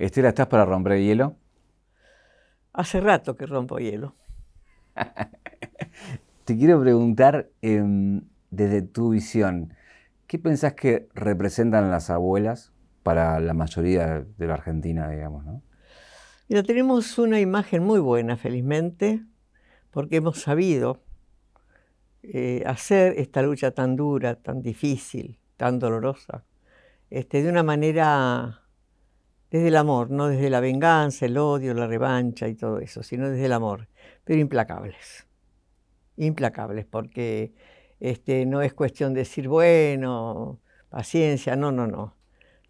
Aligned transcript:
Estela, 0.00 0.30
¿estás 0.30 0.46
para 0.46 0.64
romper 0.64 0.92
el 0.92 1.04
hielo? 1.04 1.36
Hace 2.72 3.00
rato 3.00 3.36
que 3.36 3.44
rompo 3.44 3.78
hielo. 3.78 4.14
Te 6.46 6.56
quiero 6.56 6.80
preguntar, 6.80 7.50
em, 7.60 8.22
desde 8.50 8.80
tu 8.80 9.10
visión, 9.10 9.74
¿qué 10.26 10.38
pensás 10.38 10.72
que 10.72 11.06
representan 11.12 11.90
las 11.90 12.08
abuelas 12.08 12.72
para 13.02 13.40
la 13.40 13.52
mayoría 13.52 14.24
de 14.38 14.46
la 14.46 14.54
Argentina, 14.54 15.10
digamos? 15.10 15.44
¿no? 15.44 15.62
Mira, 16.48 16.62
tenemos 16.62 17.18
una 17.18 17.38
imagen 17.38 17.84
muy 17.84 18.00
buena, 18.00 18.38
felizmente, 18.38 19.22
porque 19.90 20.16
hemos 20.16 20.40
sabido 20.40 21.02
eh, 22.22 22.62
hacer 22.64 23.18
esta 23.18 23.42
lucha 23.42 23.72
tan 23.72 23.96
dura, 23.96 24.36
tan 24.36 24.62
difícil, 24.62 25.38
tan 25.58 25.78
dolorosa, 25.78 26.46
este, 27.10 27.42
de 27.42 27.50
una 27.50 27.62
manera 27.62 28.62
desde 29.50 29.68
el 29.68 29.76
amor, 29.76 30.10
no 30.10 30.28
desde 30.28 30.48
la 30.48 30.60
venganza, 30.60 31.26
el 31.26 31.36
odio, 31.36 31.74
la 31.74 31.86
revancha 31.86 32.48
y 32.48 32.54
todo 32.54 32.78
eso, 32.78 33.02
sino 33.02 33.28
desde 33.28 33.46
el 33.46 33.52
amor, 33.52 33.88
pero 34.24 34.40
implacables, 34.40 35.26
implacables, 36.16 36.86
porque 36.86 37.52
este, 37.98 38.46
no 38.46 38.62
es 38.62 38.72
cuestión 38.72 39.12
de 39.12 39.20
decir, 39.20 39.48
bueno, 39.48 40.60
paciencia, 40.88 41.56
no, 41.56 41.72
no, 41.72 41.86
no. 41.86 42.16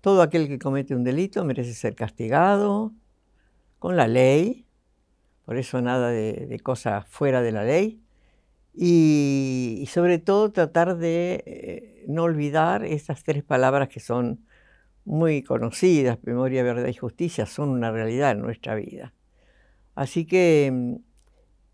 Todo 0.01 0.23
aquel 0.23 0.48
que 0.48 0.59
comete 0.59 0.95
un 0.95 1.04
delito 1.04 1.45
merece 1.45 1.74
ser 1.74 1.95
castigado 1.95 2.92
con 3.78 3.96
la 3.96 4.09
ley, 4.09 4.66
por 5.45 5.59
eso 5.59 5.82
nada 5.82 6.09
de, 6.09 6.60
cosas 6.62 7.06
fuera 7.09 7.42
de 7.42 7.52
la 7.52 7.65
ley, 7.65 8.02
y, 8.73 9.87
sobre 9.90 10.18
todo 10.18 10.52
tratar 10.52 10.96
de 10.96 11.42
eh, 11.45 12.04
no 12.09 12.23
olvidar 12.23 12.84
esas 12.84 13.24
tres 13.24 13.42
palabras 13.42 13.88
que 13.88 14.01
son 14.01 14.46
muy 15.04 15.42
conocidas, 15.42 16.18
memoria, 16.22 16.62
verdad 16.62 16.88
y 16.88 16.95
justicia, 16.95 17.46
son 17.46 17.70
una 17.70 17.90
realidad 17.90 18.32
en 18.32 18.40
nuestra 18.40 18.74
vida. 18.74 19.12
Así 19.95 20.24
que 20.24 20.70
mm, 20.73 20.95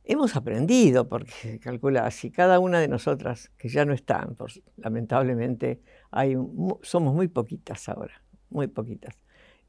hemos 0.05 0.37
aprendido, 0.37 1.09
porque 1.09 1.59
calcula, 1.63 2.11
si 2.11 2.31
cada 2.31 2.59
una 2.59 2.81
de 2.81 2.89
nosotras, 2.89 3.51
que 3.59 3.69
ya 3.69 3.85
no 3.85 3.93
están, 3.93 4.37
lamentablemente 4.77 5.81
hay, 6.11 6.37
somos 6.83 7.15
muy 7.15 7.29
poquitas 7.29 7.89
ahora, 7.89 8.23
muy 8.51 8.69
poquitas, 8.69 9.17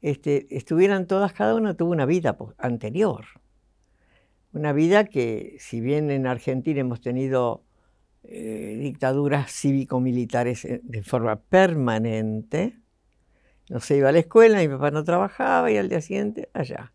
este, 0.00 0.46
estuvieran 0.56 1.06
todas, 1.06 1.32
cada 1.32 1.54
una 1.54 1.74
tuvo 1.74 1.90
una 1.90 2.06
vida 2.06 2.36
anterior. 2.58 3.24
Una 4.52 4.72
vida 4.72 5.04
que, 5.04 5.56
si 5.58 5.80
bien 5.80 6.10
en 6.10 6.26
Argentina 6.26 6.80
hemos 6.80 7.00
tenido 7.00 7.64
eh, 8.22 8.78
dictaduras 8.80 9.50
cívico-militares 9.52 10.64
eh, 10.64 10.80
de 10.82 11.02
forma 11.02 11.36
permanente, 11.36 12.78
no 13.68 13.80
se 13.80 13.96
iba 13.96 14.08
a 14.08 14.12
la 14.12 14.20
escuela, 14.20 14.58
mi 14.58 14.68
papá 14.68 14.90
no 14.90 15.04
trabajaba 15.04 15.70
y 15.70 15.76
al 15.76 15.88
día 15.88 16.00
siguiente 16.00 16.48
allá. 16.54 16.92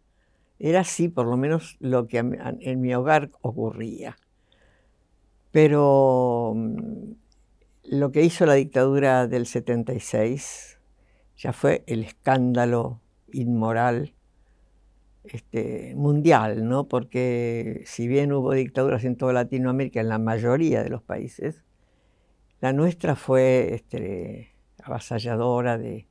Era 0.59 0.81
así, 0.81 1.09
por 1.09 1.27
lo 1.27 1.37
menos, 1.37 1.77
lo 1.79 2.07
que 2.07 2.19
en 2.19 2.81
mi 2.81 2.93
hogar 2.93 3.31
ocurría. 3.41 4.17
Pero 5.51 6.53
mm, 6.55 7.11
lo 7.83 8.11
que 8.11 8.23
hizo 8.23 8.45
la 8.45 8.53
dictadura 8.53 9.27
del 9.27 9.45
76 9.45 10.79
ya 11.37 11.53
fue 11.53 11.83
el 11.87 12.03
escándalo 12.03 13.01
inmoral 13.31 14.13
este, 15.25 15.93
mundial, 15.95 16.67
¿no? 16.67 16.87
Porque 16.87 17.83
si 17.85 18.07
bien 18.07 18.31
hubo 18.33 18.53
dictaduras 18.53 19.03
en 19.03 19.15
toda 19.15 19.33
Latinoamérica, 19.33 20.01
en 20.01 20.09
la 20.09 20.19
mayoría 20.19 20.83
de 20.83 20.89
los 20.89 21.01
países, 21.01 21.63
la 22.61 22.73
nuestra 22.73 23.15
fue 23.15 23.73
este, 23.73 24.55
avasalladora 24.81 25.77
de, 25.77 26.07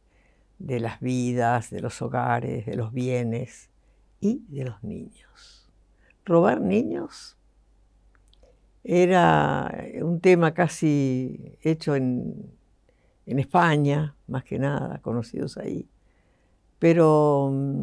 de 0.58 0.80
las 0.80 1.00
vidas, 1.00 1.70
de 1.70 1.80
los 1.80 2.00
hogares, 2.02 2.66
de 2.66 2.76
los 2.76 2.92
bienes 2.92 3.70
y 4.20 4.44
de 4.48 4.64
los 4.64 4.82
niños. 4.82 5.70
Robar 6.24 6.60
niños 6.60 7.36
era 8.84 9.72
un 10.02 10.20
tema 10.20 10.54
casi 10.54 11.56
hecho 11.62 11.94
en, 11.94 12.50
España, 13.26 14.14
más 14.26 14.44
que 14.44 14.58
nada, 14.58 14.98
conocidos 14.98 15.56
ahí. 15.56 15.88
Pero 16.78 17.50
mm, 17.52 17.82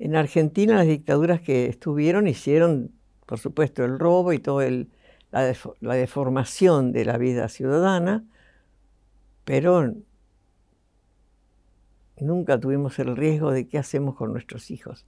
en 0.00 0.16
Argentina 0.16 0.74
las 0.74 0.86
dictaduras 0.86 1.40
que 1.40 1.66
estuvieron 1.66 2.26
hicieron, 2.26 2.90
por 3.26 3.38
supuesto, 3.38 3.84
el 3.84 3.98
robo 3.98 4.32
y 4.32 4.38
toda 4.38 4.68
la 5.30 5.94
deformación 5.94 6.92
de 6.92 7.04
la 7.04 7.16
vida 7.18 7.48
ciudadana, 7.48 8.24
pero 9.44 9.94
nunca 12.18 12.58
tuvimos 12.58 12.98
el 12.98 13.16
riesgo 13.16 13.50
de 13.50 13.68
qué 13.68 13.78
hacemos 13.78 14.14
con 14.14 14.32
nuestros 14.32 14.70
hijos. 14.70 15.06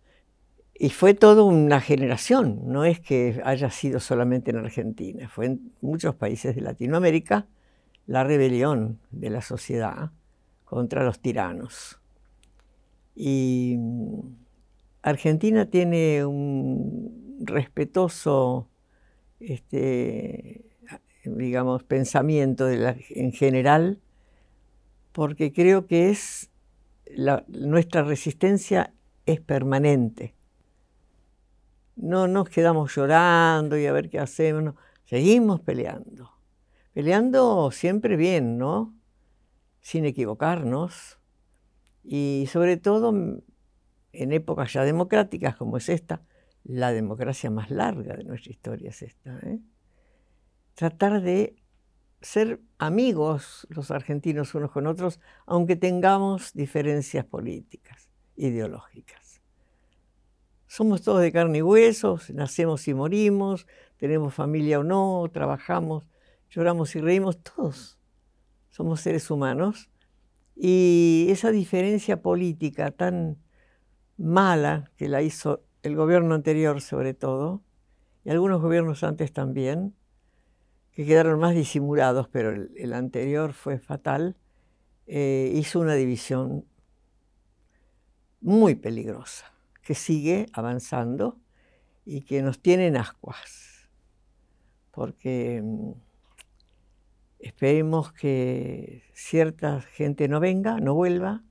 Y 0.74 0.91
fue 0.91 1.14
toda 1.14 1.42
una 1.42 1.80
generación, 1.80 2.60
no 2.66 2.84
es 2.84 3.00
que 3.00 3.41
haya 3.44 3.70
sido 3.70 3.98
solamente 3.98 4.52
en 4.52 4.58
Argentina, 4.58 5.28
fue 5.28 5.46
en 5.46 5.72
muchos 5.80 6.14
países 6.14 6.54
de 6.54 6.60
Latinoamérica 6.62 7.46
la 8.06 8.22
rebelión 8.22 9.00
de 9.10 9.30
la 9.30 9.42
sociedad 9.42 10.12
contra 10.64 11.04
los 11.04 11.20
tiranos. 11.20 12.00
Y 13.16 13.76
Argentina 15.02 15.66
tiene 15.66 16.25
un 16.25 17.38
respetuoso, 17.40 18.69
este, 19.40 20.64
digamos, 21.25 21.82
pensamiento 21.82 22.69
en 22.69 23.32
general, 23.32 23.98
porque 25.12 25.52
creo 25.52 25.86
que 25.86 26.10
es 26.10 26.50
nuestra 27.48 28.02
resistencia 28.02 28.94
es 29.26 29.41
permanente. 29.41 30.34
No 31.96 32.28
nos 32.28 32.48
quedamos 32.48 32.94
llorando 32.94 33.76
y 33.76 33.86
a 33.86 33.92
ver 33.92 34.08
qué 34.08 34.19
hacemos, 34.19 34.74
seguimos 35.04 35.60
peleando. 35.60 36.32
Peleando 36.92 37.70
siempre 37.70 38.16
bien, 38.16 38.58
¿no? 38.58 38.94
Sin 39.80 40.04
equivocarnos. 40.04 41.19
Y 42.04 42.48
sobre 42.50 42.76
todo 42.76 43.12
en 44.12 44.32
épocas 44.32 44.72
ya 44.72 44.84
democráticas 44.84 45.56
como 45.56 45.76
es 45.76 45.88
esta, 45.88 46.22
la 46.64 46.92
democracia 46.92 47.50
más 47.50 47.70
larga 47.70 48.16
de 48.16 48.25
nuestra 48.25 48.52
historia 48.52 48.90
es 48.90 49.02
esta. 49.02 49.38
¿eh? 49.40 49.60
Tratar 50.75 51.22
de 51.22 51.56
ser 52.21 52.61
amigos 52.79 53.67
los 53.71 53.91
argentinos 53.91 54.55
unos 54.55 54.71
con 54.71 54.87
otros, 54.87 55.21
aunque 55.47 55.77
tengamos 55.77 56.53
diferencias 56.53 57.25
políticas, 57.25 58.11
ideológicas. 58.37 59.41
Somos 60.67 61.03
todos 61.03 61.23
de 61.23 61.33
carne 61.33 61.59
y 61.59 61.62
huesos, 61.62 62.31
nacemos 62.31 62.87
y 62.89 62.95
morimos, 62.95 63.67
tenemos 63.97 64.34
familia 64.34 64.81
o 64.81 64.84
no, 64.84 65.29
trabajamos, 65.33 66.05
lloramos 66.51 66.95
y 66.95 67.01
reímos, 67.01 67.43
todos 67.43 67.99
somos 68.79 69.00
seres 69.00 69.31
humanos. 69.31 69.91
Y 70.55 71.27
esa 71.31 71.50
diferencia 71.50 72.23
política 72.23 72.91
tan 72.91 73.39
mala 74.17 74.91
que 74.97 75.09
la 75.09 75.23
hizo 75.23 75.65
el 75.83 75.97
gobierno 75.97 76.35
anterior 76.35 76.81
sobre 76.81 77.15
todo, 77.15 77.62
y 78.25 78.31
algunos 78.31 78.61
gobiernos 78.61 79.03
antes 79.05 79.33
también, 79.33 79.95
que 80.98 81.06
quedaron 81.06 81.38
más 81.38 81.54
disimulados, 81.54 82.26
pero 82.26 82.50
el, 82.50 82.92
anterior 82.92 83.53
fue 83.53 83.78
fatal, 83.78 84.36
eh, 85.06 85.53
hizo 85.54 85.78
una 85.78 85.94
división 85.94 86.64
muy 88.41 88.75
peligrosa, 88.75 89.54
que 89.81 89.94
sigue 89.94 90.47
avanzando 90.53 91.38
y 92.04 92.22
que 92.22 92.42
nos 92.42 92.58
tiene 92.60 92.88
en 92.88 92.97
ascuas, 92.97 93.88
porque 94.91 95.62
mm, 95.62 95.92
esperemos 97.38 98.12
que 98.12 99.04
cierta 99.14 99.81
gente 99.81 100.26
no 100.26 100.41
venga, 100.41 100.81
no 100.81 100.94
vuelva, 100.94 101.44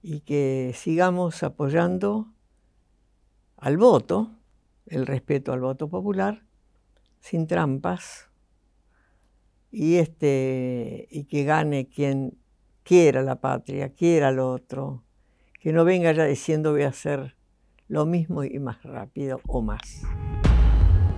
y 0.00 0.20
que 0.20 0.72
sigamos 0.74 1.42
apoyando 1.42 2.32
al 3.58 3.76
voto, 3.76 4.38
el 4.86 5.04
respeto 5.06 5.52
al 5.52 5.60
voto 5.60 5.90
popular, 5.90 6.46
sin 7.22 7.46
trampas 7.46 8.28
y, 9.70 9.96
este, 9.96 11.08
y 11.10 11.24
que 11.24 11.44
gane 11.44 11.88
quien 11.88 12.36
quiera 12.82 13.22
la 13.22 13.40
patria, 13.40 13.94
quiera 13.94 14.32
lo 14.32 14.50
otro, 14.50 15.04
que 15.60 15.72
no 15.72 15.84
venga 15.84 16.12
ya 16.12 16.24
diciendo 16.24 16.72
voy 16.72 16.82
a 16.82 16.88
hacer 16.88 17.36
lo 17.88 18.06
mismo 18.06 18.42
y 18.44 18.58
más 18.58 18.82
rápido 18.82 19.40
o 19.46 19.62
más. 19.62 20.02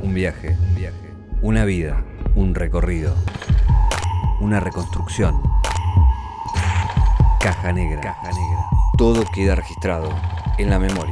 Un 0.03 0.13
viaje, 0.13 0.57
un 0.69 0.75
viaje, 0.75 1.11
una 1.41 1.65
vida, 1.65 2.05
un 2.37 2.55
recorrido, 2.55 3.15
una 4.41 4.61
reconstrucción. 4.61 5.41
Caja 7.41 7.73
negra, 7.73 8.01
caja 8.03 8.29
negra. 8.29 8.67
Todo 8.99 9.25
queda 9.35 9.55
registrado 9.55 10.11
en 10.59 10.69
la 10.69 10.79
memoria. 10.79 11.04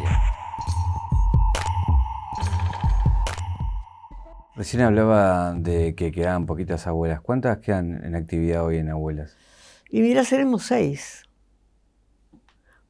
Recién 4.63 4.83
hablaba 4.83 5.55
de 5.55 5.97
que 5.97 6.13
quedaban 6.13 6.47
poquitas 6.47 6.87
abuelas. 6.87 7.21
¿Cuántas 7.21 7.59
quedan 7.59 8.05
en 8.05 8.15
actividad 8.15 8.65
hoy 8.65 8.77
en 8.77 8.91
abuelas? 8.91 9.37
Y 9.91 10.03
mira, 10.03 10.23
seremos 10.23 10.63
seis. 10.63 11.25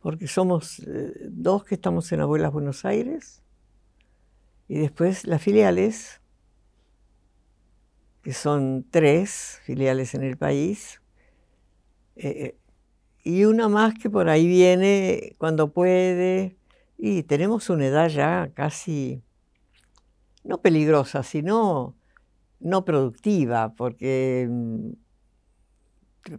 porque 0.03 0.27
somos 0.27 0.81
eh, 0.81 1.15
dos 1.31 1.65
que 1.65 1.77
estamos 1.77 2.13
en 2.13 2.21
Abuelas 2.21 2.53
Buenos 2.53 2.85
Aires 2.85 3.43
y 4.69 4.81
después 4.81 5.27
las 5.27 5.41
filiales, 5.41 6.21
que 8.21 8.35
son 8.35 8.85
tres 8.91 9.59
filiales 9.65 10.15
en 10.15 10.25
el 10.25 10.37
país, 10.37 11.01
eh, 12.17 12.29
eh, 12.29 12.57
y 13.25 13.47
una 13.47 13.71
más 13.71 13.95
que 13.95 14.11
por 14.11 14.29
ahí 14.29 14.47
viene 14.47 15.37
cuando 15.39 15.73
puede, 15.73 16.59
y 16.99 17.23
tenemos 17.23 17.71
una 17.71 17.87
edad 17.87 18.11
ya 18.11 18.51
casi, 18.53 19.23
no 20.45 20.61
peligrosa, 20.61 21.23
sino 21.23 21.97
no 22.61 22.85
productiva, 22.85 23.75
porque 23.75 24.49
mm, 24.51 24.91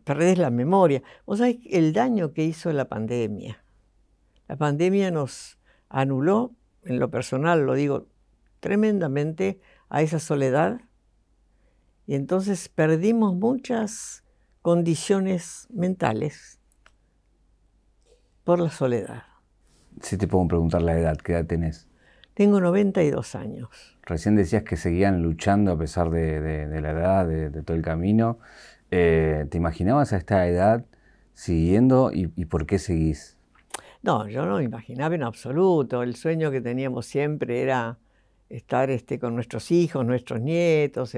perdés 0.04 0.38
la 0.38 0.50
memoria. 0.50 1.04
Vos 1.26 1.40
sabés 1.40 1.58
el 1.70 1.94
daño 1.94 2.34
que 2.34 2.44
hizo 2.44 2.72
la 2.72 2.88
pandemia. 2.88 3.64
La 4.48 4.58
pandemia 4.58 5.12
nos 5.12 5.60
anuló, 5.90 6.54
en 6.84 7.00
lo 7.00 7.10
personal 7.10 7.66
lo 7.66 7.74
digo 7.76 8.08
tremendamente, 8.60 9.60
a 9.90 10.02
esa 10.02 10.20
soledad. 10.20 10.82
Y 12.08 12.16
entonces 12.16 12.70
perdimos 12.70 13.36
muchas 13.36 14.24
condiciones 14.62 15.68
mentales 15.70 16.60
por 18.44 18.60
la 18.60 18.70
soledad. 18.70 19.24
Si 20.02 20.18
te 20.18 20.28
puedo 20.28 20.48
preguntar 20.48 20.82
la 20.82 20.98
edad, 20.98 21.18
¿qué 21.18 21.34
edad 21.34 21.46
tenés? 21.46 21.88
Tengo 22.34 22.60
92 22.60 23.36
años. 23.36 23.70
Recién 24.04 24.36
decías 24.36 24.64
que 24.64 24.76
seguían 24.76 25.22
luchando 25.22 25.72
a 25.72 25.78
pesar 25.78 26.10
de, 26.10 26.68
la 26.82 26.92
edad, 26.92 27.28
de, 27.28 27.50
todo 27.62 27.78
el 27.78 27.84
camino. 27.84 28.40
Eh, 28.90 29.46
¿Te 29.50 29.58
imaginabas 29.58 30.14
a 30.14 30.18
esta 30.18 30.48
edad 30.48 30.86
siguiendo 31.34 32.12
y, 32.12 32.28
por 32.46 32.66
qué 32.66 32.80
seguís? 32.80 33.38
No, 34.02 34.28
yo 34.28 34.46
no 34.46 34.58
me 34.58 34.64
imaginaba 34.64 35.16
en 35.16 35.24
absoluto. 35.24 36.02
El 36.02 36.16
sueño 36.16 36.52
que 36.52 36.60
teníamos 36.60 37.06
siempre 37.06 37.62
era 37.62 37.98
estar 38.50 38.90
este, 38.90 39.20
con 39.20 39.36
nuestros 39.36 39.72
hijos, 39.72 40.06
nuestros 40.06 40.42
nietos, 40.42 41.16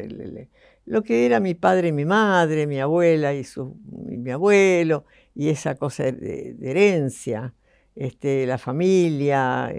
lo 0.85 1.01
que 1.01 1.25
era 1.25 1.39
mi 1.39 1.53
padre 1.53 1.89
y 1.89 1.91
mi 1.91 2.05
madre, 2.05 2.67
mi 2.67 2.79
abuela 2.79 3.33
y, 3.33 3.43
su, 3.43 3.75
mi 3.85 4.31
abuelo, 4.31 5.05
y 5.33 5.49
esa 5.49 5.75
cosa 5.75 6.03
de, 6.03 6.55
herencia, 6.61 7.53
este, 7.95 8.45
la 8.45 8.57
familia, 8.57 9.71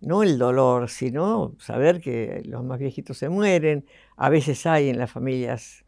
no 0.00 0.22
el 0.22 0.38
dolor, 0.38 0.88
sino 0.88 1.54
saber 1.58 2.00
que 2.00 2.42
los 2.44 2.64
más 2.64 2.78
viejitos 2.78 3.18
se 3.18 3.28
mueren. 3.28 3.84
A 4.16 4.28
veces 4.28 4.66
hay 4.66 4.88
en 4.88 4.98
las 4.98 5.10
familias 5.10 5.84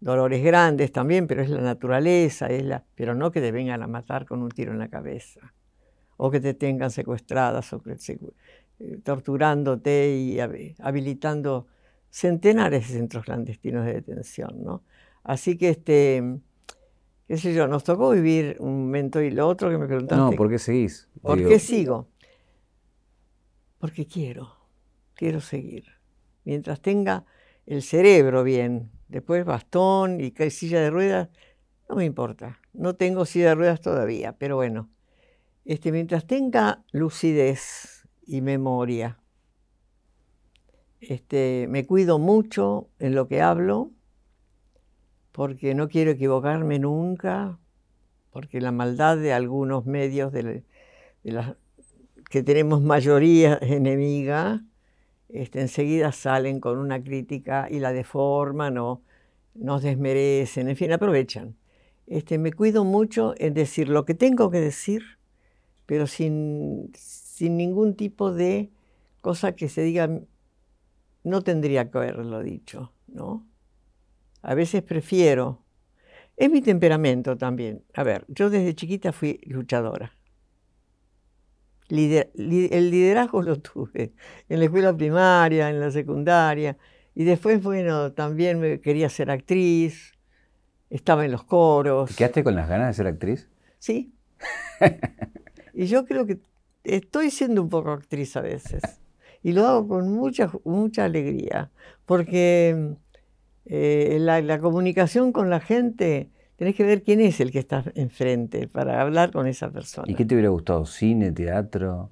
dolores 0.00 0.42
grandes 0.42 0.92
también, 0.92 1.26
pero 1.26 1.42
es 1.42 1.50
la 1.50 1.60
naturaleza, 1.60 2.46
es 2.46 2.64
la, 2.64 2.84
pero 2.94 3.14
no 3.14 3.30
que 3.30 3.40
te 3.40 3.52
vengan 3.52 3.82
a 3.82 3.86
matar 3.86 4.26
con 4.26 4.42
un 4.42 4.50
tiro 4.50 4.72
en 4.72 4.78
la 4.78 4.88
cabeza, 4.88 5.52
o 6.16 6.30
que 6.30 6.40
te 6.40 6.54
tengan 6.54 6.90
secuestradas, 6.90 7.72
o 7.72 7.82
que, 7.82 7.96
eh, 8.80 8.98
torturándote 9.04 10.16
y 10.16 10.40
habilitando 10.40 11.66
centenares 12.08 12.88
de 12.88 12.94
centros 12.94 13.24
clandestinos 13.24 13.84
de 13.84 13.94
detención, 13.94 14.64
¿no? 14.64 14.82
Así 15.22 15.58
que, 15.58 15.68
este, 15.68 16.38
qué 17.28 17.36
sé 17.36 17.52
yo, 17.52 17.68
nos 17.68 17.84
tocó 17.84 18.10
vivir 18.10 18.56
un 18.58 18.86
momento 18.86 19.20
y 19.20 19.30
lo 19.30 19.46
otro 19.46 19.70
que 19.70 19.76
me 19.76 19.86
preguntaste. 19.86 20.16
No, 20.16 20.30
¿por 20.32 20.48
qué 20.48 20.58
seguís? 20.58 21.08
¿Por 21.20 21.46
qué 21.46 21.58
sigo? 21.58 22.08
Porque 23.80 24.06
quiero, 24.06 24.54
quiero 25.14 25.40
seguir. 25.40 25.86
Mientras 26.44 26.80
tenga 26.80 27.24
el 27.66 27.82
cerebro 27.82 28.44
bien, 28.44 28.92
Después 29.10 29.44
bastón 29.44 30.20
y 30.20 30.32
silla 30.50 30.80
de 30.80 30.88
ruedas, 30.88 31.28
no 31.88 31.96
me 31.96 32.04
importa. 32.04 32.60
No 32.72 32.94
tengo 32.94 33.24
silla 33.24 33.48
de 33.48 33.54
ruedas 33.56 33.80
todavía, 33.80 34.36
pero 34.38 34.54
bueno. 34.54 34.88
Este, 35.64 35.90
mientras 35.90 36.28
tenga 36.28 36.84
lucidez 36.92 38.08
y 38.24 38.40
memoria, 38.40 39.18
este, 41.00 41.66
me 41.68 41.86
cuido 41.86 42.20
mucho 42.20 42.88
en 43.00 43.16
lo 43.16 43.26
que 43.26 43.42
hablo, 43.42 43.90
porque 45.32 45.74
no 45.74 45.88
quiero 45.88 46.12
equivocarme 46.12 46.78
nunca, 46.78 47.58
porque 48.30 48.60
la 48.60 48.70
maldad 48.70 49.16
de 49.16 49.32
algunos 49.32 49.86
medios 49.86 50.32
de, 50.32 50.62
que 52.30 52.44
tenemos 52.44 52.80
mayoría 52.80 53.58
enemiga, 53.60 54.64
este, 55.28 55.60
enseguida 55.60 56.12
salen 56.12 56.60
con 56.60 56.78
una 56.78 57.02
crítica 57.02 57.66
y 57.68 57.80
la 57.80 57.92
deforman 57.92 58.78
o 58.78 59.02
nos 59.54 59.82
desmerecen, 59.82 60.68
en 60.68 60.76
fin, 60.76 60.92
aprovechan. 60.92 61.56
Este, 62.06 62.38
me 62.38 62.52
cuido 62.52 62.84
mucho 62.84 63.34
en 63.36 63.52
decir 63.52 63.88
lo 63.88 64.04
que 64.04 64.14
tengo 64.14 64.50
que 64.50 64.60
decir, 64.60 65.02
pero 65.86 66.06
sin, 66.06 66.92
sin 66.94 67.56
ningún 67.56 67.96
tipo 67.96 68.32
de 68.32 68.70
cosa 69.20 69.52
que 69.56 69.68
se 69.68 69.82
diga, 69.82 70.08
no 71.24 71.42
tendría 71.42 71.90
que 71.90 71.98
haberlo 71.98 72.42
dicho, 72.42 72.92
¿no? 73.08 73.44
A 74.42 74.54
veces 74.54 74.82
prefiero. 74.82 75.64
Es 76.36 76.48
mi 76.48 76.62
temperamento 76.62 77.36
también. 77.36 77.82
A 77.92 78.04
ver, 78.04 78.24
yo 78.28 78.50
desde 78.50 78.74
chiquita 78.74 79.12
fui 79.12 79.40
luchadora 79.44 80.12
el 81.90 82.90
liderazgo 82.90 83.42
lo 83.42 83.60
tuve 83.60 84.12
en 84.48 84.58
la 84.58 84.64
escuela 84.64 84.96
primaria, 84.96 85.68
en 85.68 85.80
la 85.80 85.90
secundaria, 85.90 86.76
y 87.14 87.24
después, 87.24 87.62
bueno, 87.62 88.12
también 88.12 88.60
me 88.60 88.80
quería 88.80 89.08
ser 89.08 89.30
actriz, 89.30 90.12
estaba 90.88 91.24
en 91.24 91.32
los 91.32 91.44
coros. 91.44 92.10
¿Te 92.10 92.16
quedaste 92.16 92.44
con 92.44 92.54
las 92.54 92.68
ganas 92.68 92.88
de 92.88 92.94
ser 92.94 93.06
actriz? 93.06 93.48
Sí. 93.78 94.14
y 95.74 95.86
yo 95.86 96.04
creo 96.06 96.26
que 96.26 96.40
estoy 96.84 97.30
siendo 97.30 97.62
un 97.62 97.68
poco 97.68 97.90
actriz 97.90 98.36
a 98.36 98.40
veces. 98.40 98.82
Y 99.42 99.52
lo 99.52 99.66
hago 99.66 99.88
con 99.88 100.12
mucha, 100.12 100.50
mucha 100.64 101.04
alegría, 101.04 101.70
porque 102.06 102.94
eh, 103.66 104.18
la 104.20 104.58
comunicación 104.60 105.32
con 105.32 105.50
la 105.50 105.60
gente 105.60 106.30
tenés 106.60 106.74
que 106.74 106.84
ver 106.84 107.02
quién 107.02 107.22
es 107.22 107.40
el 107.40 107.50
que 107.50 107.58
está 107.58 107.82
enfrente 107.94 108.68
para 108.68 109.00
hablar 109.00 109.32
con 109.32 109.46
esa 109.46 109.70
persona. 109.70 110.12
¿Y 110.12 110.14
qué 110.14 110.26
te 110.26 110.34
hubiera 110.34 110.50
gustado? 110.50 110.84
¿Cine, 110.84 111.32
teatro? 111.32 112.10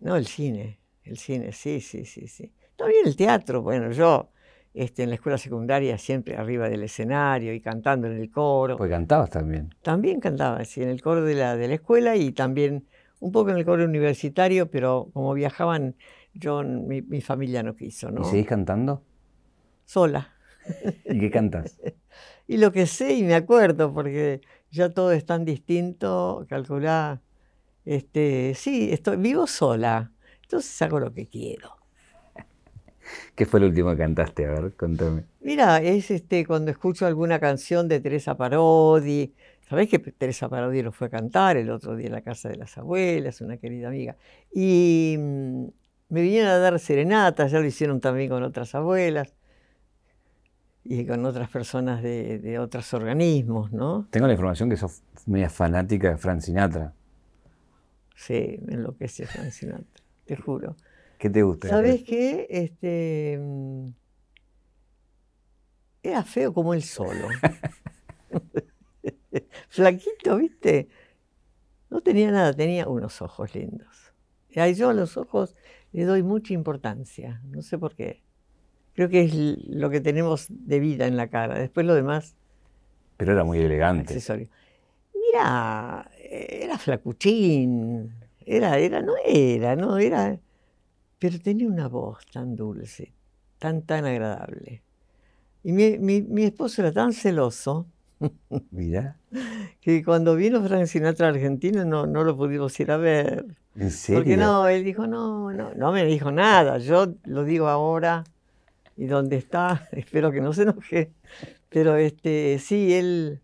No, 0.00 0.16
el 0.16 0.26
cine, 0.26 0.78
el 1.04 1.18
cine, 1.18 1.52
sí, 1.52 1.78
sí, 1.82 2.06
sí, 2.06 2.26
sí. 2.26 2.50
También 2.74 3.06
el 3.06 3.14
teatro, 3.14 3.60
bueno, 3.60 3.90
yo 3.90 4.30
este, 4.72 5.02
en 5.02 5.10
la 5.10 5.16
escuela 5.16 5.36
secundaria 5.36 5.98
siempre 5.98 6.36
arriba 6.36 6.70
del 6.70 6.84
escenario 6.84 7.52
y 7.52 7.60
cantando 7.60 8.06
en 8.06 8.18
el 8.18 8.30
coro. 8.30 8.78
Pues 8.78 8.90
cantabas 8.90 9.28
también. 9.28 9.74
También 9.82 10.20
cantaba, 10.20 10.64
sí, 10.64 10.82
en 10.82 10.88
el 10.88 11.02
coro 11.02 11.22
de 11.22 11.34
la, 11.34 11.54
de 11.58 11.68
la 11.68 11.74
escuela 11.74 12.16
y 12.16 12.32
también 12.32 12.86
un 13.20 13.30
poco 13.30 13.50
en 13.50 13.58
el 13.58 13.66
coro 13.66 13.84
universitario, 13.84 14.70
pero 14.70 15.10
como 15.12 15.34
viajaban, 15.34 15.96
yo, 16.32 16.62
mi, 16.62 17.02
mi 17.02 17.20
familia 17.20 17.62
no 17.62 17.76
quiso, 17.76 18.10
¿no? 18.10 18.22
¿Y 18.22 18.24
seguís 18.24 18.46
cantando? 18.46 19.02
Sola. 19.84 20.32
¿Y 21.04 21.20
qué 21.20 21.30
cantas? 21.30 21.78
y 22.52 22.58
lo 22.58 22.70
que 22.70 22.86
sé 22.86 23.14
y 23.14 23.22
me 23.22 23.34
acuerdo, 23.34 23.94
porque 23.94 24.42
ya 24.70 24.90
todo 24.90 25.12
es 25.12 25.24
tan 25.24 25.46
distinto, 25.46 26.44
calculá. 26.50 27.22
Este, 27.86 28.52
sí, 28.54 28.90
estoy, 28.92 29.16
vivo 29.16 29.46
sola, 29.46 30.12
entonces 30.42 30.82
hago 30.82 31.00
lo 31.00 31.14
que 31.14 31.26
quiero. 31.28 31.76
¿Qué 33.34 33.46
fue 33.46 33.58
lo 33.58 33.68
último 33.68 33.92
que 33.92 33.96
cantaste? 33.96 34.44
A 34.44 34.50
ver, 34.50 34.74
contame. 34.74 35.24
Mira, 35.40 35.80
es 35.80 36.10
este, 36.10 36.44
cuando 36.44 36.70
escucho 36.70 37.06
alguna 37.06 37.38
canción 37.40 37.88
de 37.88 38.00
Teresa 38.00 38.36
Parodi. 38.36 39.32
Sabés 39.66 39.88
que 39.88 39.98
Teresa 39.98 40.50
Parodi 40.50 40.82
lo 40.82 40.92
fue 40.92 41.06
a 41.06 41.10
cantar 41.10 41.56
el 41.56 41.70
otro 41.70 41.96
día 41.96 42.08
en 42.08 42.12
la 42.12 42.20
casa 42.20 42.50
de 42.50 42.56
las 42.56 42.76
abuelas, 42.76 43.40
una 43.40 43.56
querida 43.56 43.88
amiga. 43.88 44.18
Y 44.52 45.16
mm, 45.18 45.64
me 46.10 46.20
vinieron 46.20 46.50
a 46.50 46.58
dar 46.58 46.78
serenatas, 46.78 47.50
ya 47.50 47.60
lo 47.60 47.64
hicieron 47.64 47.98
también 47.98 48.28
con 48.28 48.42
otras 48.42 48.74
abuelas 48.74 49.32
y 50.84 51.06
con 51.06 51.24
otras 51.24 51.48
personas 51.48 52.02
de, 52.02 52.58
otros 52.58 52.92
organismos, 52.94 53.72
¿no? 53.72 54.06
Tengo 54.10 54.26
la 54.26 54.32
información 54.32 54.68
que 54.68 54.76
sos 54.76 55.02
media 55.26 55.48
fanática 55.48 56.10
de 56.10 56.16
Frank 56.16 56.40
Sinatra. 56.40 56.92
Sí, 58.16 58.58
me 58.64 58.74
enloquece 58.74 59.26
Frank 59.26 59.50
Sinatra, 59.50 60.02
te 60.24 60.36
juro. 60.36 60.76
¿Qué 61.18 61.30
te 61.30 61.42
gusta? 61.42 61.68
¿Sabes 61.68 62.02
qué? 62.02 62.46
Este, 62.50 63.38
mm, 63.40 63.88
era 66.02 66.24
feo 66.24 66.52
como 66.52 66.74
él 66.74 66.82
solo. 66.82 67.28
Flaquito, 69.68 70.36
¿viste? 70.36 70.88
No 71.90 72.00
tenía 72.00 72.30
nada, 72.30 72.52
tenía 72.52 72.88
unos 72.88 73.22
ojos 73.22 73.54
lindos. 73.54 74.12
Y 74.50 74.60
a 74.60 74.68
yo 74.70 74.90
a 74.90 74.94
los 74.94 75.16
ojos 75.16 75.54
le 75.92 76.04
doy 76.04 76.22
mucha 76.22 76.52
importancia, 76.54 77.40
no 77.44 77.62
sé 77.62 77.78
por 77.78 77.94
qué. 77.94 78.22
Creo 78.94 79.08
que 79.08 79.22
es 79.22 79.34
lo 79.34 79.90
que 79.90 80.00
tenemos 80.00 80.46
de 80.48 80.80
vida 80.80 81.06
en 81.06 81.16
la 81.16 81.28
cara. 81.28 81.58
Después 81.58 81.86
lo 81.86 81.94
demás. 81.94 82.34
Pero 83.16 83.32
era 83.32 83.44
muy 83.44 83.58
elegante. 83.58 84.12
Accesorio. 84.12 84.48
Mira, 85.14 86.10
era 86.30 86.78
flacuchín. 86.78 88.12
Era, 88.44 88.78
era, 88.78 89.00
no 89.00 89.14
era, 89.24 89.76
no 89.76 89.98
era. 89.98 90.38
Pero 91.18 91.38
tenía 91.40 91.68
una 91.68 91.88
voz 91.88 92.26
tan 92.26 92.56
dulce, 92.56 93.12
tan, 93.58 93.82
tan 93.82 94.04
agradable. 94.04 94.82
Y 95.62 95.72
mi, 95.72 95.98
mi, 95.98 96.22
mi 96.22 96.44
esposo 96.44 96.82
era 96.82 96.92
tan 96.92 97.12
celoso 97.12 97.86
Mira. 98.70 99.16
Que 99.80 100.04
cuando 100.04 100.36
vino 100.36 100.62
Frank 100.62 100.86
Sinatra 100.86 101.26
a 101.26 101.30
Argentina 101.30 101.84
no, 101.84 102.06
no 102.06 102.24
lo 102.24 102.36
pudimos 102.36 102.78
ir 102.80 102.90
a 102.90 102.96
ver. 102.96 103.46
¿En 103.76 103.90
serio? 103.90 104.20
Porque 104.20 104.36
no, 104.36 104.68
él 104.68 104.84
dijo, 104.84 105.06
no, 105.06 105.52
no, 105.52 105.74
no 105.74 105.92
me 105.92 106.04
dijo 106.04 106.30
nada. 106.30 106.78
Yo 106.78 107.14
lo 107.24 107.44
digo 107.44 107.68
ahora 107.68 108.24
y 108.96 109.06
dónde 109.06 109.36
está, 109.36 109.88
espero 109.92 110.30
que 110.30 110.40
no 110.40 110.52
se 110.52 110.62
enoje. 110.62 111.12
Pero 111.68 111.96
este, 111.96 112.58
sí, 112.58 112.94
él, 112.94 113.40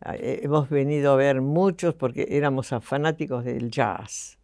ah, 0.00 0.16
eh, 0.16 0.40
hemos 0.42 0.68
venido 0.68 1.12
a 1.12 1.16
ver 1.16 1.40
muchos 1.40 1.94
porque 1.94 2.26
éramos 2.30 2.70
fanáticos 2.80 3.44
del 3.44 3.70
jazz. 3.70 4.38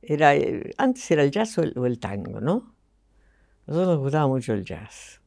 Era, 0.00 0.34
eh, 0.34 0.72
antes 0.78 1.10
era 1.10 1.22
el 1.22 1.30
jazz 1.30 1.58
o 1.58 1.86
el, 1.86 1.98
tango, 1.98 2.40
¿no? 2.40 2.74
Nosotros 3.66 3.94
nos 3.94 3.98
gustaba 3.98 4.26
mucho 4.26 4.52
el 4.52 4.64
jazz. 4.64 5.20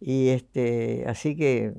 Y 0.00 0.28
este, 0.28 1.04
así 1.06 1.34
que 1.34 1.72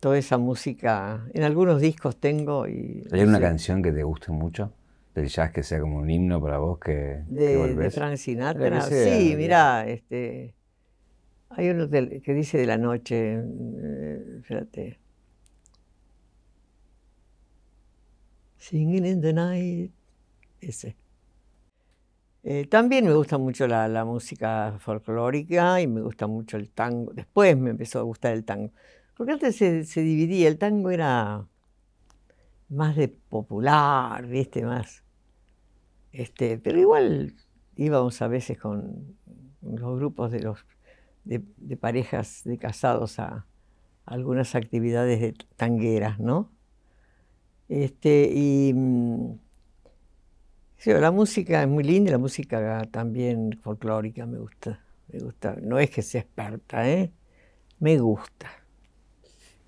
toda 0.00 0.18
esa 0.18 0.38
música, 0.38 1.26
en 1.32 1.44
algunos 1.44 1.80
discos 1.80 2.16
tengo 2.16 2.66
y... 2.66 3.06
¿Hay 3.10 3.22
una 3.22 3.40
canción 3.40 3.82
que 3.82 3.92
te 3.92 4.02
guste 4.02 4.32
mucho? 4.32 4.72
Del 5.14 5.28
jazz 5.28 5.52
que 5.52 5.62
sea 5.62 5.80
como 5.80 5.98
un 5.98 6.10
himno 6.10 6.40
para 6.40 6.58
vos 6.58 6.78
que, 6.80 7.22
de, 7.28 7.74
de 7.74 7.90
Frank 7.90 8.16
Sinatra. 8.16 8.80
Sí, 8.80 9.34
mira, 9.36 9.86
este, 9.86 10.54
hay 11.50 11.70
uno 11.70 11.88
que 11.88 12.34
dice 12.34 12.58
de 12.58 12.66
la 12.66 12.76
noche, 12.76 13.34
eh, 13.34 14.38
espérate. 14.40 14.98
Singing 18.56 19.06
in 19.06 19.20
the 19.20 19.32
night, 19.32 19.92
ese. 20.60 20.96
Eh, 22.42 22.66
también 22.66 23.06
me 23.06 23.14
gusta 23.14 23.38
mucho 23.38 23.66
la, 23.68 24.04
música 24.04 24.76
folclórica 24.80 25.80
y 25.80 25.86
me 25.86 26.00
gusta 26.00 26.26
mucho 26.26 26.56
el 26.56 26.70
tango. 26.70 27.12
Después 27.12 27.56
me 27.56 27.70
empezó 27.70 28.00
a 28.00 28.02
gustar 28.02 28.32
el 28.32 28.44
tango. 28.44 28.72
Porque 29.16 29.32
antes 29.32 29.56
se, 29.56 29.84
se 29.84 30.00
dividía, 30.00 30.48
el 30.48 30.58
tango 30.58 30.90
era 30.90 31.46
más 32.68 32.96
de 32.96 33.08
popular, 33.08 34.26
¿viste? 34.26 34.64
Más. 34.64 35.03
Este, 36.14 36.58
pero 36.58 36.78
igual 36.78 37.34
íbamos 37.74 38.22
a 38.22 38.28
veces 38.28 38.56
con 38.56 39.16
los 39.62 39.98
grupos 39.98 40.30
de 40.30 40.40
los 40.40 40.64
de, 41.24 41.40
parejas 41.76 42.42
de 42.44 42.56
casados 42.56 43.18
a, 43.18 43.46
algunas 44.06 44.54
actividades 44.54 45.20
de 45.20 45.34
tangueras, 45.56 46.20
¿no? 46.20 46.52
Este, 47.68 48.30
y 48.32 48.72
mm, 48.74 49.38
la 50.86 51.10
música 51.10 51.62
es 51.62 51.68
muy 51.68 51.82
linda, 51.82 52.12
la 52.12 52.18
música 52.18 52.82
también 52.92 53.58
folclórica 53.60 54.24
me 54.24 54.38
gusta, 54.38 54.84
me 55.12 55.18
gusta. 55.18 55.56
No 55.60 55.80
es 55.80 55.90
que 55.90 56.02
sea 56.02 56.20
experta, 56.20 56.88
¿eh? 56.88 57.10
Me 57.80 57.98
gusta. 57.98 58.50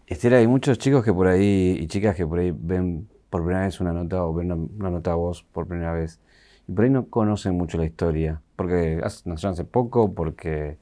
Estela, 0.07 0.37
hay 0.37 0.47
muchos 0.47 0.79
chicos 0.79 1.05
que 1.05 1.13
por 1.13 1.27
ahí 1.27 1.77
y 1.81 1.89
chicas 1.89 2.15
que 2.15 2.25
por 2.25 2.39
ahí 2.39 2.53
ven 2.55 3.09
por 3.31 3.43
primera 3.43 3.65
vez 3.65 3.81
una 3.81 3.93
nota 3.93 4.25
o 4.25 4.33
ven 4.33 4.53
una, 4.53 4.91
nota 4.91 5.13
a 5.13 5.17
vos 5.17 5.43
por 5.43 5.67
primera 5.67 5.93
vez 5.93 6.21
y 6.69 6.73
por 6.73 6.85
ahí 6.85 6.91
no 6.91 7.07
conocen 7.07 7.57
mucho 7.57 7.79
la 7.79 7.85
historia, 7.85 8.41
porque 8.57 9.01
nacieron 9.25 9.53
hace 9.53 9.65
poco, 9.65 10.13
porque 10.15 10.79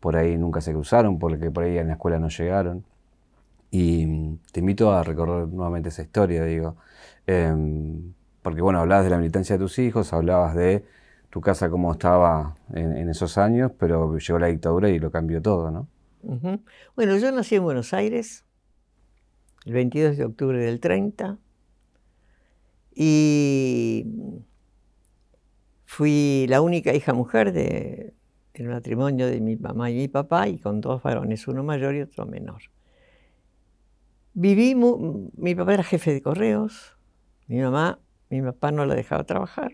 por 0.00 0.16
ahí 0.16 0.36
nunca 0.38 0.60
se 0.60 0.72
cruzaron, 0.72 1.18
porque 1.18 1.50
por 1.50 1.64
ahí 1.64 1.78
en 1.78 1.88
la 1.88 1.94
escuela 1.94 2.18
no 2.18 2.28
llegaron. 2.28 2.84
Y 3.70 4.06
mm, 4.06 4.38
te 4.52 4.60
invito 4.60 4.92
a 4.92 5.02
recorrer 5.02 5.48
nuevamente 5.48 5.88
esa 5.88 6.02
historia, 6.02 6.44
digo. 6.44 6.76
Em, 7.26 8.14
porque 8.42 8.62
bueno, 8.62 8.80
hablabas 8.80 9.04
de 9.04 9.10
la 9.10 9.18
militancia 9.18 9.56
de 9.56 9.58
tus 9.58 9.78
hijos, 9.78 10.12
hablabas 10.12 10.54
de 10.54 10.84
tu 11.30 11.40
casa 11.40 11.68
cómo 11.68 11.92
estaba 11.92 12.54
en, 12.72 13.08
esos 13.08 13.38
años, 13.38 13.72
pero 13.78 14.16
llegó 14.16 14.38
la 14.38 14.46
dictadura 14.46 14.88
y 14.88 14.98
lo 14.98 15.10
cambió 15.10 15.42
todo, 15.42 15.70
¿no? 15.70 15.88
Bueno, 16.96 17.16
yo 17.18 17.30
nací 17.32 17.56
en 17.56 17.64
Buenos 17.64 17.92
Aires 17.92 18.44
el 19.64 19.72
22 19.72 20.16
de 20.16 20.24
octubre 20.24 20.58
del 20.58 20.80
30 20.80 21.38
y 22.94 24.06
fui 25.86 26.46
la 26.48 26.60
única 26.60 26.92
hija 26.92 27.14
mujer 27.14 27.52
de, 27.52 28.12
el 28.54 28.68
matrimonio 28.68 29.26
de 29.26 29.40
mi 29.40 29.56
mamá 29.56 29.90
y 29.90 29.94
mi 29.94 30.08
papá 30.08 30.48
y 30.48 30.58
con 30.58 30.80
dos 30.80 31.02
varones, 31.02 31.48
uno 31.48 31.62
mayor 31.62 31.94
y 31.94 32.02
otro 32.02 32.26
menor. 32.26 32.62
Viví, 34.34 34.74
mi 34.74 35.54
papá 35.54 35.74
era 35.74 35.82
jefe 35.82 36.12
de 36.12 36.20
correos, 36.20 36.98
mi 37.46 37.58
mamá, 37.60 38.00
mi 38.28 38.42
papá 38.42 38.72
no 38.72 38.84
la 38.84 38.94
dejaba 38.94 39.24
trabajar, 39.24 39.72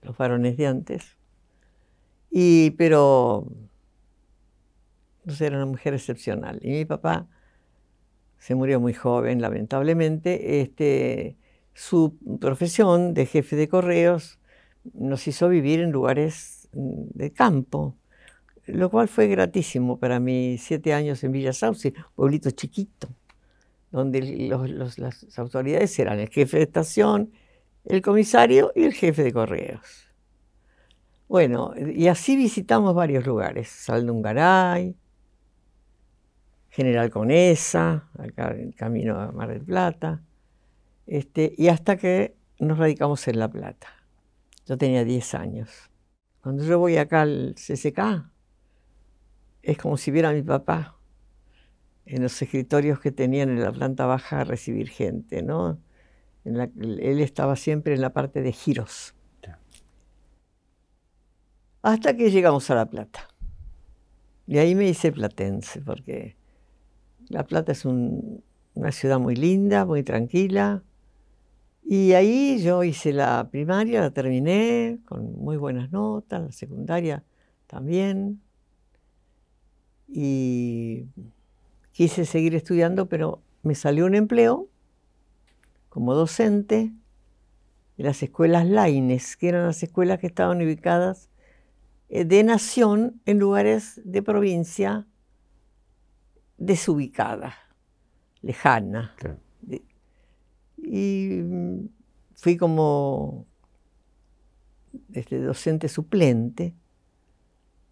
los 0.00 0.16
varones 0.16 0.56
de 0.56 0.66
antes, 0.66 1.18
y, 2.30 2.70
pero 2.70 3.46
era 5.38 5.56
una 5.56 5.66
mujer 5.66 5.92
excepcional. 5.94 6.58
Y 6.62 6.70
mi 6.70 6.84
papá 6.84 7.26
se 8.38 8.54
murió 8.54 8.80
muy 8.80 8.94
joven, 8.94 9.40
lamentablemente. 9.40 10.60
Este, 10.62 11.36
su 11.74 12.16
profesión 12.40 13.14
de 13.14 13.26
jefe 13.26 13.54
de 13.56 13.68
correos 13.68 14.38
nos 14.94 15.26
hizo 15.28 15.48
vivir 15.48 15.80
en 15.80 15.92
lugares 15.92 16.68
de 16.72 17.32
campo, 17.32 17.96
lo 18.66 18.90
cual 18.90 19.08
fue 19.08 19.28
gratísimo 19.28 19.98
para 19.98 20.20
mí, 20.20 20.56
siete 20.58 20.94
años 20.94 21.22
en 21.24 21.32
Villa 21.32 21.52
Sauce, 21.52 21.92
pueblito 22.14 22.50
chiquito, 22.50 23.08
donde 23.90 24.48
las 24.48 25.38
autoridades 25.38 25.98
eran 25.98 26.18
el 26.18 26.28
jefe 26.28 26.58
de 26.58 26.62
estación, 26.64 27.32
el 27.84 28.00
comisario 28.00 28.72
y 28.74 28.84
el 28.84 28.92
jefe 28.92 29.22
de 29.24 29.32
correos. 29.32 30.08
Bueno, 31.28 31.72
y 31.76 32.08
así 32.08 32.36
visitamos 32.36 32.94
varios 32.94 33.26
lugares, 33.26 33.68
Saldungaray, 33.68 34.94
General 36.68 37.10
Conesa, 37.10 38.08
acá 38.18 38.54
en 38.56 38.72
camino 38.72 39.18
a 39.18 39.32
Mar 39.32 39.48
del 39.48 39.62
Plata, 39.62 40.22
este, 41.06 41.54
y 41.56 41.68
hasta 41.68 41.96
que 41.96 42.34
nos 42.58 42.78
radicamos 42.78 43.26
en 43.28 43.38
La 43.38 43.48
Plata. 43.48 44.01
Yo 44.66 44.78
tenía 44.78 45.04
10 45.04 45.34
años. 45.34 45.90
Cuando 46.40 46.64
yo 46.64 46.78
voy 46.78 46.96
acá 46.96 47.22
al 47.22 47.54
CCK, 47.56 48.30
es 49.62 49.78
como 49.78 49.96
si 49.96 50.10
viera 50.10 50.30
a 50.30 50.32
mi 50.32 50.42
papá 50.42 50.96
en 52.04 52.22
los 52.22 52.40
escritorios 52.42 53.00
que 53.00 53.12
tenían 53.12 53.50
en 53.50 53.62
la 53.62 53.72
planta 53.72 54.06
baja 54.06 54.40
a 54.40 54.44
recibir 54.44 54.88
gente, 54.88 55.42
¿no? 55.42 55.78
él 56.44 57.20
estaba 57.20 57.54
siempre 57.54 57.94
en 57.94 58.00
la 58.00 58.12
parte 58.12 58.42
de 58.42 58.52
giros. 58.52 59.14
Hasta 61.82 62.16
que 62.16 62.30
llegamos 62.30 62.70
a 62.70 62.76
La 62.76 62.86
Plata. 62.86 63.28
Y 64.46 64.58
ahí 64.58 64.74
me 64.74 64.88
hice 64.88 65.12
platense, 65.12 65.80
porque 65.80 66.36
La 67.28 67.44
Plata 67.44 67.72
es 67.72 67.84
una 67.84 68.92
ciudad 68.92 69.18
muy 69.18 69.34
linda, 69.34 69.84
muy 69.84 70.02
tranquila, 70.02 70.82
y 71.84 72.12
ahí 72.12 72.62
yo 72.62 72.84
hice 72.84 73.12
la 73.12 73.48
primaria, 73.50 74.00
la 74.00 74.10
terminé 74.10 75.00
con 75.04 75.34
muy 75.36 75.56
buenas 75.56 75.90
notas, 75.90 76.42
la 76.42 76.52
secundaria 76.52 77.24
también. 77.66 78.40
Y 80.08 81.06
quise 81.90 82.24
seguir 82.24 82.54
estudiando, 82.54 83.06
pero 83.06 83.42
me 83.62 83.74
salió 83.74 84.06
un 84.06 84.14
empleo 84.14 84.68
como 85.88 86.14
docente 86.14 86.92
en 87.98 88.06
las 88.06 88.22
escuelas 88.22 88.66
Laines, 88.66 89.36
que 89.36 89.48
eran 89.48 89.66
las 89.66 89.82
escuelas 89.82 90.18
que 90.18 90.26
estaban 90.26 90.62
ubicadas 90.62 91.28
eh, 92.08 92.24
de 92.24 92.44
nación 92.44 93.20
en 93.26 93.38
lugares 93.38 94.00
de 94.04 94.22
provincia 94.22 95.06
desubicada, 96.58 97.54
lejana. 98.40 99.14
Y 100.82 101.40
mm, 101.42 101.88
fui 102.34 102.56
como 102.56 103.46
este, 105.12 105.38
docente 105.38 105.88
suplente 105.88 106.74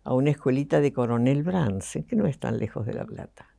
a 0.04 0.14
una 0.14 0.30
escuelita 0.30 0.80
de 0.80 0.92
Coronel 0.92 1.42
Brance, 1.42 2.04
que 2.04 2.16
no 2.16 2.26
es 2.26 2.38
tan 2.38 2.58
lejos 2.58 2.86
de 2.86 2.94
La 2.94 3.04
Plata, 3.04 3.54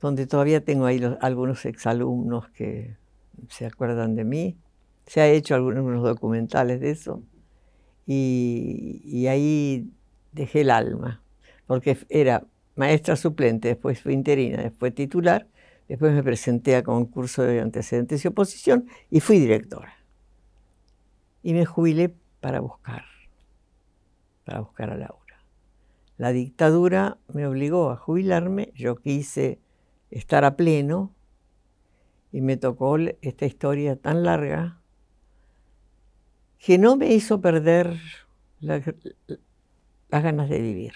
donde 0.00 0.26
todavía 0.26 0.64
tengo 0.64 0.86
ahí 0.86 1.00
algunos 1.20 1.64
exalumnos 1.66 2.48
que 2.50 2.96
se 3.48 3.66
acuerdan 3.66 4.14
de 4.14 4.24
mí. 4.24 4.56
Se 5.06 5.20
ha 5.20 5.28
hecho 5.28 5.54
algunos 5.54 6.02
documentales 6.02 6.80
de 6.80 6.90
eso. 6.90 7.22
Y, 8.06 9.02
y 9.04 9.26
ahí 9.26 9.90
dejé 10.32 10.60
el 10.60 10.70
alma, 10.70 11.22
porque 11.66 11.98
era 12.08 12.44
maestra 12.76 13.16
suplente, 13.16 13.68
después 13.68 14.00
fue 14.00 14.12
interina, 14.12 14.62
después 14.62 14.94
titular, 14.94 15.48
Después 15.88 16.12
me 16.12 16.22
presenté 16.22 16.76
a 16.76 16.82
concurso 16.82 17.42
de 17.42 17.60
antecedentes 17.60 18.24
y 18.24 18.28
oposición 18.28 18.88
y 19.10 19.20
fui 19.20 19.38
directora. 19.38 19.94
Y 21.42 21.52
me 21.52 21.64
jubilé 21.64 22.14
para 22.40 22.60
buscar, 22.60 23.04
para 24.44 24.60
buscar 24.60 24.90
a 24.90 24.96
Laura. 24.96 25.42
La 26.16 26.32
dictadura 26.32 27.18
me 27.32 27.46
obligó 27.46 27.90
a 27.90 27.96
jubilarme, 27.96 28.72
yo 28.74 28.96
quise 28.96 29.60
estar 30.10 30.44
a 30.44 30.56
pleno 30.56 31.12
y 32.32 32.40
me 32.40 32.56
tocó 32.56 32.96
esta 33.20 33.46
historia 33.46 33.96
tan 33.96 34.24
larga 34.24 34.80
que 36.58 36.78
no 36.78 36.96
me 36.96 37.12
hizo 37.12 37.40
perder 37.40 37.96
las 38.60 38.82
ganas 40.10 40.48
de 40.48 40.60
vivir. 40.60 40.92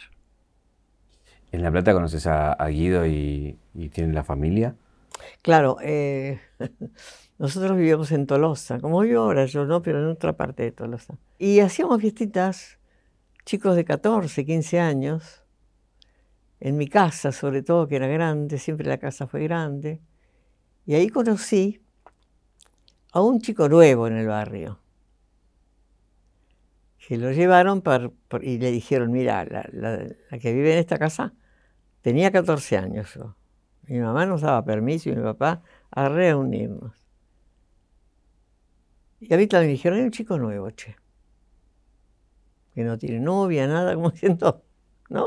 ¿En 1.52 1.62
La 1.62 1.70
Plata 1.70 1.92
conoces 1.92 2.26
a, 2.26 2.56
Guido 2.68 3.06
y, 3.06 3.58
tienen 3.88 4.14
la 4.14 4.24
familia? 4.24 4.76
Claro, 5.42 5.76
eh, 5.82 6.40
nosotros 7.38 7.76
vivíamos 7.76 8.12
en 8.12 8.26
Tolosa, 8.26 8.80
como 8.80 9.00
vivo 9.00 9.22
ahora 9.22 9.46
yo, 9.46 9.64
¿no? 9.64 9.82
Pero 9.82 10.00
en 10.00 10.08
otra 10.08 10.36
parte 10.36 10.62
de 10.62 10.72
Tolosa. 10.72 11.18
Y 11.38 11.60
hacíamos 11.60 12.00
fiestitas, 12.00 12.78
chicos 13.44 13.76
de 13.76 13.84
14, 13.84 14.44
15 14.44 14.80
años, 14.80 15.44
en 16.60 16.76
mi 16.76 16.88
casa 16.88 17.32
sobre 17.32 17.62
todo, 17.62 17.88
que 17.88 17.96
era 17.96 18.06
grande, 18.06 18.58
siempre 18.58 18.86
la 18.86 18.98
casa 18.98 19.26
fue 19.26 19.42
grande. 19.42 20.00
Y 20.86 20.94
ahí 20.94 21.08
conocí 21.08 21.80
a 23.12 23.20
un 23.22 23.40
chico 23.40 23.68
nuevo 23.68 24.06
en 24.06 24.16
el 24.16 24.26
barrio, 24.26 24.80
que 26.98 27.16
lo 27.16 27.32
llevaron 27.32 27.82
y 28.42 28.58
le 28.58 28.70
dijeron, 28.70 29.10
mira, 29.10 29.44
la, 29.44 30.38
que 30.38 30.52
vive 30.52 30.72
en 30.74 30.78
esta 30.78 30.98
casa 30.98 31.32
tenía 32.02 32.30
14 32.30 32.76
años 32.76 33.14
yo. 33.14 33.34
Mi 33.90 33.98
mamá 33.98 34.24
nos 34.24 34.42
daba 34.42 34.64
permiso 34.64 35.10
y 35.10 35.16
mi 35.16 35.22
papá 35.22 35.64
a 35.90 36.08
reunirnos. 36.08 36.92
Y 39.18 39.34
a 39.34 39.36
mí 39.36 39.48
también 39.48 39.70
me 39.70 39.72
dijeron, 39.72 39.98
hay 39.98 40.04
un 40.04 40.12
chico 40.12 40.38
nuevo, 40.38 40.70
che, 40.70 40.94
que 42.72 42.84
no 42.84 42.96
tiene 42.98 43.18
novia, 43.18 43.66
nada, 43.66 43.96
como 43.96 44.10
siento, 44.12 44.62
¿no? 45.08 45.26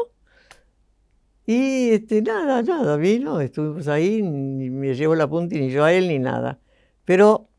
Y 1.46 1.89
este, 1.89 2.22
nada, 2.22 2.62
nada, 2.62 2.96
vino, 2.96 3.41
estuvimos 3.41 3.89
ahí, 3.89 4.22
ni 4.24 4.70
me 4.70 4.96
llevó 4.96 5.13
la 5.15 5.27
punta 5.27 5.58
ni 5.58 5.70
yo 5.70 5.84
a 5.84 5.91
él 5.91 6.08
ni 6.08 6.20
nada. 6.20 6.62
Pero 7.03 7.50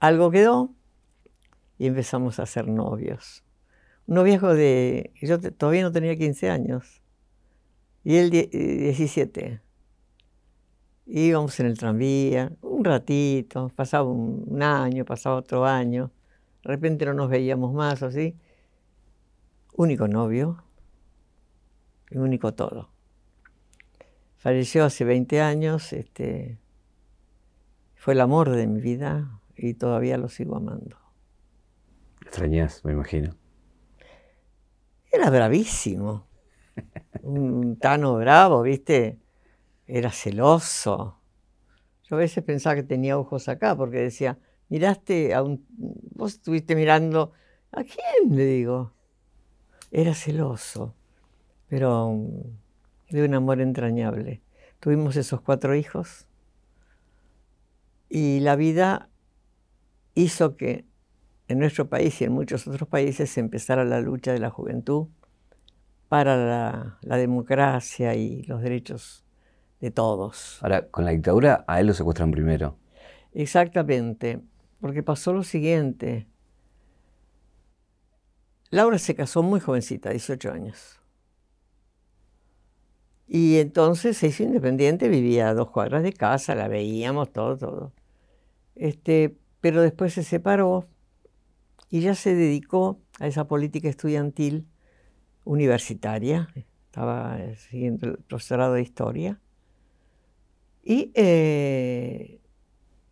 algo 0.00 0.30
quedó 0.30 0.74
y 1.76 1.86
empezamos 1.86 2.40
a 2.40 2.46
ser 2.46 2.66
novios. 2.66 3.44
Un 4.06 4.24
viejo 4.24 4.54
de. 4.54 5.12
Yo 5.20 5.38
todavía 5.38 5.82
no 5.82 5.92
tenía 5.92 6.16
15 6.16 6.48
años 6.48 7.02
y 8.04 8.16
él 8.16 8.30
17. 8.30 9.65
Íbamos 11.06 11.58
en 11.60 11.66
el 11.66 11.78
tranvía, 11.78 12.50
un 12.62 12.84
ratito, 12.84 13.70
pasaba 13.74 14.10
un, 14.10 14.60
año, 14.60 15.04
pasaba 15.04 15.36
otro 15.36 15.64
año, 15.64 16.10
de 16.64 16.68
repente 16.68 17.06
no 17.06 17.14
nos 17.14 17.30
veíamos 17.30 17.72
más, 17.72 18.02
así. 18.02 18.36
Único 19.74 20.08
novio 20.08 20.64
y 22.10 22.18
único 22.18 22.54
todo. 22.54 22.90
Falleció 24.36 24.84
hace 24.84 25.04
20 25.04 25.40
años, 25.40 25.92
este, 25.92 26.58
fue 27.94 28.14
el 28.14 28.20
amor 28.20 28.50
de 28.50 28.66
mi 28.66 28.80
vida 28.80 29.40
y 29.56 29.74
todavía 29.74 30.18
lo 30.18 30.28
sigo 30.28 30.56
amando. 30.56 30.96
Extrañas, 32.20 32.84
me 32.84 32.92
imagino. 32.92 33.36
Era 35.12 35.30
bravísimo. 35.30 36.26
Un 37.22 37.78
tano 37.78 38.16
bravo, 38.16 38.62
¿viste? 38.62 39.20
Era 39.86 40.10
celoso. 40.10 41.18
Yo 42.04 42.16
a 42.16 42.18
veces 42.18 42.42
pensaba 42.44 42.76
que 42.76 42.82
tenía 42.82 43.18
ojos 43.18 43.48
acá 43.48 43.76
porque 43.76 43.98
decía, 43.98 44.38
miraste 44.68 45.34
a 45.34 45.42
un... 45.42 45.64
Vos 46.14 46.34
estuviste 46.34 46.74
mirando... 46.74 47.32
¿A 47.72 47.82
quién? 47.84 48.34
Le 48.36 48.44
digo. 48.44 48.92
Era 49.90 50.14
celoso, 50.14 50.94
pero 51.68 52.16
de 53.10 53.24
un 53.24 53.34
amor 53.34 53.60
entrañable. 53.60 54.42
Tuvimos 54.80 55.16
esos 55.16 55.40
cuatro 55.40 55.74
hijos 55.74 56.26
y 58.08 58.40
la 58.40 58.56
vida 58.56 59.08
hizo 60.14 60.56
que 60.56 60.86
en 61.48 61.58
nuestro 61.58 61.88
país 61.88 62.20
y 62.20 62.24
en 62.24 62.32
muchos 62.32 62.66
otros 62.66 62.88
países 62.88 63.36
empezara 63.38 63.84
la 63.84 64.00
lucha 64.00 64.32
de 64.32 64.38
la 64.38 64.50
juventud 64.50 65.08
para 66.08 66.98
la, 67.02 67.16
democracia 67.16 68.14
y 68.14 68.42
los 68.44 68.62
derechos 68.62 69.25
de 69.80 69.90
todos. 69.90 70.58
Ahora, 70.62 70.88
con 70.88 71.04
la 71.04 71.10
dictadura 71.10 71.64
a 71.66 71.80
él 71.80 71.88
lo 71.88 71.94
secuestran 71.94 72.30
primero. 72.30 72.76
Exactamente, 73.32 74.40
porque 74.80 75.02
pasó 75.02 75.32
lo 75.32 75.42
siguiente. 75.42 76.26
Laura 78.70 78.98
se 78.98 79.14
casó 79.14 79.42
muy 79.42 79.60
jovencita, 79.60 80.10
18 80.10 80.52
años. 80.52 81.00
Y 83.28 83.58
entonces 83.58 84.16
se 84.16 84.28
hizo 84.28 84.44
independiente, 84.44 85.08
vivía 85.08 85.48
a 85.48 85.54
dos 85.54 85.70
cuadras 85.70 86.02
de 86.02 86.12
casa, 86.12 86.54
la 86.54 86.68
veíamos, 86.68 87.32
todo, 87.32 87.56
todo. 87.56 87.92
Este, 88.74 89.36
pero 89.60 89.82
después 89.82 90.12
se 90.12 90.22
separó 90.22 90.88
y 91.90 92.00
ya 92.00 92.14
se 92.14 92.34
dedicó 92.34 93.00
a 93.18 93.26
esa 93.26 93.48
política 93.48 93.88
estudiantil 93.88 94.66
universitaria. 95.44 96.48
Estaba 96.86 97.38
eh, 97.40 97.56
siguiendo 97.56 98.06
el 98.06 98.18
profesorado 98.18 98.74
de 98.74 98.82
historia. 98.82 99.40
Y 100.88 101.10
eh, 101.14 102.38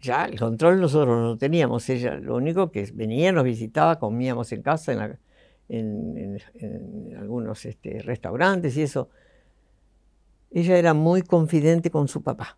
ya 0.01 0.27
el 0.27 0.39
control 0.39 0.81
nosotros 0.81 1.21
no 1.21 1.37
teníamos. 1.37 1.91
Ella 1.91 2.15
lo 2.15 2.37
único 2.37 2.71
que 2.71 2.89
venía, 2.95 3.33
nos 3.33 3.43
visitaba, 3.43 3.99
comíamos 3.99 4.53
en 4.53 4.63
casa, 4.63 5.19
en, 5.69 6.39
algunos 7.19 7.65
este, 7.65 8.01
restaurantes 8.03 8.77
y 8.77 8.83
eso 8.83 9.09
ella 10.53 10.79
era 10.79 10.95
muy 10.95 11.23
confidente 11.23 11.91
con 11.91 12.07
su 12.07 12.23
papá. 12.23 12.57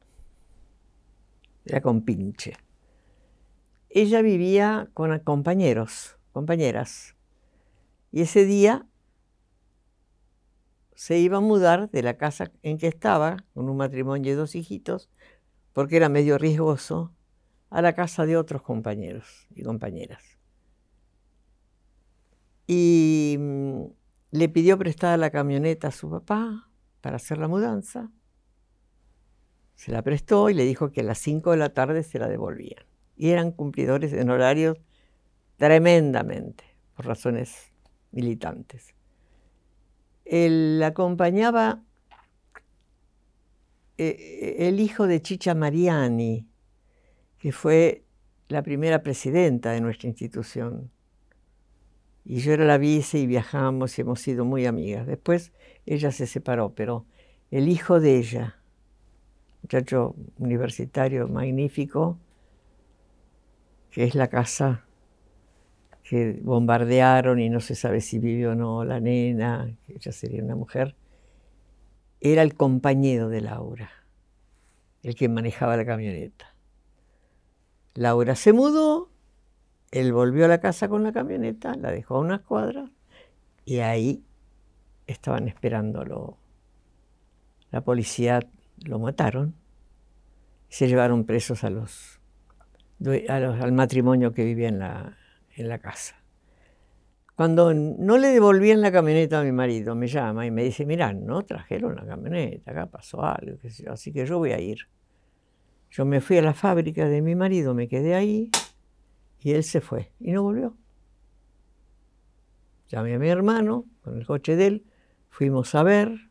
Era 1.64 1.81
con 1.81 2.02
pinche. 2.02 2.52
Ella 3.88 4.20
vivía 4.20 4.90
con 4.92 5.18
compañeros, 5.20 6.18
compañeras. 6.33 7.16
Y 8.12 8.20
ese 8.20 8.44
día 8.44 8.85
se 10.96 11.18
iba 11.18 11.37
a 11.37 11.40
mudar 11.40 11.90
de 11.90 12.02
la 12.02 12.16
casa 12.16 12.50
en 12.62 12.78
que 12.78 12.88
estaba, 12.88 13.37
con 13.54 13.68
un 13.68 13.76
matrimonio 13.76 14.32
y 14.32 14.35
dos 14.35 14.54
hijitos, 14.54 15.11
porque 15.72 15.96
era 15.96 16.09
medio 16.09 16.38
riesgoso, 16.38 17.12
a 17.68 17.82
la 17.82 17.92
casa 17.92 18.24
de 18.24 18.37
otros 18.37 18.62
compañeros 18.62 19.46
y 19.54 19.62
compañeras. 19.62 20.22
Y 22.66 23.37
mm, 23.38 23.82
le 24.30 24.48
pidió 24.48 24.78
prestada 24.78 25.18
la 25.18 25.30
camioneta 25.30 25.88
a 25.88 25.92
su 25.92 26.11
papá, 26.11 26.70
para 27.02 27.16
hacer 27.16 27.38
la 27.38 27.46
mudanza. 27.46 28.11
Se 29.74 29.92
la 29.92 30.02
prestó 30.02 30.50
y 30.50 30.54
le 30.54 30.64
dijo 30.64 30.90
que 30.90 31.02
a 31.02 31.04
las 31.04 31.18
5 31.18 31.52
de 31.52 31.56
la 31.59 31.68
tarde 31.68 32.02
se 32.02 32.18
la 32.18 32.26
devolvían. 32.26 32.85
Y 33.16 33.28
eran 33.28 33.52
cumplidores 33.52 34.12
en 34.12 34.30
horarios 34.30 34.78
tremendamente, 35.56 36.64
por 36.96 37.06
razones 37.06 37.70
militantes. 38.11 38.95
Él 40.26 40.82
acompañaba 40.84 41.82
eh, 43.98 44.56
el 44.58 44.80
hijo 44.80 45.06
de 45.06 45.22
Chicha 45.22 45.54
Mariani, 45.54 46.46
que 47.38 47.52
fue 47.52 48.04
la 48.48 48.62
primera 48.62 49.02
presidenta 49.02 49.70
de 49.70 49.80
nuestra 49.80 50.08
institución. 50.08 50.90
Y 52.24 52.38
yo 52.40 52.52
era 52.52 52.64
la 52.64 52.76
vice 52.76 53.18
y 53.18 53.26
viajamos 53.26 53.96
y 53.96 54.02
hemos 54.02 54.20
sido 54.20 54.44
muy 54.44 54.66
amigas. 54.66 55.06
Después 55.06 55.52
ella 55.86 56.10
se 56.10 56.26
separó, 56.26 56.74
pero 56.74 57.06
el 57.52 57.68
hijo 57.68 58.00
de 58.00 58.18
ella, 58.18 58.60
muchacho 59.62 60.16
universitario 60.38 61.28
magnífico, 61.28 62.18
que 63.90 64.04
es 64.04 64.16
la 64.16 64.28
casa 64.28 64.86
que 66.08 66.40
bombardearon 66.42 67.40
y 67.40 67.48
no 67.48 67.60
se 67.60 67.74
sabe 67.74 68.00
si 68.00 68.18
vivió 68.18 68.52
o 68.52 68.54
no 68.54 68.84
la 68.84 69.00
nena, 69.00 69.76
ella 69.88 70.12
sería 70.12 70.42
una 70.42 70.54
mujer, 70.54 70.94
era 72.20 72.42
el 72.42 72.54
compañero 72.54 73.28
de 73.28 73.40
Laura, 73.40 73.90
el 75.02 75.14
que 75.14 75.28
manejaba 75.28 75.76
la 75.76 75.84
camioneta. 75.84 76.54
Laura 77.94 78.36
se 78.36 78.52
mudó 78.52 79.10
él 79.90 80.12
volvió 80.12 80.44
a 80.44 80.48
la 80.48 80.60
casa 80.60 80.88
con 80.88 81.02
la 81.02 81.12
camioneta, 81.12 81.74
la 81.76 81.90
dejó 81.90 82.16
a 82.16 82.20
unas 82.20 82.40
cuadras 82.40 82.90
y 83.64 83.78
ahí 83.78 84.22
estaban 85.06 85.48
esperándolo. 85.48 86.36
La 87.70 87.82
policía 87.82 88.40
lo 88.84 88.98
mataron 88.98 89.54
se 90.68 90.88
llevaron 90.88 91.24
presos 91.24 91.64
a 91.64 91.70
los, 91.70 92.20
al 93.28 93.72
matrimonio 93.72 94.32
que 94.32 94.44
vivía 94.44 94.68
en 94.68 94.80
la, 94.80 95.16
en 95.56 95.68
la 95.68 95.78
casa. 95.78 96.16
Cuando 97.34 97.74
no 97.74 98.16
le 98.16 98.28
devolvían 98.28 98.80
la 98.80 98.90
camioneta 98.90 99.40
a 99.40 99.44
mi 99.44 99.52
marido, 99.52 99.94
me 99.94 100.06
llama 100.06 100.46
y 100.46 100.50
me 100.50 100.64
dice, 100.64 100.86
mirá, 100.86 101.12
no 101.12 101.42
trajeron 101.44 101.94
la 101.94 102.06
camioneta, 102.06 102.70
acá 102.70 102.86
pasó 102.86 103.22
algo, 103.24 103.58
así 103.90 104.12
que 104.12 104.24
yo 104.24 104.38
voy 104.38 104.52
a 104.52 104.60
ir. 104.60 104.88
Yo 105.90 106.04
me 106.06 106.20
fui 106.20 106.38
a 106.38 106.42
la 106.42 106.54
fábrica 106.54 107.06
de 107.08 107.20
mi 107.20 107.34
marido, 107.34 107.74
me 107.74 107.88
quedé 107.88 108.14
ahí 108.14 108.50
y 109.40 109.52
él 109.52 109.64
se 109.64 109.80
fue 109.80 110.12
y 110.18 110.32
no 110.32 110.42
volvió. 110.42 110.76
Llamé 112.88 113.14
a 113.14 113.18
mi 113.18 113.28
hermano 113.28 113.84
con 114.02 114.16
el 114.16 114.26
coche 114.26 114.56
de 114.56 114.66
él, 114.66 114.86
fuimos 115.28 115.74
a 115.74 115.82
ver 115.82 116.30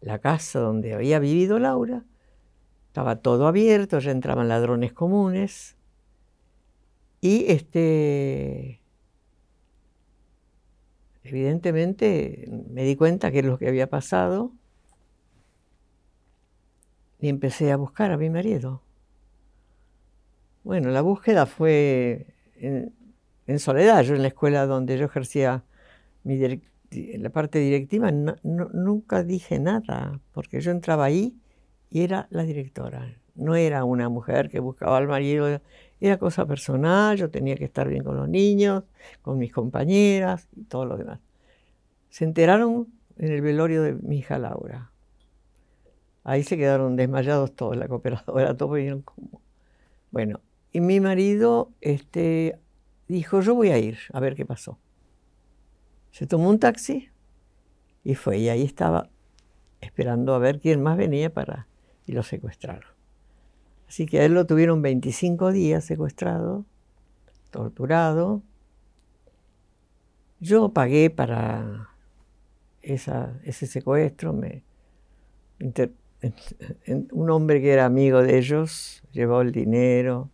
la 0.00 0.20
casa 0.20 0.60
donde 0.60 0.94
había 0.94 1.18
vivido 1.18 1.58
Laura. 1.58 2.04
Estaba 2.88 3.16
todo 3.16 3.46
abierto, 3.46 3.98
ya 3.98 4.10
entraban 4.12 4.48
ladrones 4.48 4.92
comunes. 4.92 5.75
Y 7.20 7.46
este, 7.48 8.80
evidentemente 11.24 12.48
me 12.70 12.84
di 12.84 12.96
cuenta 12.96 13.30
que 13.30 13.40
es 13.40 13.44
lo 13.44 13.58
que 13.58 13.68
había 13.68 13.88
pasado 13.88 14.52
y 17.20 17.28
empecé 17.28 17.72
a 17.72 17.76
buscar 17.76 18.12
a 18.12 18.16
mi 18.16 18.30
marido. 18.30 18.82
Bueno, 20.64 20.90
la 20.90 21.00
búsqueda 21.00 21.46
fue 21.46 22.26
en, 22.56 23.58
soledad. 23.58 24.02
Yo 24.02 24.14
en 24.14 24.22
la 24.22 24.28
escuela 24.28 24.66
donde 24.66 24.98
yo 24.98 25.06
ejercía 25.06 25.64
mi 26.24 26.38
la 26.90 27.30
parte 27.30 27.58
directiva 27.58 28.10
nunca 28.10 29.22
dije 29.22 29.58
nada, 29.58 30.20
porque 30.32 30.60
yo 30.60 30.70
entraba 30.70 31.04
ahí 31.04 31.36
y 31.90 32.02
era 32.02 32.26
la 32.30 32.44
directora. 32.44 33.16
No 33.34 33.54
era 33.54 33.84
una 33.84 34.08
mujer 34.08 34.48
que 34.48 34.60
buscaba 34.60 34.96
al 34.96 35.08
marido, 35.08 35.60
era 36.00 36.18
cosa 36.18 36.46
personal, 36.46 37.16
yo 37.16 37.30
tenía 37.30 37.56
que 37.56 37.64
estar 37.64 37.88
bien 37.88 38.04
con 38.04 38.16
los 38.16 38.28
niños, 38.28 38.84
con 39.22 39.38
mis 39.38 39.52
compañeras 39.52 40.48
y 40.54 40.64
todo 40.64 40.84
lo 40.84 40.96
demás. 40.96 41.20
Se 42.10 42.24
enteraron 42.24 42.88
en 43.18 43.32
el 43.32 43.40
velorio 43.40 43.82
de 43.82 43.94
mi 43.94 44.18
hija 44.18 44.38
Laura. 44.38 44.90
Ahí 46.24 46.42
se 46.42 46.56
quedaron 46.56 46.96
desmayados 46.96 47.54
todos, 47.54 47.76
la 47.76 47.88
cooperadora, 47.88 48.56
todos 48.56 48.76
vieron 48.76 49.02
como... 49.02 49.40
Bueno, 50.10 50.40
y 50.72 50.80
mi 50.80 51.00
marido 51.00 51.70
este, 51.80 52.58
dijo, 53.08 53.40
yo 53.40 53.54
voy 53.54 53.70
a 53.70 53.78
ir 53.78 53.98
a 54.12 54.20
ver 54.20 54.34
qué 54.34 54.44
pasó. 54.44 54.78
Se 56.10 56.26
tomó 56.26 56.50
un 56.50 56.58
taxi 56.58 57.08
y 58.04 58.14
fue, 58.14 58.38
y 58.38 58.48
ahí 58.48 58.62
estaba 58.62 59.08
esperando 59.80 60.34
a 60.34 60.38
ver 60.38 60.60
quién 60.60 60.82
más 60.82 60.96
venía 60.96 61.32
para... 61.32 61.68
y 62.06 62.12
lo 62.12 62.22
secuestraron. 62.22 62.95
Así 63.88 64.06
que 64.06 64.20
a 64.20 64.24
él 64.24 64.34
lo 64.34 64.46
tuvieron 64.46 64.82
25 64.82 65.52
días 65.52 65.84
secuestrado, 65.84 66.64
torturado. 67.50 68.42
Yo 70.40 70.70
pagué 70.70 71.10
para 71.10 71.90
ese 72.82 73.66
secuestro, 73.66 74.32
un 77.12 77.30
hombre 77.30 77.60
que 77.60 77.72
era 77.72 77.84
amigo 77.84 78.22
de 78.22 78.38
ellos 78.38 79.02
llevó 79.12 79.40
el 79.40 79.52
dinero, 79.52 80.30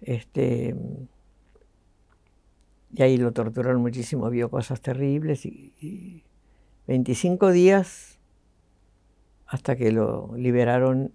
este, 0.00 0.74
y 2.92 3.02
ahí 3.02 3.16
lo 3.16 3.32
torturaron 3.32 3.80
muchísimo, 3.80 4.28
vio 4.30 4.50
cosas 4.50 4.80
terribles 4.80 5.46
y, 5.46 6.24
25 6.86 7.52
días 7.52 8.18
hasta 9.46 9.76
que 9.76 9.92
lo 9.92 10.34
liberaron 10.36 11.12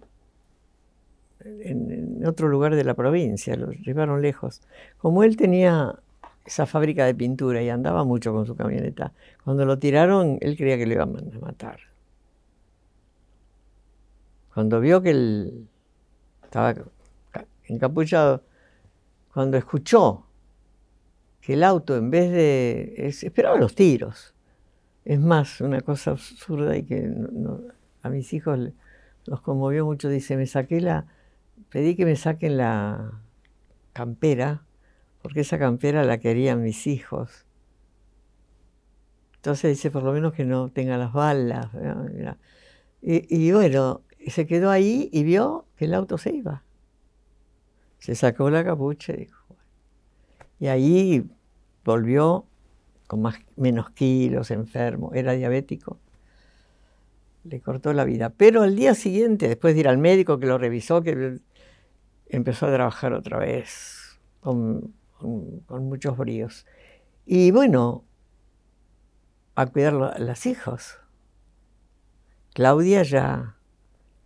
en, 1.60 2.26
otro 2.26 2.48
lugar 2.48 2.74
de 2.74 2.84
la 2.84 2.94
provincia, 2.94 3.56
lo 3.56 3.70
llevaron 3.70 4.22
lejos. 4.22 4.62
Como 4.98 5.22
él 5.24 5.36
tenía 5.36 5.94
esa 6.44 6.66
fábrica 6.66 7.04
de 7.04 7.14
pintura 7.14 7.62
y 7.62 7.68
andaba 7.68 8.04
mucho 8.04 8.32
con 8.32 8.46
su 8.46 8.56
camioneta, 8.56 9.12
cuando 9.44 9.64
lo 9.64 9.78
tiraron, 9.78 10.38
él 10.40 10.56
creía 10.56 10.76
que 10.78 10.86
lo 10.86 10.94
iban 10.94 11.16
a 11.16 11.38
matar. 11.40 11.80
Cuando 14.54 14.80
vio 14.80 15.02
que 15.02 15.10
él 15.10 15.68
estaba 16.42 16.74
encapuchado, 17.64 18.42
cuando 19.32 19.56
escuchó 19.58 20.24
que 21.40 21.52
el 21.52 21.62
auto 21.62 21.96
en 21.96 22.10
vez 22.10 22.30
de... 22.32 22.94
esperaba 23.22 23.56
los 23.56 23.74
tiros. 23.74 24.34
Es 25.04 25.20
más, 25.20 25.60
una 25.60 25.80
cosa 25.82 26.12
absurda 26.12 26.76
y 26.76 26.82
que 26.84 27.08
a 28.02 28.08
mis 28.08 28.32
hijos 28.32 28.58
los 29.26 29.40
conmovió 29.42 29.84
mucho. 29.84 30.08
Dice, 30.08 30.36
me 30.36 30.46
saqué 30.46 30.80
la... 30.80 31.06
Pedí 31.70 31.96
que 31.96 32.04
me 32.04 32.16
saquen 32.16 32.56
la 32.56 33.20
campera, 33.92 34.62
porque 35.22 35.40
esa 35.40 35.58
campera 35.58 36.04
la 36.04 36.18
querían 36.18 36.62
mis 36.62 36.86
hijos. 36.86 37.46
Entonces 39.36 39.76
dice, 39.76 39.90
por 39.90 40.02
lo 40.02 40.12
menos 40.12 40.32
que 40.32 40.44
no 40.44 40.70
tenga 40.70 40.98
las 40.98 41.12
balas. 41.12 41.68
Y, 43.00 43.52
bueno, 43.52 44.02
se 44.26 44.46
quedó 44.46 44.70
ahí 44.70 45.08
y 45.12 45.22
vio 45.22 45.66
que 45.76 45.84
el 45.84 45.94
auto 45.94 46.18
se 46.18 46.34
iba. 46.34 46.62
Se 47.98 48.14
sacó 48.14 48.50
la 48.50 48.64
capucha 48.64 49.12
y 49.12 49.18
dijo, 49.18 49.44
y 50.58 50.66
ahí 50.66 51.30
volvió 51.84 52.46
con 53.06 53.22
más, 53.22 53.38
menos 53.56 53.90
kilos, 53.90 54.50
enfermo, 54.50 55.12
era 55.14 55.32
diabético. 55.32 55.98
Le 57.48 57.60
cortó 57.60 57.92
la 57.92 58.04
vida. 58.04 58.30
Pero 58.30 58.62
al 58.62 58.76
día 58.76 58.94
siguiente, 58.94 59.48
después 59.48 59.74
de 59.74 59.80
ir 59.80 59.88
al 59.88 59.98
médico 59.98 60.38
que 60.38 60.46
lo 60.46 60.58
revisó, 60.58 61.02
que 61.02 61.38
empezó 62.28 62.66
a 62.66 62.72
trabajar 62.72 63.12
otra 63.12 63.38
vez 63.38 64.18
con, 64.40 64.94
muchos 65.68 66.16
bríos. 66.16 66.66
Y 67.24 67.50
bueno, 67.50 68.04
a 69.54 69.66
cuidar 69.66 69.94
a 69.94 70.18
los 70.18 70.46
hijos. 70.46 70.98
Claudia 72.52 73.02
ya 73.02 73.56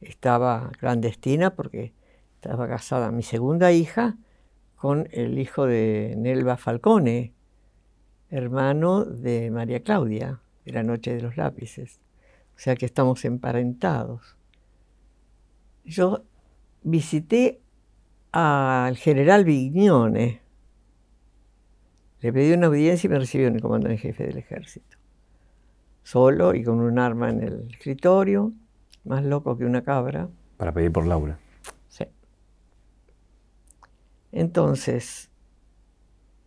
estaba 0.01 0.71
clandestina 0.79 1.55
porque 1.55 1.93
estaba 2.35 2.69
casada 2.69 3.11
mi 3.11 3.23
segunda 3.23 3.73
hija 3.73 4.17
con 4.77 5.09
el 5.13 5.39
hijo 5.39 5.67
de 5.67 6.15
Nelva 6.17 6.57
Falcone, 6.57 7.35
hermano 8.31 9.05
de 9.05 9.51
María 9.51 9.83
Claudia, 9.83 10.41
de 10.65 10.73
la 10.73 10.83
Noche 10.83 11.15
de 11.15 11.21
los 11.21 11.37
Lápices. 11.37 12.01
O 12.61 12.63
sea 12.63 12.77
que 12.77 12.85
estamos 12.85 13.25
emparentados. 13.25 14.37
Yo 15.83 16.25
visité 16.83 17.63
al 18.33 18.99
general 18.99 19.47
Vignone. 19.47 20.43
Le 22.21 22.33
pedí 22.35 22.53
una 22.53 22.67
audiencia 22.67 23.09
y 23.09 23.11
me 23.13 23.19
recibió 23.19 23.49
en 23.49 23.55
el 23.55 23.63
comandante 23.63 23.97
jefe 23.97 24.27
del 24.27 24.37
ejército. 24.37 24.99
Solo 26.03 26.55
y 26.55 26.63
con 26.63 26.81
un 26.81 26.99
arma 26.99 27.31
en 27.31 27.43
el 27.43 27.71
escritorio, 27.71 28.53
más 29.05 29.25
loco 29.25 29.57
que 29.57 29.65
una 29.65 29.83
cabra. 29.83 30.29
Para 30.59 30.75
pedir 30.75 30.93
por 30.93 31.07
Laura. 31.07 31.39
Entonces, 34.33 35.31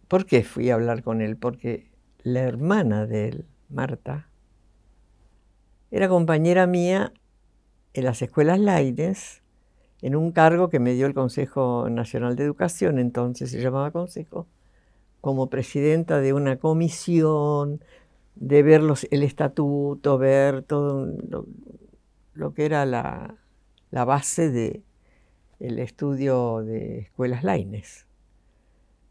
¿por 0.08 0.28
qué 0.28 0.44
fui 0.44 0.70
a 0.70 0.76
hablar 0.76 1.02
con 1.02 1.22
él? 1.22 1.38
Porque 1.38 1.90
la 2.22 2.42
hermana 2.42 3.08
de 3.08 3.30
él, 3.30 3.46
Marta, 3.68 4.30
era 5.94 6.10
compañera 6.10 6.66
mía 6.66 7.14
en 7.94 8.06
las 8.06 8.24
escuelas 8.24 8.60
Leines, 8.60 9.44
en 10.02 10.16
un 10.16 10.32
cargo 10.32 10.70
que 10.70 10.80
me 10.80 10.94
dio 10.94 11.06
el 11.06 11.14
Consejo 11.14 11.88
Nacional 11.88 12.36
de 12.36 12.44
Educación, 12.44 12.98
entonces 12.98 13.52
se 13.52 13.62
llamaba 13.62 13.92
Consejo, 13.92 14.48
como 15.22 15.52
presidenta 15.52 16.20
de 16.20 16.34
una 16.34 16.58
comisión, 16.58 17.84
de 18.34 18.64
ver 18.64 18.82
el 19.12 19.22
estatuto, 19.22 20.18
ver 20.18 20.64
todo 20.64 21.08
lo, 22.34 22.54
que 22.56 22.66
era 22.66 22.88
la 22.88 23.38
base 23.92 24.50
de, 24.50 24.82
el 25.60 25.78
estudio 25.78 26.64
de 26.64 27.02
escuelas 27.02 27.44
Laines. 27.44 28.08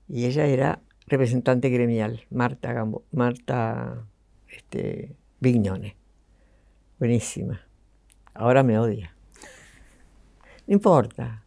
Y 0.09 0.27
ella 0.27 0.47
era 0.47 0.81
representante 1.07 1.69
gremial, 1.69 2.23
Marta, 2.31 2.85
Marta 3.13 4.05
este, 4.49 5.15
Vignone. 5.39 6.02
Buenísima. 7.03 7.61
Ahora 8.33 8.63
me 8.63 8.79
odia. 8.79 9.13
No 10.69 10.75
importa. 10.75 11.45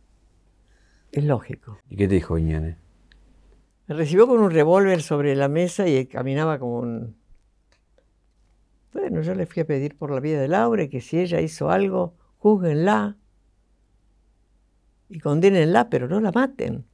Es 1.13 1.23
lógico. 1.23 1.79
¿Y 1.89 1.95
qué 1.95 2.09
te 2.09 2.15
dijo 2.15 2.35
Vignone? 2.35 2.77
Me 3.87 3.95
recibió 3.95 4.27
con 4.27 4.41
un 4.41 4.51
revólver 4.51 5.01
sobre 5.01 5.33
la 5.33 5.47
mesa 5.47 5.87
y 5.87 6.07
caminaba 6.07 6.59
como 6.59 6.79
un... 6.79 7.15
Bueno, 8.91 9.21
yo 9.21 9.33
le 9.33 9.45
fui 9.45 9.61
a 9.61 9.65
pedir 9.65 9.97
por 9.97 10.11
la 10.11 10.19
vida 10.19 10.41
de 10.41 10.49
Laura 10.49 10.83
y 10.83 10.89
que 10.89 10.99
si 10.99 11.21
ella 11.21 11.39
hizo 11.39 11.69
algo, 11.69 12.17
júzguenla 12.39 13.15
y 15.07 15.21
condénenla, 15.21 15.89
pero 15.89 16.09
no 16.09 16.19
la 16.19 16.33
maten. 16.33 16.85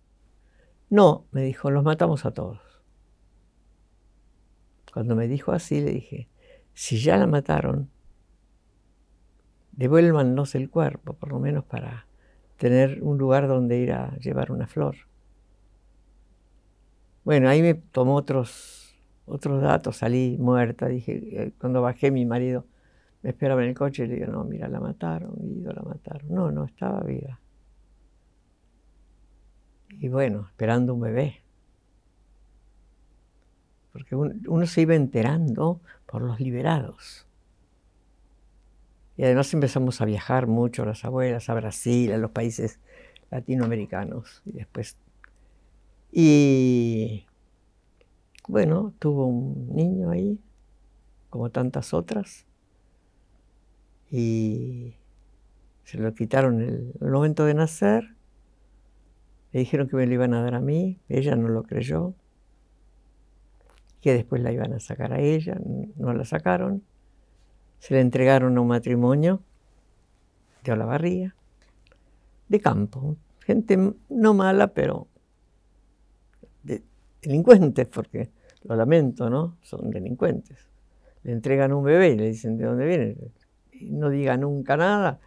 No, 0.92 1.26
me 1.32 1.42
dijo, 1.42 1.72
los 1.72 1.84
matamos 1.84 2.28
a 2.28 2.32
todos. 2.32 2.62
Cuando 4.94 5.16
me 5.16 5.28
dijo 5.28 5.52
así, 5.52 5.82
le 5.82 5.94
dije, 5.94 6.30
si 6.76 7.00
ya 7.00 7.18
la 7.18 7.26
mataron, 7.26 7.90
devuélvanos 9.74 10.56
el 10.56 10.70
cuerpo, 10.70 11.14
por 11.14 11.30
lo 11.30 11.40
menos 11.40 11.64
para 11.66 12.08
tener 12.58 13.02
un 13.02 13.18
lugar 13.18 13.48
donde 13.48 13.78
ir 13.78 13.94
a 13.94 14.16
llevar 14.18 14.52
una 14.52 14.68
flor. 14.68 14.96
Bueno, 17.24 17.50
ahí 17.50 17.62
me 17.62 17.76
tomó 17.76 18.16
otros, 18.16 18.96
otros 19.26 19.62
datos, 19.62 19.98
salí 19.98 20.38
muerta, 20.40 20.88
dije, 20.88 21.44
eh, 21.44 21.52
cuando 21.60 21.82
bajé 21.82 22.12
mi 22.12 22.26
marido 22.26 22.66
me 23.22 23.30
esperaba 23.30 23.62
en 23.64 23.70
el 23.70 23.76
coche 23.76 24.06
y 24.06 24.08
le 24.08 24.16
digo, 24.16 24.32
no, 24.32 24.44
mira, 24.44 24.68
la 24.68 24.80
mataron, 24.80 25.36
Guido, 25.38 25.72
la 25.74 25.84
mataron. 25.84 26.28
No, 26.34 26.52
no, 26.52 26.66
estaba 26.66 27.02
viva 27.02 27.40
y 30.00 30.10
bueno, 30.10 30.48
esperando 30.50 30.94
un 30.94 31.02
bebé. 31.02 31.44
Porque 33.92 34.16
uno, 34.16 34.66
se 34.66 34.82
iba 34.82 34.96
enterando 34.96 35.82
por 36.06 36.22
los 36.22 36.40
liberados. 36.40 37.28
Y 39.18 39.24
además 39.24 39.54
empezamos 39.54 40.02
a 40.02 40.06
viajar 40.06 40.48
mucho, 40.48 40.86
las 40.86 41.06
abuelas, 41.06 41.50
a 41.50 41.54
Brasil, 41.54 42.12
a 42.14 42.18
los 42.18 42.32
países 42.32 42.80
latinoamericanos. 43.30 44.42
Y 44.46 44.54
después. 44.54 44.98
Y 46.12 47.26
bueno, 48.48 48.94
tuvo 49.00 49.28
un 49.28 49.76
niño 49.76 50.12
ahí, 50.12 50.40
como 51.30 51.50
tantas 51.52 51.94
otras. 51.94 52.46
Y 54.10 54.96
Se 55.84 55.98
lo 55.98 56.14
quitaron 56.14 56.62
el, 56.62 56.94
el 57.02 57.12
momento 57.12 57.46
de 57.46 57.54
nacer. 57.54 58.16
Le 59.52 59.60
dijeron 59.62 59.88
que 59.90 59.96
me 59.98 60.08
lo 60.08 60.14
iban 60.14 60.34
a 60.34 60.42
dar 60.44 60.56
a 60.56 60.62
mí. 60.62 61.00
Ella 61.10 61.36
no 61.36 61.50
lo 61.50 61.64
creyó. 61.64 62.14
Que 64.02 64.14
después 64.14 64.42
la 64.42 64.52
iban 64.52 64.74
a 64.74 64.80
sacar 64.80 65.14
a 65.14 65.20
ella. 65.20 65.58
No 65.98 66.14
la 66.14 66.26
sacaron. 66.26 66.84
Se 67.82 67.96
le 67.96 68.00
entregaron 68.00 68.56
a 68.56 68.62
un 68.62 68.68
matrimonio 68.68 69.42
de 70.64 70.72
Olavarría, 70.72 71.36
de 72.48 72.60
campo. 72.60 73.18
Gente 73.40 73.76
no 74.08 74.34
mala, 74.36 74.68
pero 74.68 75.08
de, 76.62 76.84
delincuentes, 77.24 77.88
porque 77.88 78.30
lo 78.62 78.76
lamento, 78.76 79.32
¿no? 79.32 79.58
Son 79.64 79.90
delincuentes. 79.90 80.70
Le 81.24 81.32
entregan 81.32 81.74
un 81.74 81.84
bebé 81.84 82.10
y 82.10 82.18
le 82.18 82.28
dicen 82.28 82.56
de 82.56 82.66
dónde 82.66 82.86
viene. 82.86 83.18
Y 83.72 83.94
no 83.94 84.12
diga 84.12 84.38
nunca 84.38 84.78
nada. 84.78 85.20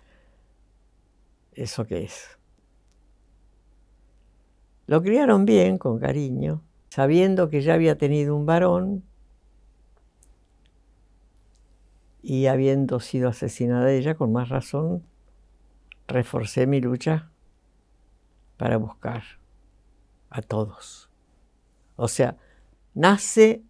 ¿Eso 1.55 1.85
qué 1.85 2.05
es? 2.05 2.39
Lo 4.87 5.03
criaron 5.03 5.45
bien, 5.45 5.77
con 5.77 5.99
cariño, 5.99 6.63
sabiendo 6.89 7.49
que 7.49 7.63
ya 7.63 7.75
había 7.75 7.99
tenido 7.99 8.37
un 8.37 8.47
varón 8.47 9.03
y 12.25 12.47
habiendo 12.47 13.01
sido 13.01 13.29
asesinada 13.29 13.93
ella, 13.93 14.15
con 14.15 14.33
más 14.33 14.49
razón, 14.49 15.05
reforcé 16.09 16.67
mi 16.67 16.81
lucha 16.81 17.31
para 18.57 18.79
buscar 18.79 19.23
a 20.31 20.41
todos. 20.41 21.11
O 21.97 22.09
sea, 22.09 22.39
nace 22.95 23.63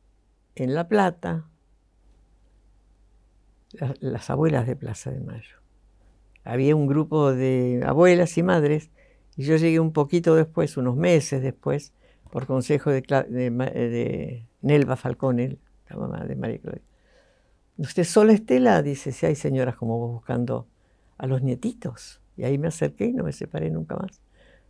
en 0.54 0.72
La 0.72 0.86
Plata 0.86 1.48
las 3.98 4.30
abuelas 4.30 4.68
de 4.68 4.76
Plaza 4.76 5.10
de 5.10 5.18
Mayo. 5.18 5.56
Había 6.44 6.76
un 6.76 6.86
grupo 6.86 7.32
de 7.32 7.82
abuelas 7.84 8.38
y 8.38 8.44
madres 8.44 8.92
y 9.36 9.42
yo 9.42 9.56
llegué 9.56 9.80
un 9.80 9.92
poquito 9.92 10.36
después, 10.36 10.76
unos 10.76 10.94
meses 10.94 11.42
después, 11.42 11.92
por 12.30 12.46
consejo 12.46 12.90
de, 12.90 13.00
de, 13.00 14.46
Nelva 14.62 14.94
Falcone, 14.94 15.58
la 15.88 15.96
mamá 15.96 16.24
de 16.24 16.36
María 16.36 16.58
Claudia. 16.58 16.93
¿Usted 17.76 18.04
sola 18.04 18.32
Estela? 18.32 18.82
Dice, 18.82 19.12
si 19.12 19.26
hay 19.26 19.34
señoras 19.34 19.76
como 19.76 19.98
vos 19.98 20.12
buscando 20.12 20.68
a 21.18 21.26
los 21.26 21.42
nietitos. 21.42 22.20
Y 22.36 22.44
ahí 22.44 22.58
me 22.58 22.68
acerqué 22.68 23.06
y 23.06 23.12
no 23.12 23.24
me 23.24 23.32
separé 23.32 23.70
nunca 23.70 23.96
más. 23.96 24.20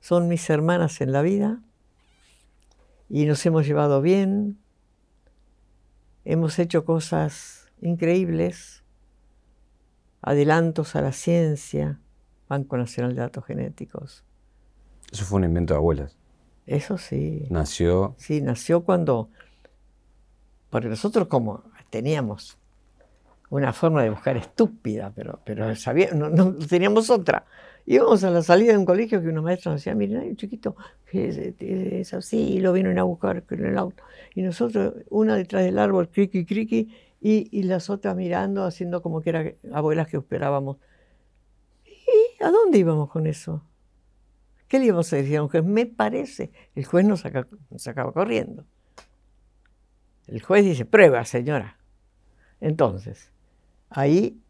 Son 0.00 0.28
mis 0.28 0.48
hermanas 0.50 1.00
en 1.00 1.12
la 1.12 1.22
vida 1.22 1.62
y 3.08 3.26
nos 3.26 3.44
hemos 3.46 3.66
llevado 3.66 4.02
bien. 4.02 4.58
Hemos 6.24 6.58
hecho 6.58 6.84
cosas 6.84 7.70
increíbles, 7.80 8.84
adelantos 10.22 10.96
a 10.96 11.02
la 11.02 11.12
ciencia, 11.12 12.00
Banco 12.48 12.76
Nacional 12.76 13.14
de 13.14 13.20
Datos 13.20 13.44
Genéticos. 13.44 14.24
Eso 15.12 15.24
fue 15.24 15.38
un 15.38 15.44
invento 15.44 15.74
de 15.74 15.78
abuelas. 15.78 16.16
Eso 16.66 16.96
sí. 16.96 17.46
Nació. 17.50 18.14
Sí, 18.18 18.40
nació 18.40 18.84
cuando. 18.84 19.28
Porque 20.70 20.88
nosotros, 20.88 21.28
como 21.28 21.62
teníamos 21.90 22.58
una 23.56 23.72
forma 23.72 24.02
de 24.02 24.10
buscar 24.10 24.36
estúpida, 24.36 25.12
pero, 25.14 25.40
pero 25.44 25.74
sabía, 25.76 26.10
no, 26.12 26.54
teníamos 26.54 27.10
otra. 27.10 27.44
Íbamos 27.86 28.24
a 28.24 28.30
la 28.30 28.42
salida 28.42 28.72
de 28.72 28.78
un 28.78 28.84
colegio 28.84 29.20
que 29.20 29.28
unos 29.28 29.44
maestros 29.44 29.74
nos 29.74 29.80
decían, 29.80 29.98
miren, 29.98 30.18
hay 30.18 30.30
un 30.30 30.36
chiquito 30.36 30.74
que 31.10 32.00
es, 32.00 32.14
así, 32.14 32.54
y 32.54 32.60
lo 32.60 32.72
vienen 32.72 32.98
a 32.98 33.04
buscar 33.04 33.44
en 33.48 33.64
el 33.66 33.78
auto. 33.78 34.02
Y 34.34 34.42
nosotros, 34.42 34.94
una 35.10 35.36
detrás 35.36 35.64
del 35.64 35.78
árbol, 35.78 36.08
criqui, 36.08 36.44
criqui, 36.44 36.92
y, 37.20 37.62
las 37.62 37.88
otras 37.88 38.16
mirando, 38.16 38.64
haciendo 38.64 39.00
como 39.00 39.22
que 39.22 39.30
eran 39.30 39.54
abuelas 39.72 40.08
que 40.08 40.18
esperábamos. 40.18 40.76
¿Y 41.86 42.42
a 42.42 42.50
dónde 42.50 42.78
íbamos 42.78 43.10
con 43.10 43.26
eso? 43.26 43.62
¿Qué 44.68 44.78
le 44.78 44.86
íbamos 44.86 45.10
a 45.12 45.16
decir 45.16 45.38
a 45.38 45.42
un 45.42 45.48
juez? 45.48 45.64
Me 45.64 45.86
parece. 45.86 46.50
El 46.74 46.84
juez 46.84 47.06
nos, 47.06 47.22
nos 47.70 47.88
acaba 47.88 48.12
corriendo. 48.12 48.64
El 50.26 50.42
juez 50.42 50.64
dice, 50.64 50.84
prueba, 50.84 51.24
señora. 51.24 51.78
Entonces, 52.60 53.30
ahí 53.94 54.40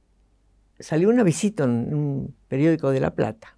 salió 0.81 1.11
una 1.11 1.23
visita 1.23 1.65
en 1.65 1.95
un 1.95 2.35
periódico 2.49 2.91
de 2.91 3.01
La 3.01 3.15
Plata, 3.15 3.57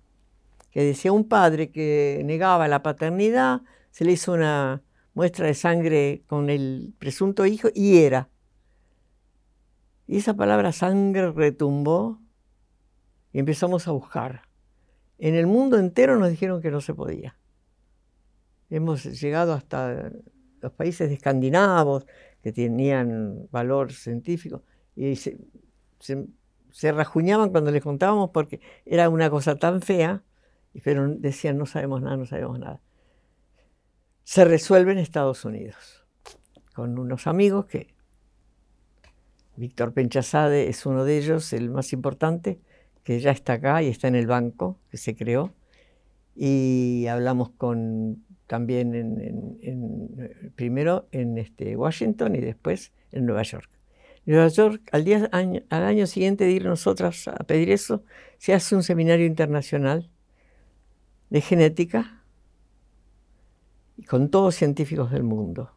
que 0.71 0.83
decía 0.83 1.13
un 1.13 1.29
padre 1.29 1.71
que 1.71 2.21
negaba 2.25 2.69
la 2.69 2.83
paternidad, 2.83 3.63
se 3.91 4.05
le 4.05 4.13
hizo 4.13 4.33
una 4.33 4.83
muestra 5.15 5.47
de 5.47 5.55
sangre 5.55 6.23
con 6.27 6.51
el 6.51 6.93
presunto 6.99 7.47
hijo 7.47 7.69
y 7.73 7.99
era. 7.99 8.29
Y 10.07 10.19
esa 10.19 10.35
palabra 10.35 10.73
sangre 10.73 11.31
retumbó 11.31 12.21
y 13.33 13.39
empezamos 13.39 13.89
a 13.89 13.93
buscar. 13.93 14.43
En 15.19 15.35
el 15.35 15.47
mundo 15.47 15.79
entero 15.79 16.19
nos 16.19 16.31
dijeron 16.31 16.61
que 16.61 16.71
no 16.71 16.81
se 16.81 16.95
podía. 16.95 17.39
Hemos 18.69 19.05
llegado 19.05 19.53
hasta 19.53 20.11
los 20.61 20.73
países 20.73 21.11
escandinavos 21.11 22.07
que 22.43 22.53
tenían 22.53 23.49
valor 23.51 23.93
científico 23.93 24.65
y 24.95 25.17
se, 25.99 26.93
rajuñaban 26.93 27.51
cuando 27.51 27.71
les 27.71 27.83
contábamos 27.83 28.31
porque 28.31 28.61
era 28.85 29.09
una 29.09 29.31
cosa 29.31 29.57
tan 29.57 29.83
fea, 29.83 30.23
pero 30.85 31.09
decían 31.09 31.57
no 31.57 31.67
sabemos 31.67 32.03
nada, 32.03 32.17
no 32.17 32.27
sabemos 32.27 32.59
nada. 32.59 32.81
Se 34.25 34.45
resuelve 34.45 34.93
en 34.93 34.99
Estados 34.99 35.45
Unidos 35.45 36.05
con 36.75 36.99
unos 36.99 37.27
amigos 37.27 37.67
que 37.67 37.95
Víctor 39.57 39.93
Penchazade 39.93 40.69
es 40.69 40.85
uno 40.85 41.05
de 41.05 41.17
ellos, 41.17 41.53
el 41.53 41.71
más 41.71 41.93
importante, 41.93 42.61
que 43.03 43.21
ya 43.21 43.31
está 43.31 43.55
acá 43.55 43.83
y 43.83 43.89
está 43.89 44.09
en 44.09 44.17
el 44.17 44.27
banco 44.27 44.79
que 44.91 44.99
se 44.99 45.17
creó. 45.17 45.55
Y 46.35 47.07
hablamos 47.07 47.51
con 47.51 48.27
también 48.47 48.95
en, 48.95 50.53
primero 50.55 51.09
en 51.13 51.39
este, 51.39 51.77
Washington 51.77 52.37
y 52.37 52.41
después 52.41 52.93
en 53.13 53.27
Nueva 53.27 53.43
York. 53.43 53.71
Nueva 54.27 54.49
York, 54.49 54.89
al, 54.91 55.85
año, 55.85 56.07
siguiente 56.09 56.45
de 56.45 56.51
ir 56.51 56.65
nosotras 56.65 57.29
a 57.29 57.45
pedir 57.45 57.71
eso, 57.71 58.03
se 58.39 58.53
hace 58.53 58.75
un 58.75 58.83
seminario 58.83 59.25
internacional 59.25 60.11
de 61.31 61.41
genética 61.41 62.25
y 63.97 64.03
con 64.03 64.29
todos 64.29 64.57
científicos 64.57 65.13
del 65.13 65.23
mundo. 65.23 65.71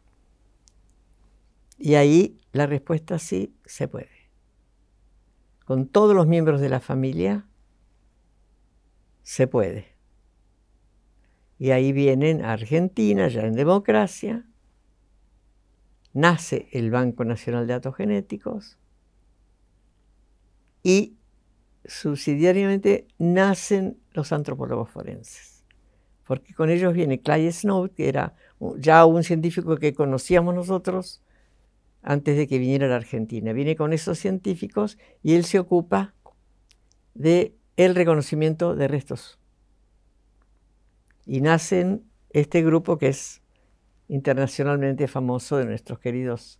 Y 1.78 1.94
ahí 1.94 2.40
la 2.52 2.66
respuesta 2.66 3.20
sí 3.20 3.54
se 3.64 3.86
puede. 3.86 4.30
Con 5.64 5.86
todos 5.86 6.16
los 6.16 6.26
miembros 6.26 6.60
de 6.60 6.68
la 6.68 6.80
familia 6.80 7.46
se 9.22 9.46
puede. 9.46 9.94
Y 11.56 11.70
ahí 11.70 11.92
vienen 11.92 12.44
a 12.44 12.52
Argentina, 12.52 13.28
ya 13.28 13.42
en 13.42 13.54
democracia, 13.54 14.49
nace 16.12 16.68
el 16.72 16.90
Banco 16.90 17.24
Nacional 17.24 17.66
de 17.66 17.74
Datos 17.74 17.96
Genéticos 17.96 18.78
y 20.82 21.16
subsidiariamente 21.84 23.06
nacen 23.18 23.98
los 24.12 24.32
antropólogos 24.32 24.90
forenses. 24.90 25.64
Porque 26.24 26.54
con 26.54 26.70
ellos 26.70 26.94
viene 26.94 27.20
Clay 27.20 27.50
Snow, 27.50 27.88
que 27.92 28.08
era 28.08 28.34
ya 28.78 29.04
un 29.04 29.24
científico 29.24 29.76
que 29.76 29.94
conocíamos 29.94 30.54
nosotros 30.54 31.22
antes 32.02 32.36
de 32.36 32.46
que 32.46 32.58
viniera 32.58 32.86
a 32.86 32.90
la 32.90 32.96
Argentina. 32.96 33.52
Viene 33.52 33.76
con 33.76 33.92
esos 33.92 34.18
científicos 34.18 34.98
y 35.22 35.34
él 35.34 35.44
se 35.44 35.58
ocupa 35.58 36.14
de 37.14 37.54
el 37.76 37.94
reconocimiento 37.94 38.76
de 38.76 38.88
restos. 38.88 39.38
Y 41.26 41.40
nacen 41.40 42.04
este 42.30 42.62
grupo 42.62 42.98
que 42.98 43.08
es 43.08 43.39
internacionalmente 44.10 45.06
famoso 45.06 45.56
de 45.56 45.66
nuestros 45.66 46.00
queridos 46.00 46.58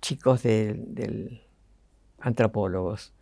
chicos 0.00 0.42
del 0.42 1.42
antropólogos. 2.18 3.12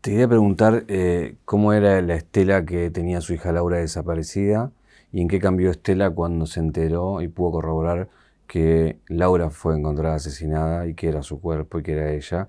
Te 0.00 0.10
quería 0.10 0.28
preguntar 0.28 0.84
eh, 0.88 1.36
cómo 1.44 1.72
era 1.72 2.02
la 2.02 2.16
Estela 2.16 2.64
que 2.64 2.90
tenía 2.90 3.20
su 3.20 3.34
hija 3.34 3.52
Laura 3.52 3.78
desaparecida 3.78 4.72
y 5.12 5.20
en 5.20 5.28
qué 5.28 5.38
cambió 5.38 5.70
Estela 5.70 6.10
cuando 6.10 6.46
se 6.46 6.58
enteró 6.60 7.22
y 7.22 7.28
pudo 7.28 7.52
corroborar 7.52 8.08
que 8.48 8.98
Laura 9.06 9.48
fue 9.50 9.78
encontrada 9.78 10.16
asesinada 10.16 10.88
y 10.88 10.94
que 10.94 11.08
era 11.08 11.22
su 11.22 11.40
cuerpo 11.40 11.78
y 11.78 11.82
que 11.84 11.92
era 11.92 12.12
ella. 12.12 12.48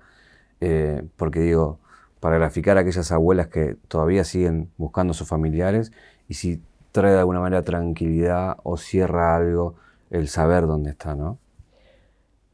Eh, 0.60 1.02
porque 1.16 1.40
digo, 1.40 1.78
para 2.18 2.38
graficar 2.38 2.76
a 2.76 2.80
aquellas 2.80 3.12
abuelas 3.12 3.46
que 3.46 3.76
todavía 3.86 4.24
siguen 4.24 4.68
buscando 4.76 5.12
a 5.12 5.14
sus 5.14 5.28
familiares 5.28 5.92
y 6.28 6.34
si 6.34 6.60
trae 6.96 7.12
de 7.12 7.18
alguna 7.18 7.40
manera 7.40 7.60
tranquilidad 7.60 8.56
o 8.62 8.78
cierra 8.78 9.36
algo 9.36 9.74
el 10.08 10.28
saber 10.28 10.66
dónde 10.66 10.92
está, 10.92 11.14
¿no? 11.14 11.38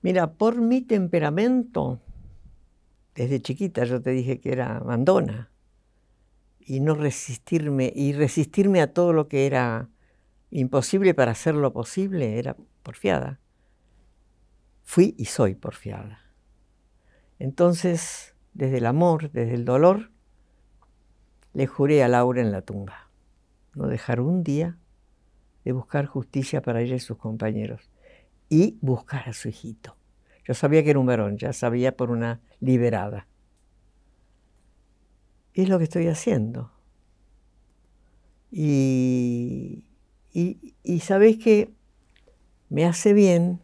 Mira, 0.02 0.32
por 0.32 0.60
mi 0.60 0.80
temperamento, 0.80 2.00
desde 3.14 3.40
chiquita 3.40 3.84
yo 3.84 4.02
te 4.02 4.10
dije 4.10 4.40
que 4.40 4.50
era 4.50 4.80
mandona 4.80 5.52
y 6.58 6.80
no 6.80 6.96
resistirme 6.96 7.92
y 7.94 8.14
resistirme 8.14 8.80
a 8.80 8.92
todo 8.92 9.12
lo 9.12 9.28
que 9.28 9.46
era 9.46 9.88
imposible 10.50 11.14
para 11.14 11.30
hacerlo 11.30 11.72
posible 11.72 12.40
era 12.40 12.56
porfiada. 12.82 13.38
Fui 14.82 15.14
y 15.18 15.26
soy 15.26 15.54
porfiada. 15.54 16.18
Entonces, 17.38 18.34
desde 18.54 18.78
el 18.78 18.86
amor, 18.86 19.30
desde 19.30 19.54
el 19.54 19.64
dolor, 19.64 20.10
le 21.52 21.68
juré 21.68 22.02
a 22.02 22.08
Laura 22.08 22.40
en 22.40 22.50
la 22.50 22.62
tumba 22.62 23.11
no 23.74 23.86
dejar 23.86 24.20
un 24.20 24.42
día 24.42 24.78
de 25.64 25.72
buscar 25.72 26.06
justicia 26.06 26.62
para 26.62 26.80
ella 26.80 26.96
y 26.96 27.00
sus 27.00 27.16
compañeros 27.16 27.90
y 28.48 28.78
buscar 28.80 29.28
a 29.28 29.32
su 29.32 29.48
hijito. 29.48 29.96
Yo 30.44 30.54
sabía 30.54 30.82
que 30.82 30.90
era 30.90 30.98
un 30.98 31.06
varón, 31.06 31.38
ya 31.38 31.52
sabía 31.52 31.96
por 31.96 32.10
una 32.10 32.40
liberada. 32.60 33.26
Y 35.54 35.62
es 35.62 35.68
lo 35.68 35.78
que 35.78 35.84
estoy 35.84 36.08
haciendo. 36.08 36.72
Y, 38.50 39.84
y, 40.32 40.74
y 40.82 41.00
sabéis 41.00 41.42
que 41.42 41.72
me 42.68 42.84
hace 42.84 43.12
bien 43.12 43.60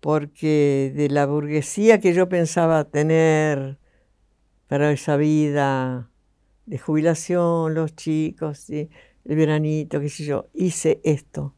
porque 0.00 0.92
de 0.94 1.08
la 1.08 1.24
burguesía 1.24 1.98
que 1.98 2.12
yo 2.12 2.28
pensaba 2.28 2.84
tener 2.84 3.78
para 4.68 4.92
esa 4.92 5.16
vida 5.16 6.10
de 6.66 6.78
jubilación, 6.78 7.74
los 7.74 7.94
chicos, 7.94 8.70
el 8.70 8.88
veranito, 9.24 10.00
qué 10.00 10.08
sé 10.08 10.24
yo, 10.24 10.48
hice 10.54 11.00
esto 11.04 11.54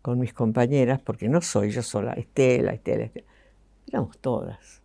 con 0.00 0.18
mis 0.18 0.34
compañeras, 0.34 1.00
porque 1.00 1.28
no 1.28 1.40
soy 1.40 1.70
yo 1.70 1.82
sola, 1.82 2.12
Estela, 2.14 2.72
Estela, 2.72 3.04
Estela, 3.04 3.26
éramos 3.86 4.18
todas. 4.18 4.82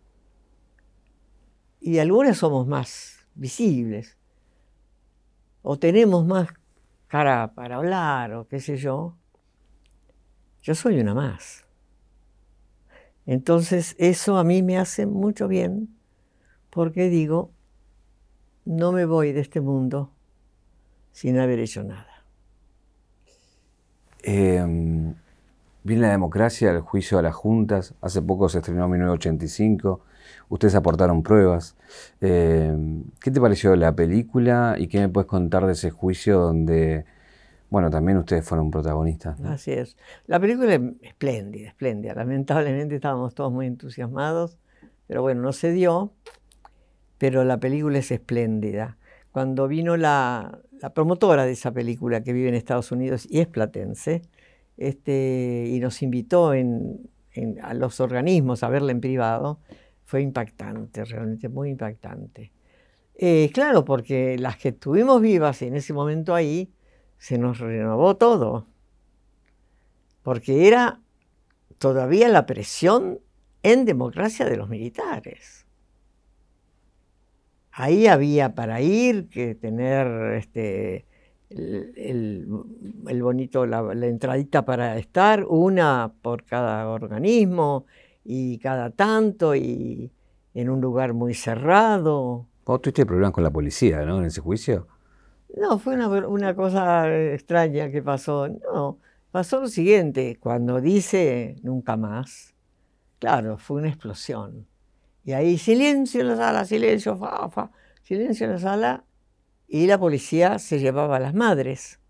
Y 1.80 1.98
algunas 1.98 2.38
somos 2.38 2.66
más 2.66 3.26
visibles, 3.34 4.16
o 5.62 5.78
tenemos 5.78 6.24
más 6.24 6.48
cara 7.08 7.52
para 7.54 7.76
hablar, 7.76 8.32
o 8.34 8.46
qué 8.46 8.60
sé 8.60 8.76
yo. 8.76 9.16
Yo 10.62 10.74
soy 10.74 11.00
una 11.00 11.14
más. 11.14 11.64
Entonces 13.26 13.94
eso 13.98 14.38
a 14.38 14.44
mí 14.44 14.62
me 14.62 14.78
hace 14.78 15.06
mucho 15.06 15.48
bien, 15.48 15.98
porque 16.70 17.08
digo, 17.08 17.52
no 18.68 18.92
me 18.92 19.06
voy 19.06 19.32
de 19.32 19.40
este 19.40 19.62
mundo 19.62 20.12
sin 21.10 21.38
haber 21.38 21.58
hecho 21.58 21.82
nada. 21.82 22.22
Eh, 24.22 24.62
viene 25.84 26.02
la 26.02 26.10
democracia, 26.10 26.70
el 26.70 26.82
juicio 26.82 27.18
a 27.18 27.22
las 27.22 27.34
juntas. 27.34 27.94
Hace 28.02 28.20
poco 28.20 28.50
se 28.50 28.58
estrenó 28.58 28.86
1985. 28.86 30.02
Ustedes 30.50 30.74
aportaron 30.74 31.22
pruebas. 31.22 31.76
Em, 32.20 33.04
¿Qué 33.20 33.30
te 33.30 33.40
pareció 33.40 33.74
la 33.74 33.96
película 33.96 34.76
y 34.78 34.88
qué 34.88 35.00
me 35.00 35.08
puedes 35.08 35.28
contar 35.28 35.64
de 35.64 35.72
ese 35.72 35.90
juicio 35.90 36.38
donde, 36.38 37.06
bueno, 37.70 37.88
también 37.88 38.18
ustedes 38.18 38.44
fueron 38.44 38.70
protagonistas? 38.70 39.40
Así 39.40 39.72
es. 39.72 39.96
La 40.26 40.38
película 40.38 40.74
es 40.74 40.80
espléndida, 41.00 41.68
espléndida. 41.68 42.14
Lamentablemente 42.14 42.96
estábamos 42.96 43.34
todos 43.34 43.50
muy 43.50 43.66
entusiasmados, 43.66 44.58
pero 45.06 45.22
bueno, 45.22 45.40
no 45.40 45.54
se 45.54 45.72
dio 45.72 46.12
pero 47.18 47.44
la 47.44 47.58
película 47.58 47.98
es 47.98 48.10
espléndida. 48.10 48.96
Cuando 49.32 49.68
vino 49.68 49.96
la, 49.96 50.60
promotora 50.94 51.44
de 51.44 51.52
esa 51.52 51.72
película 51.72 52.22
que 52.22 52.32
vive 52.32 52.48
en 52.48 52.54
Estados 52.54 52.92
Unidos 52.92 53.26
y 53.28 53.40
es 53.40 53.48
platense, 53.48 54.22
este, 54.76 55.66
y 55.68 55.80
nos 55.80 56.02
invitó 56.02 56.50
a 56.50 57.74
los 57.74 58.00
organismos 58.00 58.62
a 58.62 58.68
verla 58.68 58.92
en 58.92 59.00
privado, 59.00 59.58
fue 60.04 60.22
impactante, 60.22 61.04
realmente 61.04 61.48
muy 61.48 61.70
impactante. 61.70 62.52
Eh, 63.16 63.50
claro, 63.52 63.84
porque 63.84 64.38
las 64.38 64.56
que 64.56 64.68
estuvimos 64.68 65.20
vivas 65.20 65.60
en 65.62 65.74
ese 65.74 65.92
momento 65.92 66.34
ahí, 66.34 66.72
se 67.18 67.36
nos 67.36 67.58
renovó 67.58 68.16
todo, 68.16 68.68
porque 70.22 70.68
era 70.68 71.00
todavía 71.78 72.28
la 72.28 72.46
presión 72.46 73.20
en 73.64 73.84
democracia 73.84 74.46
de 74.46 74.56
los 74.56 74.68
militares. 74.68 75.67
Ahí 77.80 78.08
había 78.08 78.56
para 78.56 78.80
ir 78.80 79.28
que 79.28 79.54
tener 79.54 80.34
este, 80.34 81.06
el, 81.48 82.44
bonito, 83.22 83.66
la, 83.66 83.92
entradita 84.04 84.64
para 84.64 84.98
estar, 84.98 85.44
una 85.44 86.12
por 86.20 86.42
cada 86.42 86.88
organismo 86.88 87.86
y 88.24 88.58
cada 88.58 88.90
tanto 88.90 89.54
y 89.54 90.10
en 90.54 90.70
un 90.70 90.80
lugar 90.80 91.14
muy 91.14 91.34
cerrado. 91.34 92.46
¿Vos 92.66 92.82
tuviste 92.82 93.06
problemas 93.06 93.30
con 93.30 93.44
la 93.44 93.50
policía, 93.50 94.04
¿no? 94.04 94.18
En 94.18 94.24
ese 94.24 94.40
juicio. 94.40 94.88
No, 95.56 95.78
fue 95.78 95.94
una, 95.94 96.08
una 96.08 96.56
cosa 96.56 97.08
extraña 97.32 97.92
que 97.92 98.02
pasó. 98.02 98.48
No, 98.48 98.98
pasó 99.30 99.60
lo 99.60 99.68
siguiente, 99.68 100.36
cuando 100.40 100.80
dice 100.80 101.54
nunca 101.62 101.96
más, 101.96 102.56
claro, 103.20 103.56
fue 103.56 103.76
una 103.76 103.88
explosión. 103.88 104.66
Y 105.28 105.34
ahí 105.34 105.58
silencio 105.58 106.22
en 106.22 106.28
la 106.28 106.36
sala, 106.36 106.64
silencio, 106.64 107.14
fa, 107.18 107.50
fa, 107.50 107.70
silencio 108.02 108.46
en 108.46 108.52
la 108.52 108.58
sala. 108.58 109.04
Y 109.66 109.86
la 109.86 109.98
policía 109.98 110.58
se 110.58 110.78
llevaba 110.78 111.16
a 111.16 111.20
las 111.20 111.34
madres, 111.34 112.00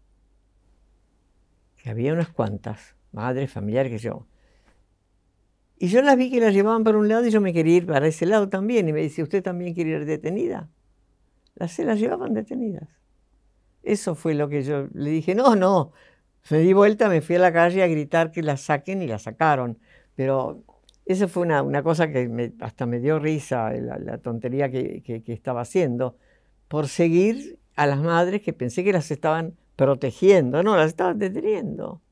que 1.82 1.90
había 1.90 2.12
unas 2.12 2.28
cuantas, 2.28 2.94
madres, 3.10 3.50
familiares, 3.50 3.90
que 3.90 3.98
yo. 3.98 4.28
Y 5.78 5.88
yo 5.88 6.00
las 6.00 6.16
vi 6.16 6.30
que 6.30 6.40
las 6.40 6.54
llevaban 6.54 6.84
para 6.84 6.96
un 6.96 7.08
lado 7.08 7.26
y 7.26 7.32
yo 7.32 7.40
me 7.40 7.52
quería 7.52 7.78
ir 7.78 7.86
para 7.86 8.06
ese 8.06 8.24
lado 8.24 8.48
también. 8.48 8.88
Y 8.88 8.92
me 8.92 9.00
dice, 9.00 9.24
¿usted 9.24 9.42
también 9.42 9.74
quiere 9.74 9.90
ir 9.90 10.04
detenida? 10.04 10.70
Las 11.56 11.72
se 11.72 11.84
las 11.84 11.98
llevaban 11.98 12.34
detenidas. 12.34 12.88
Eso 13.82 14.14
fue 14.14 14.34
lo 14.34 14.48
que 14.48 14.62
yo 14.62 14.86
le 14.94 15.10
dije, 15.10 15.34
no, 15.34 15.56
no. 15.56 15.90
Me 16.50 16.58
di 16.58 16.72
vuelta, 16.72 17.08
me 17.08 17.20
fui 17.20 17.34
a 17.34 17.40
la 17.40 17.52
calle 17.52 17.82
a 17.82 17.88
gritar 17.88 18.30
que 18.30 18.44
la 18.44 18.56
saquen 18.56 19.02
y 19.02 19.08
la 19.08 19.18
sacaron. 19.18 19.80
Pero 20.14 20.62
esa 21.08 21.26
fue 21.26 21.42
una, 21.44 21.82
cosa 21.82 22.12
que 22.12 22.52
hasta 22.60 22.84
me 22.84 23.00
dio 23.00 23.18
risa, 23.18 23.72
la, 23.72 24.18
tontería 24.18 24.70
que, 24.70 25.22
estaba 25.26 25.62
haciendo, 25.62 26.18
por 26.68 26.86
seguir 26.86 27.58
a 27.76 27.86
las 27.86 27.98
madres 27.98 28.42
que 28.42 28.52
pensé 28.52 28.84
que 28.84 28.92
las 28.92 29.10
estaban 29.10 29.56
protegiendo, 29.74 30.62
no, 30.62 30.76
las 30.76 30.88
estaban 30.88 31.18
deteniendo. 31.18 32.02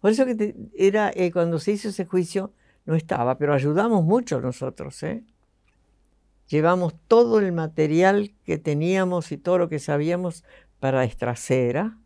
Por 0.00 0.12
eso 0.12 0.24
que 0.24 0.54
era, 0.74 1.10
eh, 1.14 1.30
cuando 1.30 1.58
se 1.58 1.72
hizo 1.72 1.90
ese 1.90 2.06
juicio 2.06 2.54
no 2.86 2.94
estaba, 2.94 3.36
pero 3.36 3.52
ayudamos 3.52 4.02
mucho 4.02 4.40
nosotros. 4.40 5.02
¿eh? 5.02 5.24
Llevamos 6.46 6.94
todo 7.06 7.40
el 7.40 7.52
material 7.52 8.32
que 8.46 8.56
teníamos 8.56 9.30
y 9.30 9.36
todo 9.36 9.58
lo 9.58 9.68
que 9.68 9.78
sabíamos 9.78 10.42
para 10.80 11.04
Estracera 11.04 11.98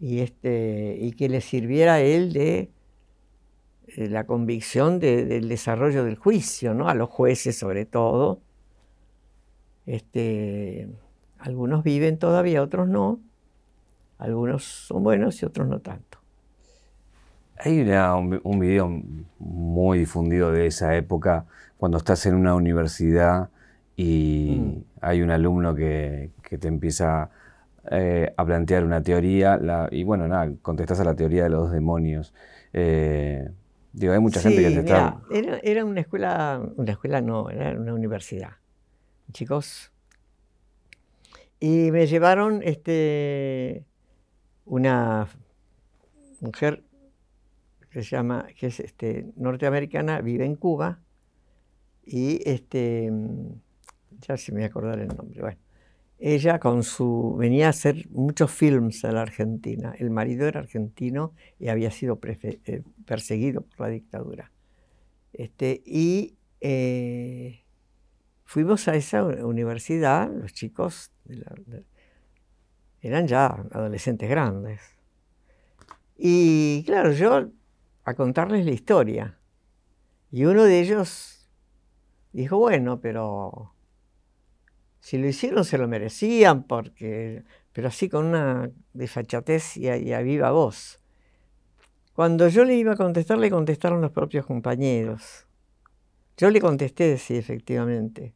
y, 0.00 0.20
este, 0.20 0.96
y 1.00 1.12
que 1.12 1.28
le 1.28 1.40
sirviera 1.40 1.94
a 1.94 2.00
él 2.00 2.32
de 2.32 2.58
eh, 2.58 2.70
la 3.96 4.24
convicción 4.24 5.00
del 5.00 5.48
desarrollo 5.48 6.04
del 6.04 6.16
juicio, 6.16 6.74
¿no? 6.74 6.88
a 6.88 6.94
los 6.94 7.08
jueces 7.08 7.58
sobre 7.58 7.86
todo. 7.86 8.40
Este, 9.86 10.88
algunos 11.38 11.82
viven 11.82 12.18
todavía, 12.18 12.62
otros 12.62 12.88
no. 12.88 13.18
Algunos 14.18 14.64
son 14.64 15.02
buenos 15.02 15.42
y 15.42 15.46
otros 15.46 15.66
no 15.66 15.80
tanto. 15.80 16.18
Hay 17.56 17.80
un, 17.80 18.58
video 18.60 19.02
muy 19.38 19.98
difundido 19.98 20.52
de 20.52 20.66
esa 20.66 20.96
época, 20.96 21.44
cuando 21.76 21.98
estás 21.98 22.24
en 22.26 22.34
una 22.34 22.54
universidad 22.54 23.50
y 23.96 24.60
mm. 24.60 24.84
hay 25.02 25.22
un 25.22 25.30
alumno 25.30 25.74
que, 25.74 26.30
te 26.58 26.68
empieza 26.68 27.30
eh, 27.90 28.32
a 28.36 28.44
plantear 28.44 28.84
una 28.84 29.02
teoría, 29.02 29.58
y 29.90 30.04
bueno, 30.04 30.26
nada, 30.28 30.50
contestas 30.62 31.00
a 31.00 31.04
la 31.04 31.14
teoría 31.14 31.44
de 31.44 31.50
los 31.50 31.70
demonios. 31.70 32.32
Eh, 32.72 33.50
Digo, 33.92 34.12
hay 34.12 34.20
mucha 34.20 34.40
gente 34.40 34.62
que 34.62 34.70
te 34.70 34.80
está. 34.80 35.20
Era, 35.62 35.84
una 35.84 36.00
escuela, 36.00 36.62
una 36.76 36.92
escuela 36.92 37.20
no, 37.20 37.50
era 37.50 37.78
una 37.78 37.92
universidad. 37.92 38.52
Chicos. 39.32 39.92
Y 41.58 41.90
me 41.90 42.06
llevaron 42.06 42.62
este, 42.62 43.84
una 44.64 45.28
mujer 46.40 46.84
que 47.90 48.02
se 48.02 48.10
llama, 48.10 48.46
que 48.56 48.68
es 48.68 48.80
este, 48.80 49.26
norteamericana, 49.36 50.20
vive 50.20 50.44
en 50.44 50.56
Cuba. 50.56 51.00
Y 52.04 52.48
este, 52.48 53.12
ya 54.20 54.36
se 54.36 54.52
me 54.52 54.58
voy 54.58 54.64
a 54.64 54.66
acordar 54.66 54.98
el 55.00 55.08
nombre. 55.08 55.40
Bueno 55.40 55.69
ella 56.20 56.60
con 56.60 56.82
su 56.82 57.34
venía 57.38 57.66
a 57.66 57.70
hacer 57.70 58.06
muchos 58.10 58.50
films 58.50 59.04
a 59.04 59.12
la 59.12 59.22
Argentina. 59.22 59.94
El 59.98 60.10
marido 60.10 60.46
era 60.46 60.60
argentino 60.60 61.32
y 61.58 61.68
había 61.68 61.90
sido 61.90 62.20
eh, 62.22 62.82
perseguido 63.06 63.62
por 63.62 63.86
la 63.86 63.88
dictadura. 63.88 64.52
Este, 65.32 65.82
y 65.86 66.36
eh, 66.60 67.64
fuimos 68.44 68.86
a 68.88 68.96
esa 68.96 69.24
universidad, 69.24 70.30
los 70.30 70.52
chicos 70.52 71.10
eran 73.00 73.26
ya 73.26 73.46
adolescentes 73.46 74.28
grandes. 74.28 74.80
Y 76.18 76.84
claro, 76.84 77.12
yo 77.12 77.48
a 78.04 78.14
contarles 78.14 78.66
la 78.66 78.72
historia. 78.72 79.38
Y 80.30 80.44
uno 80.44 80.64
de 80.64 80.80
ellos 80.80 81.48
dijo, 82.32 82.58
bueno, 82.58 83.00
pero 83.00 83.72
si 85.00 85.18
lo 85.18 85.26
hicieron 85.26 85.64
se 85.64 85.78
lo 85.78 85.88
merecían, 85.88 86.62
porque, 86.62 87.42
pero 87.72 87.88
así 87.88 88.08
con 88.08 88.26
una 88.26 88.70
desfachatez 88.92 89.76
y 89.78 89.88
a, 89.88 90.20
viva 90.20 90.50
voz. 90.50 91.00
Cuando 92.14 92.48
yo 92.48 92.64
le 92.64 92.74
iba 92.74 92.92
a 92.92 92.96
contestar, 92.96 93.38
le 93.38 93.50
contestaron 93.50 94.02
los 94.02 94.12
propios 94.12 94.44
compañeros. 94.44 95.46
Yo 96.36 96.50
le 96.50 96.60
contesté, 96.60 97.16
sí, 97.18 97.36
efectivamente. 97.36 98.34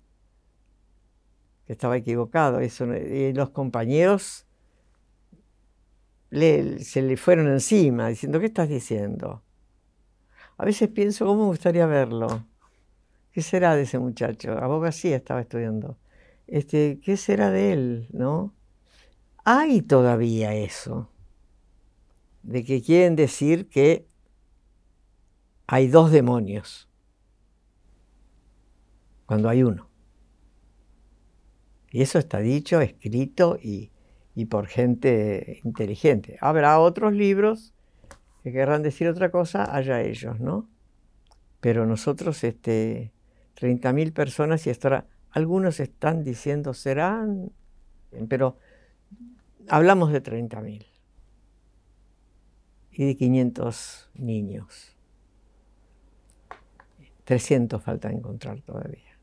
que 1.67 1.73
estaba 1.75 1.97
equivocado. 1.97 2.61
Y 2.63 3.33
los 3.35 3.51
compañeros 3.51 4.47
se 6.31 7.03
le 7.03 7.17
fueron 7.17 7.49
encima 7.49 8.09
diciendo, 8.09 8.41
¿qué 8.41 8.47
estás 8.47 8.69
diciendo? 8.69 9.43
A 10.57 10.65
veces 10.65 10.89
pienso, 10.89 11.27
¿cómo 11.27 11.43
me 11.43 11.47
gustaría 11.49 11.87
verlo? 11.87 12.47
¿Qué 13.33 13.43
será 13.43 13.77
de 13.77 13.83
ese 13.83 13.99
muchacho? 13.99 14.53
Abogacía 14.53 15.17
estaba 15.17 15.41
estudiando. 15.41 15.99
Este, 16.47 17.01
¿Qué 17.03 17.17
será 17.17 17.51
de 17.51 17.73
él? 17.73 18.09
¿No? 18.13 18.55
Hay 19.45 19.83
todavía 19.83 20.55
eso, 20.55 21.11
de 22.43 22.65
que 22.65 22.83
quieren 22.83 23.17
decir 23.17 23.69
que 23.69 24.07
hay 25.67 25.89
dos 25.89 26.11
demonios, 26.11 26.89
cuando 29.27 29.49
hay 29.49 29.63
uno. 29.63 29.91
Y 31.91 32.03
eso 32.03 32.19
está 32.19 32.39
dicho, 32.39 32.81
escrito 32.81 33.59
y, 33.63 33.93
y 34.35 34.47
por 34.47 34.67
gente 34.67 35.61
inteligente. 35.65 36.39
Habrá 36.41 36.81
otros 36.81 37.13
libros 37.13 37.75
que 38.43 38.53
querrán 38.53 38.83
decir 38.83 39.09
otra 39.09 39.31
cosa, 39.31 39.75
allá 39.75 40.03
ellos, 40.03 40.41
¿no? 40.41 40.69
Pero 41.61 41.87
nosotros, 41.87 42.45
este, 42.45 43.13
30.000 43.57 44.13
personas 44.13 44.67
y 44.67 44.71
hasta 44.71 45.07
algunos 45.35 45.81
están 45.81 46.23
diciendo 46.23 46.75
serán, 46.75 47.51
pero 48.29 48.57
hablamos 49.69 50.13
de 50.13 50.23
30.000 50.23 50.87
y 52.93 53.05
de 53.05 53.17
500 53.17 54.11
niños. 54.15 54.97
300 57.25 57.83
falta 57.83 58.13
encontrar 58.13 58.61
todavía. 58.61 59.19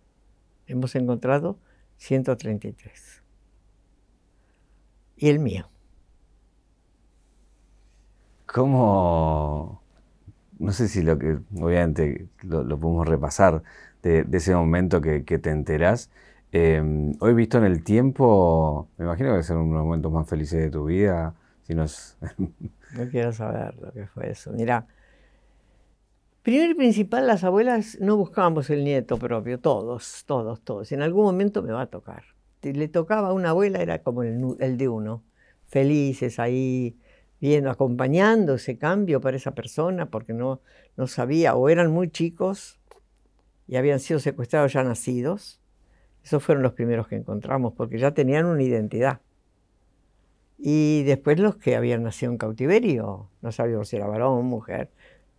Hemos 0.68 0.96
encontrado 0.96 1.58
133. 1.96 3.24
Y 5.16 5.30
el 5.30 5.40
mío. 5.40 5.70
¿Cómo? 8.48 9.82
No 10.60 10.74
sé 10.74 10.90
si 10.90 11.04
lo 11.04 11.18
que, 11.18 11.40
obviamente, 11.56 12.28
lo, 12.42 12.78
podemos 12.78 13.08
repasar 13.08 13.64
de, 14.02 14.26
ese 14.32 14.56
momento 14.56 15.02
que, 15.02 15.22
te 15.22 15.50
enterás. 15.50 16.10
Em, 16.52 17.14
hoy 17.20 17.34
visto 17.34 17.58
en 17.58 17.64
el 17.64 17.84
tiempo, 17.84 18.90
me 18.98 19.06
imagino 19.06 19.34
que 19.34 19.40
a 19.40 19.44
ser 19.44 19.58
uno 19.58 19.70
de 19.70 19.78
los 19.78 19.86
momentos 19.86 20.12
más 20.12 20.28
felices 20.28 20.60
de 20.60 20.70
tu 20.70 20.86
vida. 20.86 21.34
Si 21.64 21.74
no, 21.74 21.86
no 22.98 23.10
quiero 23.10 23.32
saber 23.32 23.76
lo 23.80 23.92
que 23.92 24.08
fue 24.08 24.32
eso. 24.32 24.52
Mira, 24.52 24.88
primero 26.44 26.72
y 26.72 26.76
principal, 26.76 27.28
las 27.28 27.44
abuelas 27.44 27.98
no 28.02 28.18
buscábamos 28.18 28.70
el 28.70 28.84
nieto 28.84 29.18
propio, 29.18 29.60
todos, 29.60 30.24
todos, 30.26 30.62
todos. 30.62 30.92
En 30.92 31.02
algún 31.02 31.24
momento 31.24 31.64
me 31.64 31.72
va 31.72 31.82
a 31.82 31.88
tocar. 31.88 32.24
Le 32.64 32.88
tocaba 32.88 33.30
a 33.30 33.34
una 33.34 33.52
abuela, 33.52 33.80
era 33.80 34.04
como 34.04 34.24
el, 34.24 34.56
el 34.60 34.78
de 34.78 34.88
uno. 34.90 35.24
Felices 35.68 36.38
ahí, 36.38 36.98
viendo, 37.40 37.70
acompañando 37.72 38.56
ese 38.56 38.78
cambio 38.78 39.22
para 39.22 39.38
esa 39.38 39.56
persona, 39.56 40.08
porque 40.08 40.34
no, 40.34 40.62
no 40.98 41.08
sabía, 41.08 41.56
o 41.56 41.70
eran 41.70 41.92
muy 41.92 42.10
chicos 42.10 42.81
y 43.72 43.78
habían 43.78 44.02
sido 44.02 44.20
secuestrados 44.20 44.74
ya 44.74 44.84
nacidos. 44.84 45.62
Esos 46.26 46.44
fueron 46.44 46.62
los 46.62 46.74
primeros 46.74 47.08
que 47.08 47.16
encontramos, 47.16 47.72
porque 47.72 47.98
ya 47.98 48.14
tenían 48.14 48.46
una 48.46 48.62
identidad. 48.62 49.22
Y 50.58 51.04
después 51.04 51.40
los 51.40 51.56
que 51.56 51.78
habían 51.78 52.04
nacido 52.04 52.34
en 52.34 52.38
cautiverio, 52.38 53.30
no 53.42 53.52
sabíamos 53.54 53.88
si 53.88 53.96
era 53.96 54.08
varón 54.08 54.40
o 54.40 54.42
mujer. 54.42 54.92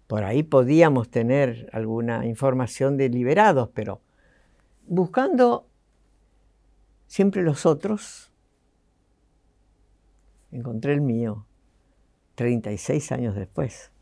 Por 0.06 0.24
ahí 0.24 0.42
podíamos 0.42 1.10
tener 1.10 1.68
alguna 1.74 2.24
información 2.24 2.96
de 2.96 3.10
liberados, 3.10 3.68
pero 3.74 4.00
buscando 4.86 5.68
siempre 7.06 7.42
los 7.42 7.66
otros, 7.66 8.32
encontré 10.50 10.94
el 10.94 11.02
mío. 11.02 11.44
36 12.34 13.12
años 13.12 13.34
después. 13.34 13.92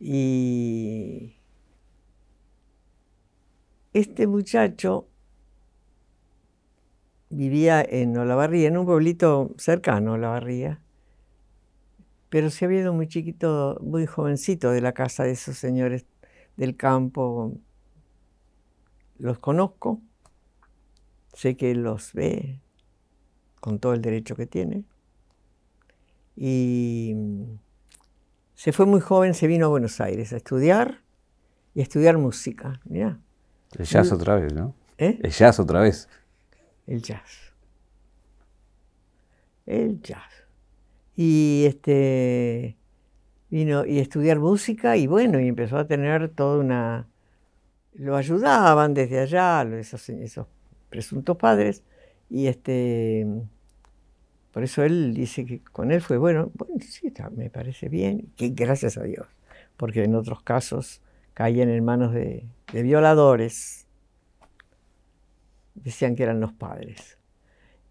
Y 0.00 1.36
este 3.94 4.26
muchacho 4.26 5.08
vivía 7.30 7.82
en 7.82 8.16
Olavarría, 8.16 8.68
en 8.68 8.76
un 8.76 8.86
pueblito 8.86 9.52
cercano 9.56 10.10
a 10.10 10.14
Olavarría, 10.14 10.80
pero 12.28 12.50
se 12.50 12.64
había 12.64 12.80
ido 12.80 12.92
muy 12.92 13.06
chiquito, 13.06 13.78
muy 13.80 14.06
jovencito 14.06 14.72
de 14.72 14.80
la 14.80 14.92
casa 14.92 15.22
de 15.22 15.30
esos 15.30 15.56
señores 15.56 16.04
del 16.56 16.76
campo. 16.76 17.52
Los 19.18 19.38
conozco, 19.38 20.00
sé 21.32 21.56
que 21.56 21.74
los 21.76 22.12
ve 22.12 22.60
con 23.60 23.78
todo 23.78 23.94
el 23.94 24.02
derecho 24.02 24.34
que 24.34 24.46
tiene. 24.46 24.84
Y 26.36 27.14
se 28.56 28.72
fue 28.72 28.86
muy 28.86 29.00
joven, 29.00 29.34
se 29.34 29.46
vino 29.46 29.66
a 29.66 29.68
Buenos 29.68 30.00
Aires 30.00 30.32
a 30.32 30.36
estudiar 30.36 31.02
y 31.74 31.80
a 31.80 31.82
estudiar 31.84 32.18
música. 32.18 32.80
Mira. 32.84 33.20
El 33.78 33.84
jazz 33.84 34.12
otra 34.12 34.36
vez, 34.36 34.52
¿no? 34.52 34.74
¿Eh? 34.98 35.18
El 35.22 35.30
jazz 35.30 35.58
otra 35.58 35.80
vez. 35.80 36.08
El 36.86 37.02
jazz. 37.02 37.52
El 39.66 40.00
jazz. 40.02 40.32
Y 41.16 41.64
este 41.66 42.76
vino 43.50 43.86
y 43.86 43.98
estudiar 43.98 44.38
música 44.38 44.96
y 44.96 45.06
bueno, 45.06 45.40
y 45.40 45.48
empezó 45.48 45.76
a 45.78 45.86
tener 45.86 46.28
toda 46.30 46.58
una... 46.58 47.08
Lo 47.94 48.16
ayudaban 48.16 48.92
desde 48.94 49.20
allá, 49.20 49.62
esos, 49.78 50.08
esos 50.08 50.48
presuntos 50.90 51.36
padres, 51.36 51.84
y 52.28 52.48
este 52.48 53.24
por 54.54 54.62
eso 54.62 54.84
él 54.84 55.14
dice 55.14 55.44
que 55.44 55.60
con 55.60 55.90
él 55.90 56.00
fue 56.00 56.16
bueno. 56.16 56.52
Bueno, 56.54 56.76
sí, 56.80 57.12
me 57.32 57.50
parece 57.50 57.88
bien. 57.88 58.30
Que 58.36 58.50
gracias 58.50 58.96
a 58.96 59.02
Dios. 59.02 59.26
Porque 59.76 60.04
en 60.04 60.14
otros 60.14 60.44
casos 60.44 61.02
caían 61.34 61.68
en 61.68 61.84
manos 61.84 62.14
de, 62.14 62.48
violadores. 62.72 63.86
Decían 65.74 66.16
que 66.16 66.22
eran 66.22 66.40
los 66.40 66.52
padres. 66.52 67.18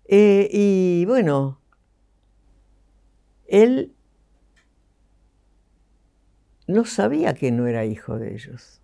Eh, 0.05 0.49
y 0.51 1.05
bueno, 1.05 1.59
él 3.47 3.93
no 6.67 6.85
sabía 6.85 7.33
que 7.33 7.51
no 7.51 7.67
era 7.67 7.85
hijo 7.85 8.17
de 8.17 8.33
ellos. 8.33 8.81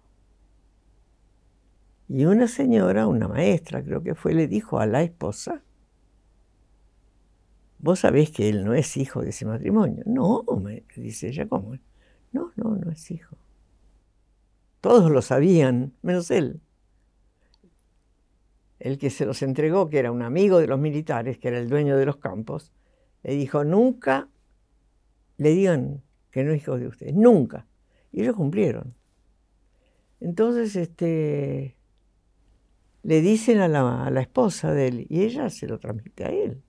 Y 2.07 2.25
una 2.25 2.47
señora, 2.47 3.07
una 3.07 3.27
maestra 3.27 3.83
creo 3.83 4.01
que 4.03 4.15
fue, 4.15 4.33
le 4.33 4.47
dijo 4.47 4.79
a 4.79 4.85
la 4.85 5.03
esposa, 5.03 5.63
vos 7.77 7.99
sabés 7.99 8.31
que 8.31 8.49
él 8.49 8.65
no 8.65 8.73
es 8.73 8.97
hijo 8.97 9.21
de 9.21 9.29
ese 9.29 9.45
matrimonio. 9.45 10.03
No, 10.05 10.43
me 10.61 10.83
dice 10.95 11.29
ella, 11.29 11.47
¿cómo? 11.47 11.77
No, 12.31 12.51
no, 12.55 12.75
no 12.75 12.91
es 12.91 13.11
hijo. 13.11 13.37
Todos 14.81 15.11
lo 15.11 15.21
sabían, 15.21 15.93
menos 16.01 16.31
él. 16.31 16.61
El 18.79 18.97
que 18.97 19.09
se 19.09 19.25
los 19.25 19.41
entregó, 19.41 19.89
que 19.89 19.99
era 19.99 20.11
un 20.11 20.21
amigo 20.21 20.59
de 20.59 20.67
los 20.67 20.79
militares, 20.79 21.37
que 21.37 21.49
era 21.49 21.59
el 21.59 21.69
dueño 21.69 21.97
de 21.97 22.05
los 22.05 22.17
campos, 22.17 22.71
le 23.23 23.33
dijo, 23.33 23.63
nunca 23.63 24.29
le 25.37 25.49
digan 25.49 26.01
que 26.31 26.43
no 26.43 26.51
es 26.51 26.61
hijo 26.61 26.77
de 26.77 26.87
ustedes, 26.87 27.13
nunca. 27.13 27.65
Y 28.11 28.21
ellos 28.21 28.35
cumplieron. 28.35 28.95
Entonces, 30.21 30.75
este, 30.75 31.75
le 33.03 33.21
dicen 33.21 33.59
a 33.59 33.67
la, 33.67 34.05
a 34.05 34.11
la 34.11 34.21
esposa 34.21 34.73
de 34.73 34.87
él, 34.87 35.07
y 35.09 35.23
ella 35.23 35.49
se 35.49 35.67
lo 35.67 35.79
transmite 35.79 36.25
a 36.25 36.29
él. 36.29 36.61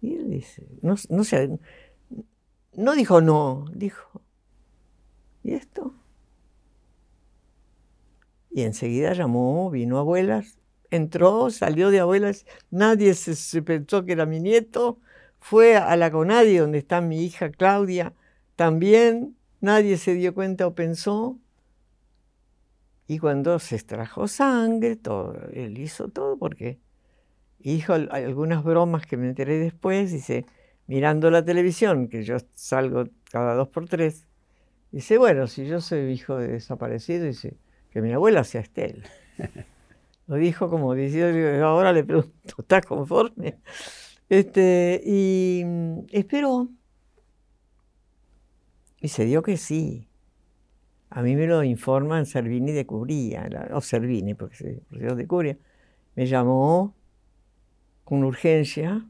Y 0.00 0.14
él 0.14 0.30
dice, 0.30 0.66
no, 0.80 0.94
no, 1.08 1.22
no 2.74 2.94
dijo 2.94 3.20
no, 3.20 3.64
dijo, 3.74 4.22
¿y 5.48 5.54
esto? 5.54 5.94
Y 8.50 8.62
enseguida 8.62 9.12
llamó, 9.12 9.70
vino 9.70 9.98
abuelas, 9.98 10.58
entró, 10.90 11.50
salió 11.50 11.90
de 11.90 12.00
abuelas, 12.00 12.46
nadie 12.70 13.14
se, 13.14 13.62
pensó 13.62 14.04
que 14.04 14.12
era 14.12 14.26
mi 14.26 14.40
nieto, 14.40 14.98
fue 15.40 15.76
a 15.76 15.96
la 15.96 16.10
Conadi 16.10 16.56
donde 16.56 16.78
está 16.78 17.00
mi 17.00 17.24
hija 17.24 17.50
Claudia, 17.50 18.14
también 18.56 19.36
nadie 19.60 19.96
se 19.98 20.14
dio 20.14 20.34
cuenta 20.34 20.66
o 20.66 20.74
pensó. 20.74 21.38
Y 23.06 23.18
cuando 23.18 23.58
se 23.58 23.76
extrajo 23.76 24.28
sangre, 24.28 24.96
todo, 24.96 25.34
él 25.52 25.78
hizo 25.78 26.08
todo 26.08 26.36
porque 26.38 26.78
dijo 27.58 27.94
algunas 27.94 28.62
bromas 28.64 29.06
que 29.06 29.16
me 29.16 29.28
enteré 29.28 29.58
después, 29.58 30.12
dice, 30.12 30.46
mirando 30.86 31.30
la 31.30 31.44
televisión, 31.44 32.08
que 32.08 32.22
yo 32.22 32.36
salgo 32.54 33.04
cada 33.30 33.54
dos 33.54 33.68
por 33.68 33.88
tres, 33.88 34.27
dice, 34.90 35.18
bueno, 35.18 35.46
si 35.46 35.66
yo 35.66 35.80
soy 35.80 36.10
hijo 36.10 36.36
de 36.36 36.48
desaparecido, 36.48 37.24
dice, 37.24 37.56
que 37.90 38.02
mi 38.02 38.12
abuela 38.12 38.44
sea 38.44 38.60
Estel. 38.60 39.04
Lo 40.26 40.36
dijo 40.36 40.68
como 40.68 40.94
diciendo, 40.94 41.66
ahora 41.66 41.92
le 41.92 42.04
pregunto, 42.04 42.54
¿estás 42.58 42.84
conforme? 42.84 43.58
Este, 44.28 45.00
y 45.04 45.64
esperó. 46.10 46.68
Y 49.00 49.08
se 49.08 49.24
dio 49.24 49.42
que 49.42 49.56
sí. 49.56 50.08
a 51.08 51.22
mí 51.22 51.34
me 51.34 51.46
lo 51.46 51.64
informan 51.64 52.26
Servini 52.26 52.72
de 52.72 52.84
Cubría, 52.84 53.48
o 53.72 53.80
Servini, 53.80 54.34
porque 54.34 54.56
se 54.56 54.82
de 54.90 55.26
Cubría, 55.26 55.56
me 56.14 56.26
llamó 56.26 56.94
con 58.04 58.22
urgencia. 58.24 59.06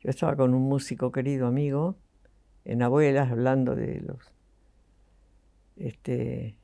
Yo 0.00 0.10
estaba 0.10 0.34
con 0.34 0.54
un 0.54 0.62
músico 0.62 1.12
querido 1.12 1.46
amigo 1.46 1.96
en 2.68 2.82
Abuelas 2.82 3.30
hablando 3.32 3.74
de 3.74 4.00
los... 4.02 4.18
Este, 5.76 6.56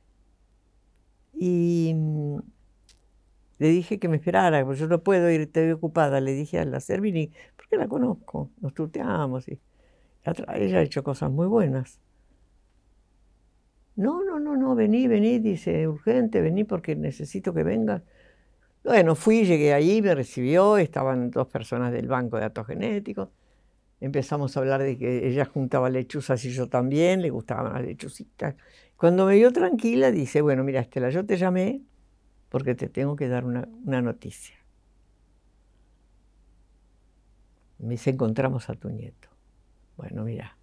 y 1.33 1.93
mm, 1.95 2.39
le 3.59 3.69
dije 3.69 3.99
que 3.99 4.09
me 4.09 4.17
esperara, 4.17 4.65
porque 4.65 4.81
yo 4.81 4.89
no 4.89 5.03
puedo 5.03 5.31
ir, 5.31 5.41
estoy 5.43 5.71
ocupada. 5.71 6.21
Le 6.21 6.33
dije 6.33 6.59
a 6.59 6.65
la 6.65 6.81
Servini, 6.81 7.33
porque 7.57 7.77
la 7.77 7.89
conozco, 7.89 8.51
nos 8.61 8.75
tuteamos. 8.75 9.49
Y 9.49 9.59
ella 10.55 10.79
ha 10.79 10.83
hecho 10.83 11.03
cosas 11.03 11.31
muy 11.31 11.47
buenas. 11.47 12.01
No, 13.97 14.25
no, 14.25 14.41
no, 14.41 14.57
no, 14.57 14.75
vení, 14.75 15.07
vení, 15.09 15.39
dice, 15.39 15.89
urgente, 15.89 16.41
vení 16.41 16.65
porque 16.65 16.97
necesito 16.97 17.55
que 17.55 17.63
vengas. 17.63 18.03
Bueno, 18.85 19.15
fui, 19.15 19.45
llegué 19.47 19.73
allí, 19.73 20.03
me 20.03 20.15
recibió, 20.15 20.77
estaban 20.77 21.31
dos 21.31 21.47
personas 21.49 21.93
del 21.93 22.09
banco 22.09 22.37
de 22.37 22.43
datos 22.43 22.67
genéticos. 22.67 23.29
Empezamos 24.05 24.55
a 24.55 24.61
hablar 24.61 24.83
de 24.83 24.99
que 24.99 25.27
ella 25.27 25.47
juntaba 25.47 25.89
lechuzas 25.89 26.45
y 26.45 26.51
yo 26.51 26.69
también, 26.69 27.23
le 27.23 27.31
gustaban 27.31 27.73
las 27.73 27.83
lechucitas. 27.83 28.55
Cuando 28.99 29.25
me 29.25 29.37
vio 29.37 29.51
tranquila, 29.51 30.11
dice, 30.11 30.43
bueno, 30.43 30.63
mira, 30.63 30.81
Estela, 30.81 31.09
yo 31.09 31.25
te 31.25 31.39
llamé 31.39 31.81
porque 32.51 32.75
te 32.75 32.91
tengo 32.91 33.17
que 33.17 33.29
dar 33.29 33.47
una, 33.47 33.67
una 33.87 34.03
noticia. 34.03 34.57
Me 37.79 37.97
encontramos 38.05 38.69
a 38.69 38.75
tu 38.75 38.91
nieto. 38.91 39.31
Bueno, 39.97 40.23
mira, 40.25 40.55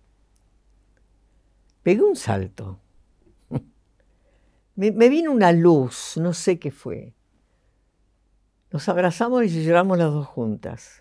pegué 1.82 2.04
un 2.04 2.16
salto 2.16 2.80
me, 4.76 5.10
vino 5.10 5.32
una 5.32 5.52
luz, 5.52 6.14
no 6.18 6.34
sé 6.34 6.60
qué 6.60 6.70
fue. 6.70 7.16
Nos 8.70 8.88
abrazamos 8.88 9.44
y 9.46 9.64
lloramos 9.64 9.98
las 9.98 10.14
dos 10.14 10.28
juntas. 10.28 11.01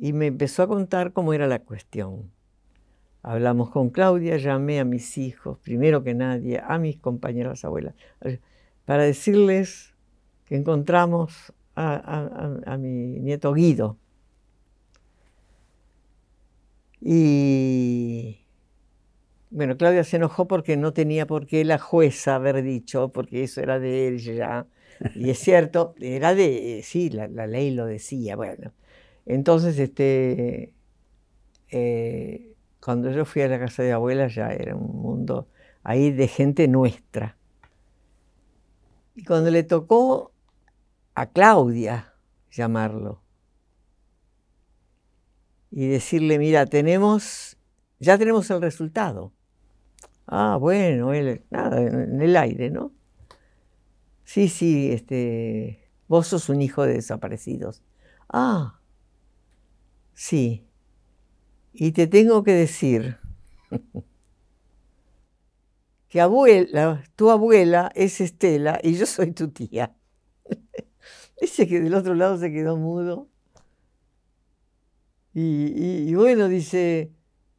Y 0.00 0.12
me 0.12 0.26
empezó 0.26 0.64
a 0.64 0.68
contar 0.68 1.12
cómo 1.12 1.32
era 1.34 1.46
la 1.46 1.60
cuestión. 1.60 2.32
Hablamos 3.22 3.70
con 3.70 3.90
Claudia, 3.90 4.38
llamé 4.38 4.80
a 4.80 4.84
mis 4.84 5.18
hijos, 5.18 5.58
primero 5.58 6.02
que 6.02 6.14
nadie, 6.14 6.60
a 6.66 6.78
mis 6.78 6.96
compañeras 6.96 7.64
abuelas, 7.64 7.94
para 8.86 9.04
decirles 9.04 9.94
que 10.46 10.56
encontramos 10.56 11.52
a 11.76 12.76
mi 12.80 13.20
nieto 13.20 13.52
Guido. 13.52 13.98
Y 17.00 18.40
bueno, 19.50 19.76
Claudia 19.76 20.04
se 20.04 20.16
enojó 20.16 20.46
porque 20.46 20.76
no 20.76 20.92
tenía 20.92 21.26
por 21.26 21.46
qué 21.46 21.64
la 21.64 21.78
jueza 21.78 22.36
haber 22.36 22.62
dicho, 22.62 23.10
porque 23.10 23.42
eso 23.42 23.60
era 23.60 23.80
de 23.80 24.08
él. 24.08 24.20
Y 25.16 25.30
es 25.30 25.38
cierto, 25.38 25.94
era 26.00 26.34
de, 26.34 26.82
sí, 26.84 27.10
la, 27.10 27.26
ley 27.46 27.72
lo 27.72 27.86
decía, 27.86 28.36
bueno. 28.36 28.72
Entonces, 29.26 29.78
este, 29.78 30.72
eh, 31.70 32.54
cuando 32.80 33.10
yo 33.10 33.24
fui 33.24 33.42
a 33.42 33.48
la 33.48 33.58
casa 33.58 33.82
de 33.82 33.92
abuela 33.92 34.28
ya 34.28 34.48
era 34.48 34.74
un 34.74 35.02
mundo 35.02 35.48
ahí 35.82 36.10
de 36.10 36.28
gente 36.28 36.68
nuestra. 36.68 37.36
Y 39.14 39.24
cuando 39.24 39.50
le 39.50 39.62
tocó 39.62 40.32
a 41.14 41.26
Claudia 41.26 42.14
llamarlo 42.50 43.22
y 45.70 45.86
decirle, 45.86 46.38
mira, 46.38 46.66
tenemos, 46.66 47.56
ya 47.98 48.18
tenemos 48.18 48.50
el 48.50 48.60
resultado. 48.60 49.32
Ah, 50.26 50.56
bueno, 50.60 51.12
él, 51.12 51.44
nada, 51.50 51.80
en 51.80 52.20
el 52.20 52.36
aire, 52.36 52.70
¿no? 52.70 52.92
Sí, 54.24 54.48
sí, 54.48 54.92
este, 54.92 55.90
vos 56.08 56.28
sos 56.28 56.48
un 56.48 56.62
hijo 56.62 56.84
de 56.84 56.94
desaparecidos. 56.94 57.82
Ah, 58.28 58.79
sí. 60.14 60.66
Y 61.72 61.92
te 61.92 62.06
tengo 62.06 62.42
que 62.42 62.52
decir 62.52 63.18
que 66.08 66.20
abuela, 66.20 67.04
tu 67.16 67.30
abuela 67.30 67.92
es 67.94 68.20
Estela 68.20 68.80
y 68.82 68.94
yo 68.94 69.06
soy 69.06 69.32
tu 69.32 69.48
tía. 69.48 69.94
Dice 71.40 71.66
que 71.66 71.80
del 71.80 71.94
otro 71.94 72.14
lado 72.14 72.36
se 72.36 72.52
quedó 72.52 72.76
mudo. 72.76 73.28
Y, 75.32 76.12
bueno, 76.14 76.48
dice, 76.48 77.12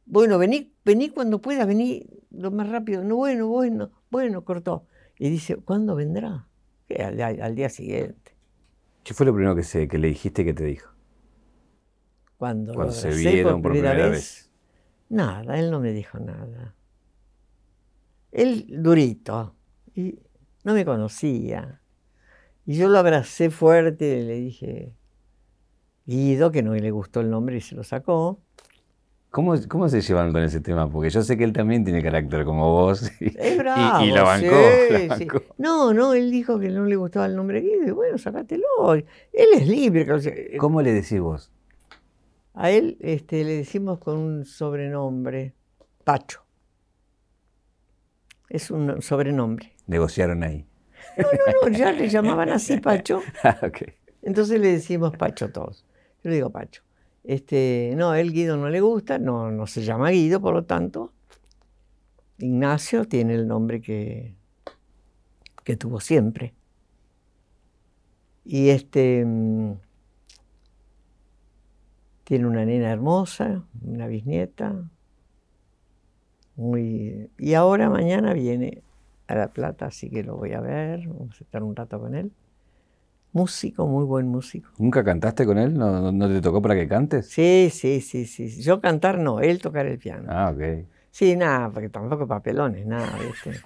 bueno, 0.04 0.38
vení, 0.38 0.74
vení 0.84 1.08
cuando 1.08 1.40
puedas, 1.40 1.66
vení, 1.66 2.06
lo 2.30 2.50
más 2.50 2.68
rápido, 2.68 3.02
no, 3.02 3.16
bueno, 3.16 3.48
bueno, 3.48 3.90
bueno, 4.10 4.44
cortó. 4.44 4.86
Y 5.18 5.30
dice, 5.30 5.56
¿cuándo 5.56 5.94
vendrá? 5.94 6.48
Al, 6.98 7.54
día 7.54 7.70
siguiente. 7.70 8.36
¿Qué 9.04 9.14
fue 9.14 9.24
lo 9.24 9.32
primero 9.32 9.56
que, 9.56 9.62
se, 9.62 9.88
que 9.88 9.98
le 9.98 10.08
dijiste 10.08 10.44
que 10.44 10.52
te 10.52 10.64
dijo? 10.64 10.91
Cuando, 12.42 12.74
Cuando 12.74 12.92
se 12.92 13.10
vieron 13.10 13.62
por 13.62 13.70
primera, 13.70 14.08
vez, 14.08 14.50
Nada, 15.08 15.60
él 15.60 15.70
no 15.70 15.78
me 15.78 15.92
dijo 15.92 16.18
nada. 16.18 16.74
Él 18.32 18.66
durito. 18.68 19.54
Y 19.94 20.18
no 20.64 20.74
me 20.74 20.84
conocía. 20.84 21.80
Y 22.66 22.74
yo 22.74 22.88
lo 22.88 22.98
abracé 22.98 23.48
fuerte 23.50 24.18
y 24.18 24.24
le 24.24 24.34
dije, 24.34 24.92
Guido, 26.04 26.50
que 26.50 26.64
no 26.64 26.74
le 26.74 26.90
gustó 26.90 27.20
el 27.20 27.30
nombre 27.30 27.58
y 27.58 27.60
se 27.60 27.76
lo 27.76 27.84
sacó. 27.84 28.40
¿Cómo, 29.30 29.54
¿Cómo, 29.68 29.88
se 29.88 30.00
llevan 30.00 30.32
con 30.32 30.42
ese 30.42 30.60
tema? 30.60 30.90
Porque 30.90 31.10
yo 31.10 31.22
sé 31.22 31.38
que 31.38 31.44
él 31.44 31.52
también 31.52 31.84
tiene 31.84 32.02
carácter 32.02 32.44
como 32.44 32.72
vos. 32.72 33.08
Y, 33.20 33.26
es 33.38 33.56
bravo, 33.56 34.04
y, 34.04 34.10
lo 34.10 34.24
bancó, 34.24 35.42
No, 35.58 35.94
no, 35.94 36.12
él 36.14 36.32
dijo 36.32 36.58
que 36.58 36.70
no 36.70 36.86
le 36.86 36.96
gustaba 36.96 37.26
el 37.26 37.36
nombre 37.36 37.60
Guido. 37.60 37.86
Y 37.86 37.90
bueno, 37.92 38.18
sacátelo. 38.18 38.94
Él 38.94 39.06
es 39.32 39.68
libre. 39.68 40.08
¿Cómo 40.58 40.82
le 40.82 40.92
decís 40.92 41.20
vos? 41.20 41.52
A 42.54 42.70
él 42.70 42.98
este, 43.00 43.44
le 43.44 43.56
decimos 43.56 43.98
con 43.98 44.18
un 44.18 44.44
sobrenombre, 44.44 45.54
Pacho. 46.04 46.44
Es 48.48 48.70
un 48.70 49.00
sobrenombre. 49.00 49.72
¿Negociaron 49.86 50.42
ahí? 50.42 50.66
No, 51.16 51.24
no, 51.24 51.70
no, 51.70 51.76
ya 51.76 51.92
le 51.92 52.08
llamaban 52.08 52.50
así 52.50 52.78
Pacho. 52.78 53.22
Ah, 53.42 53.58
okay. 53.62 53.94
Entonces 54.22 54.60
le 54.60 54.72
decimos 54.72 55.16
Pacho 55.16 55.50
todos. 55.50 55.84
Yo 56.22 56.30
le 56.30 56.36
digo 56.36 56.50
Pacho. 56.50 56.82
Este, 57.24 57.94
no, 57.96 58.14
el 58.14 58.32
Guido 58.32 58.56
no 58.56 58.68
le 58.68 58.80
gusta, 58.80 59.18
no, 59.18 59.50
no 59.50 59.66
se 59.66 59.82
llama 59.82 60.10
Guido, 60.10 60.40
por 60.40 60.54
lo 60.54 60.64
tanto, 60.64 61.12
Ignacio 62.38 63.06
tiene 63.06 63.34
el 63.34 63.46
nombre 63.46 63.80
que, 63.80 64.34
que 65.64 65.76
tuvo 65.76 66.00
siempre. 66.00 66.54
Y 68.44 68.70
este 68.70 69.24
mm, 69.24 69.74
tiene 72.24 72.46
una 72.46 72.64
nena 72.64 72.90
hermosa, 72.90 73.62
una 73.82 74.06
bisnieta. 74.06 74.74
Muy, 76.56 77.30
y 77.38 77.54
ahora 77.54 77.88
mañana 77.88 78.32
viene 78.34 78.82
a 79.26 79.34
La 79.34 79.48
Plata, 79.48 79.86
así 79.86 80.10
que 80.10 80.22
lo 80.22 80.36
voy 80.36 80.52
a 80.52 80.60
ver, 80.60 81.08
vamos 81.08 81.40
a 81.40 81.44
estar 81.44 81.62
un 81.62 81.74
rato 81.74 81.98
con 81.98 82.14
él. 82.14 82.30
Músico, 83.32 83.86
muy 83.86 84.04
buen 84.04 84.28
músico. 84.28 84.70
¿Nunca 84.76 85.02
cantaste 85.02 85.46
con 85.46 85.56
él? 85.56 85.72
¿No, 85.72 86.28
te 86.28 86.40
tocó 86.42 86.60
para 86.60 86.74
que 86.74 86.86
cantes? 86.86 87.28
Sí, 87.30 87.70
sí, 87.72 88.02
sí, 88.02 88.26
sí. 88.26 88.60
Yo 88.60 88.80
cantar 88.82 89.18
no, 89.18 89.40
él 89.40 89.58
tocar 89.60 89.86
el 89.86 89.98
piano. 89.98 90.26
Ah, 90.28 90.52
ok. 90.54 90.84
Sí, 91.12 91.36
nada, 91.36 91.70
porque 91.70 91.90
tampoco 91.90 92.26
papelones, 92.26 92.86
nada, 92.86 93.18
¿viste? 93.18 93.60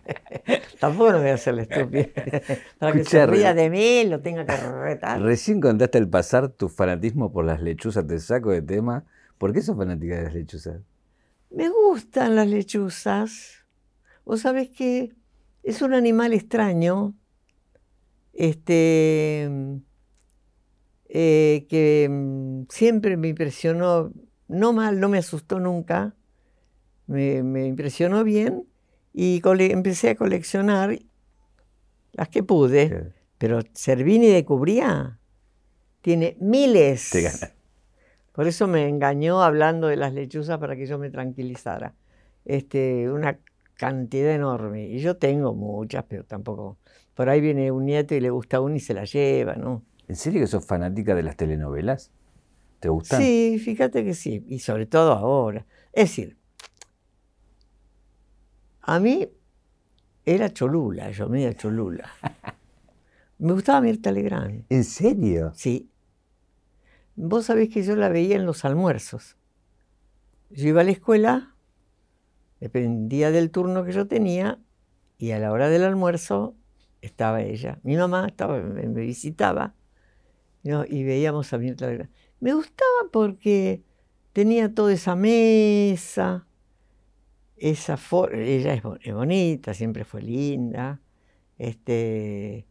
tampoco 0.80 1.12
no 1.12 1.18
voy 1.18 1.28
a 1.28 1.34
hacerle 1.34 1.62
estúpido. 1.62 2.06
Para 2.78 2.92
que 2.94 3.04
se 3.04 3.26
ría 3.26 3.52
de 3.52 3.68
mí, 3.68 4.04
lo 4.04 4.22
tenga 4.22 4.46
que 4.46 4.56
retar. 4.56 5.20
Recién 5.20 5.60
contaste 5.60 5.98
al 5.98 6.08
pasar 6.08 6.48
tu 6.48 6.70
fanatismo 6.70 7.32
por 7.32 7.44
las 7.44 7.60
lechuzas, 7.60 8.06
te 8.06 8.18
saco 8.18 8.50
de 8.50 8.62
tema. 8.62 9.04
¿Por 9.36 9.52
qué 9.52 9.60
sos 9.60 9.76
fanática 9.76 10.16
de 10.16 10.22
las 10.24 10.34
lechuzas? 10.34 10.80
Me 11.50 11.68
gustan 11.68 12.34
las 12.34 12.48
lechuzas. 12.48 13.66
Vos 14.24 14.40
sabés 14.40 14.70
que 14.70 15.14
es 15.62 15.82
un 15.82 15.92
animal 15.92 16.32
extraño 16.32 17.14
este, 18.32 19.50
eh, 21.10 21.66
que 21.68 22.08
mm, 22.10 22.62
siempre 22.70 23.18
me 23.18 23.28
impresionó, 23.28 24.14
no 24.48 24.72
mal, 24.72 24.98
no 24.98 25.10
me 25.10 25.18
asustó 25.18 25.60
nunca, 25.60 26.14
me, 27.10 27.66
impresionó 27.66 28.22
bien 28.24 28.66
y 29.12 29.42
empecé 29.44 30.10
a 30.10 30.14
coleccionar 30.14 30.96
las 32.12 32.28
que 32.28 32.42
pude, 32.42 33.12
pero 33.38 33.60
Servini 33.72 34.28
de 34.28 34.44
Cubría 34.44 35.18
tiene 36.02 36.36
miles. 36.40 37.10
Por 38.32 38.46
eso 38.46 38.68
me 38.68 38.88
engañó 38.88 39.42
hablando 39.42 39.88
de 39.88 39.96
las 39.96 40.14
lechuzas 40.14 40.58
para 40.58 40.76
que 40.76 40.86
yo 40.86 40.98
me 40.98 41.10
tranquilizara. 41.10 41.94
Este, 42.44 43.10
una 43.10 43.38
cantidad 43.74 44.32
enorme. 44.32 44.86
Y 44.86 45.00
yo 45.00 45.16
tengo 45.16 45.52
muchas, 45.52 46.04
pero 46.08 46.24
tampoco 46.24 46.78
por 47.14 47.28
ahí 47.28 47.40
viene 47.40 47.70
un 47.70 47.86
nieto 47.86 48.14
y 48.14 48.20
le 48.20 48.30
gusta 48.30 48.60
uno 48.60 48.76
y 48.76 48.80
se 48.80 48.94
la 48.94 49.04
lleva, 49.04 49.56
¿no? 49.56 49.84
¿En 50.06 50.16
serio 50.16 50.40
que 50.40 50.46
sos 50.46 50.64
fanática 50.64 51.14
de 51.14 51.22
las 51.22 51.36
telenovelas? 51.36 52.10
¿Te 52.78 52.88
gustan? 52.88 53.20
Sí, 53.20 53.60
fíjate 53.62 54.04
que 54.04 54.14
sí, 54.14 54.44
y 54.48 54.60
sobre 54.60 54.86
todo 54.86 55.12
ahora. 55.12 55.66
Es 55.92 56.04
decir, 56.04 56.39
A 58.82 58.98
mí 58.98 59.28
era 60.24 60.52
cholula, 60.52 61.10
yo 61.10 61.28
media 61.28 61.54
cholula. 61.54 62.10
Me 63.38 63.52
gustaba 63.52 63.80
Mirta 63.80 64.12
Legrand. 64.12 64.64
¿En 64.68 64.84
serio? 64.84 65.52
Sí. 65.54 65.90
Vos 67.16 67.46
sabés 67.46 67.68
que 67.70 67.82
yo 67.82 67.96
la 67.96 68.08
veía 68.08 68.36
en 68.36 68.46
los 68.46 68.64
almuerzos. 68.64 69.36
Yo 70.50 70.68
iba 70.68 70.82
a 70.82 70.84
la 70.84 70.90
escuela, 70.90 71.54
dependía 72.60 73.30
del 73.30 73.50
turno 73.50 73.84
que 73.84 73.92
yo 73.92 74.06
tenía, 74.06 74.58
y 75.16 75.32
a 75.32 75.38
la 75.38 75.52
hora 75.52 75.68
del 75.68 75.84
almuerzo 75.84 76.54
estaba 77.02 77.42
ella. 77.42 77.78
Mi 77.82 77.96
mamá 77.96 78.26
estaba, 78.26 78.58
me, 78.58 78.86
visitaba 78.88 79.74
y 80.62 81.04
veíamos 81.04 81.52
a 81.52 81.58
Mirta 81.58 81.86
Legrand. 81.86 82.10
Me 82.40 82.54
gustaba 82.54 83.10
porque 83.12 83.82
tenía 84.32 84.74
toda 84.74 84.92
esa 84.92 85.14
mesa, 85.16 86.46
esa 87.60 87.98
ella 88.32 88.74
es, 88.74 89.14
bonita, 89.14 89.74
siempre 89.74 90.04
fue 90.04 90.22
linda. 90.22 91.00
Este, 91.58 92.66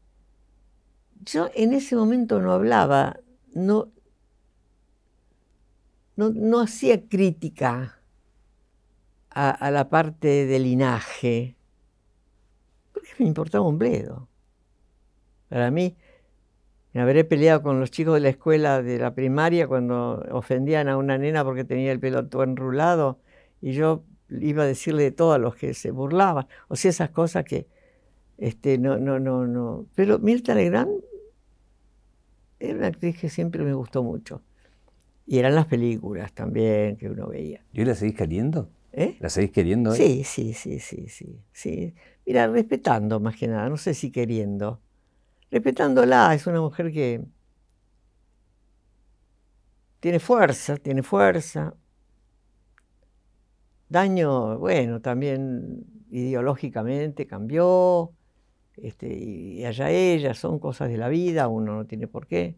yo 1.22 1.50
en 1.54 1.74
ese 1.74 1.96
momento 1.96 2.42
no 2.42 2.52
hablaba, 2.52 3.20
no, 3.54 3.92
no, 6.16 6.60
hacía 6.60 7.08
crítica 7.08 8.02
a, 9.30 9.72
la 9.72 9.90
parte 9.90 10.48
del 10.48 10.64
linaje, 10.64 11.56
porque 12.92 13.10
me 13.20 13.28
importaba 13.28 13.68
un 13.68 13.78
bledo. 13.78 14.28
Para 15.50 15.70
mí, 15.70 15.96
me 16.94 17.02
habré 17.02 17.24
peleado 17.26 17.62
con 17.62 17.80
los 17.80 17.92
chicos 17.92 18.16
de 18.16 18.22
la 18.22 18.30
escuela 18.30 18.82
de 18.82 18.98
la 18.98 19.14
primaria 19.14 19.68
cuando 19.68 20.26
ofendían 20.32 20.90
a 20.90 20.98
una 20.98 21.20
nena 21.20 21.44
porque 21.44 21.64
tenía 21.64 21.92
el 21.92 22.00
pelo 22.00 22.28
todo 22.28 22.44
enrulado 22.44 23.20
y 23.62 23.74
yo 23.74 24.04
iba 24.30 24.63
a 24.63 24.65
decirle 24.67 25.03
de 25.03 25.11
todo 25.11 25.34
a 25.34 25.38
los 25.38 25.55
que 25.55 25.73
se 25.73 25.91
burlaban. 25.91 26.47
O 26.67 26.75
sea, 26.75 26.89
esas 26.89 27.09
cosas 27.09 27.45
que 27.45 27.67
este, 28.38 28.77
no, 28.77 28.97
no, 28.97 29.19
no, 29.19 29.45
no. 29.47 29.86
Pero 29.95 30.19
Mirta 30.19 30.55
Legrand 30.55 31.01
era 32.59 32.77
una 32.77 32.88
actriz 32.88 33.17
que 33.17 33.30
siempre 33.30 33.63
me 33.63 33.73
gustó 33.73 34.03
mucho. 34.03 34.41
Y 35.25 35.38
eran 35.38 35.55
las 35.55 35.67
películas 35.67 36.34
también 36.34 36.97
que 36.97 37.09
uno 37.09 37.27
veía. 37.27 37.63
¿Y 37.71 37.82
hoy 37.82 37.86
la 37.86 37.95
seguís 37.95 38.15
queriendo? 38.15 38.69
¿Eh? 38.91 39.17
¿La 39.19 39.30
seguís 39.30 39.51
queriendo? 39.51 39.91
Sí, 39.91 40.23
sí, 40.23 40.53
sí, 40.53 40.80
sí, 40.80 41.07
sí, 41.07 41.39
sí. 41.51 41.93
Mira, 42.25 42.47
respetando 42.47 43.19
más 43.19 43.36
que 43.36 43.47
nada, 43.47 43.69
no 43.69 43.77
sé 43.77 43.93
si 43.93 44.11
queriendo 44.11 44.82
respetándola, 45.51 46.34
es 46.34 46.47
una 46.47 46.61
mujer 46.61 46.91
que 46.91 47.21
tiene 49.99 50.19
fuerza, 50.19 50.77
tiene 50.77 51.03
fuerza. 51.03 51.73
Daño, 53.90 54.60
bueno, 54.60 55.02
también 55.02 55.86
ideológicamente 56.12 57.28
cambió, 57.28 58.14
este, 58.78 59.08
y 59.14 59.66
allá 59.66 59.90
ella, 59.90 60.34
son 60.34 60.60
cosas 60.60 60.90
de 60.90 60.98
la 60.98 61.10
vida, 61.10 61.48
uno 61.48 61.76
no 61.76 61.86
tiene 61.86 62.08
por 62.08 62.28
qué. 62.28 62.56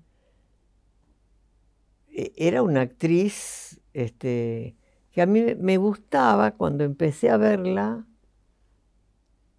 E, 2.09 2.33
era 2.35 2.61
una 2.63 2.81
actriz 2.81 3.81
este, 3.93 4.75
que 5.11 5.21
a 5.21 5.25
mí 5.25 5.55
me 5.57 5.77
gustaba 5.77 6.51
cuando 6.51 6.83
empecé 6.83 7.29
a 7.29 7.37
verla 7.37 8.05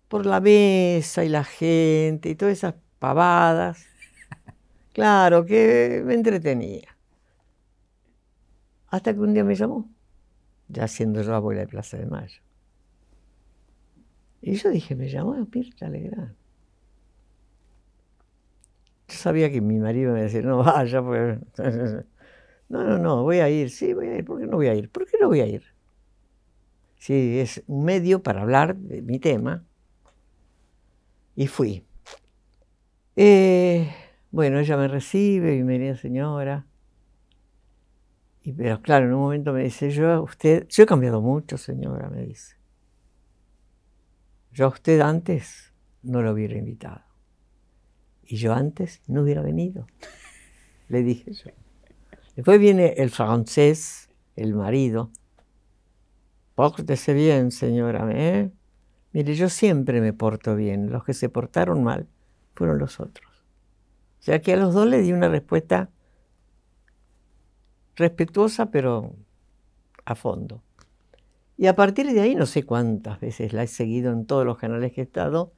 por 0.08 0.26
la 0.26 0.40
mesa 0.40 1.24
y 1.24 1.28
la 1.28 1.44
gente 1.44 2.28
y 2.30 2.34
todas 2.34 2.52
esas 2.58 2.74
pavadas. 2.98 3.86
Claro, 4.92 5.46
que 5.46 6.02
me 6.04 6.14
entretenía. 6.14 6.96
Hasta 8.88 9.14
que 9.14 9.20
un 9.20 9.32
día 9.34 9.42
me 9.44 9.54
llamó, 9.54 9.88
ya 10.68 10.88
siendo 10.88 11.22
yo 11.22 11.34
abuela 11.34 11.60
de 11.62 11.68
Plaza 11.68 11.96
de 11.98 12.06
Mayo. 12.06 12.40
Y 14.40 14.54
yo 14.54 14.70
dije, 14.70 14.96
me 14.96 15.08
llamó 15.08 15.34
Mirta 15.52 15.88
Legrand. 15.88 16.34
Yo 19.08 19.16
sabía 19.16 19.50
que 19.50 19.60
mi 19.60 19.78
marido 19.78 20.14
me 20.14 20.22
decía, 20.22 20.42
no 20.42 20.58
vaya, 20.58 21.02
pues. 21.02 21.38
No, 22.68 22.82
no, 22.84 22.96
no, 22.96 23.22
voy 23.22 23.40
a 23.40 23.50
ir, 23.50 23.68
sí, 23.68 23.92
voy 23.92 24.08
a 24.08 24.16
ir. 24.16 24.24
¿Por 24.24 24.40
qué 24.40 24.46
no 24.46 24.56
voy 24.56 24.68
a 24.68 24.74
ir? 24.74 24.88
¿Por 24.90 25.04
qué 25.04 25.18
no 25.20 25.28
voy 25.28 25.40
a 25.40 25.46
ir? 25.46 25.62
Sí, 26.98 27.38
es 27.40 27.62
un 27.66 27.84
medio 27.84 28.22
para 28.22 28.40
hablar 28.40 28.76
de 28.76 29.02
mi 29.02 29.18
tema. 29.18 29.62
Y 31.36 31.48
fui. 31.48 31.84
Eh, 33.16 33.94
bueno, 34.30 34.58
ella 34.58 34.76
me 34.78 34.88
recibe, 34.88 35.52
bienvenida 35.52 35.96
señora. 35.96 36.66
Y, 38.42 38.52
pero 38.52 38.82
claro, 38.82 39.06
en 39.06 39.14
un 39.14 39.20
momento 39.20 39.52
me 39.52 39.62
dice, 39.62 39.90
yo 39.90 40.22
usted, 40.22 40.66
yo 40.68 40.82
he 40.82 40.86
cambiado 40.86 41.20
mucho, 41.20 41.56
señora, 41.56 42.10
me 42.10 42.26
dice. 42.26 42.56
Yo 44.52 44.68
usted 44.68 45.00
antes 45.00 45.72
no 46.02 46.22
lo 46.22 46.32
hubiera 46.32 46.56
invitado. 46.56 47.02
Y 48.24 48.36
yo 48.36 48.52
antes 48.52 49.02
no 49.06 49.22
hubiera 49.22 49.42
venido. 49.42 49.86
Le 50.88 51.02
dije 51.02 51.32
yo. 51.32 51.50
Después 52.36 52.58
viene 52.58 52.94
el 52.96 53.10
francés, 53.10 54.08
el 54.36 54.54
marido. 54.54 55.10
Pórtese 56.54 57.14
bien, 57.14 57.50
señora. 57.50 58.08
¿eh? 58.12 58.50
Mire, 59.12 59.34
yo 59.34 59.48
siempre 59.48 60.00
me 60.00 60.12
porto 60.12 60.56
bien. 60.56 60.90
Los 60.90 61.04
que 61.04 61.14
se 61.14 61.28
portaron 61.28 61.84
mal 61.84 62.08
fueron 62.54 62.78
los 62.78 63.00
otros. 63.00 63.44
O 64.20 64.22
sea 64.22 64.40
que 64.40 64.52
a 64.52 64.56
los 64.56 64.74
dos 64.74 64.86
le 64.86 65.00
di 65.00 65.12
una 65.12 65.28
respuesta 65.28 65.90
respetuosa, 67.96 68.70
pero 68.70 69.14
a 70.04 70.14
fondo. 70.14 70.62
Y 71.56 71.66
a 71.66 71.74
partir 71.74 72.12
de 72.12 72.20
ahí, 72.20 72.34
no 72.34 72.46
sé 72.46 72.64
cuántas 72.64 73.20
veces 73.20 73.52
la 73.52 73.62
he 73.62 73.66
seguido 73.66 74.12
en 74.12 74.26
todos 74.26 74.44
los 74.44 74.58
canales 74.58 74.92
que 74.92 75.02
he 75.02 75.04
estado, 75.04 75.52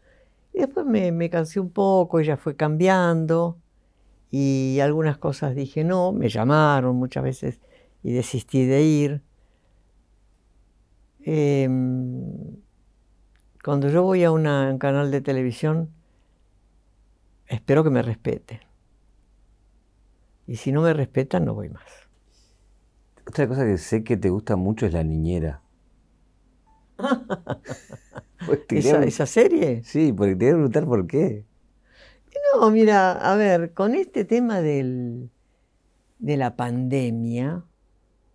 y 0.52 0.58
después 0.58 0.86
me, 0.86 1.30
cansé 1.30 1.60
un 1.60 1.70
poco, 1.70 2.20
ella 2.20 2.36
fue 2.36 2.56
cambiando, 2.56 3.58
y 4.30 4.80
algunas 4.80 5.18
cosas 5.18 5.54
dije 5.54 5.84
no, 5.84 6.12
me 6.12 6.28
llamaron 6.28 6.96
muchas 6.96 7.22
veces 7.22 7.60
y 8.02 8.12
desistí 8.12 8.66
de 8.66 8.82
ir. 8.82 9.22
Em, 11.20 12.56
cuando 13.64 13.88
yo 13.88 14.02
voy 14.02 14.24
a 14.24 14.30
un 14.30 14.44
canal 14.78 15.10
de 15.10 15.20
televisión, 15.20 15.90
espero 17.46 17.82
que 17.82 17.90
me 17.90 18.02
respeten. 18.02 18.60
Y 20.46 20.56
si 20.56 20.72
no 20.72 20.82
me 20.82 20.92
respetan, 20.92 21.44
no 21.44 21.54
voy 21.54 21.70
más. 21.70 22.03
Otra 23.34 23.48
cosa 23.48 23.66
que 23.66 23.78
sé 23.78 24.04
que 24.04 24.16
te 24.16 24.30
gusta 24.30 24.54
mucho 24.54 24.86
es 24.86 24.92
la 24.92 25.02
niñera. 25.02 25.60
Pues 28.46 28.60
¿Esa, 28.68 29.26
serie? 29.26 29.82
Sí, 29.82 30.12
porque 30.12 30.36
te 30.36 30.44
voy 30.44 30.52
a 30.52 30.54
preguntar 30.54 30.84
por 30.84 31.06
qué. 31.08 31.44
No, 32.52 32.70
mira, 32.70 33.12
a 33.12 33.34
ver, 33.34 33.72
con 33.72 33.96
este 33.96 34.24
tema 34.24 34.60
del, 34.60 35.30
de 36.20 36.36
la 36.36 36.54
pandemia, 36.54 37.64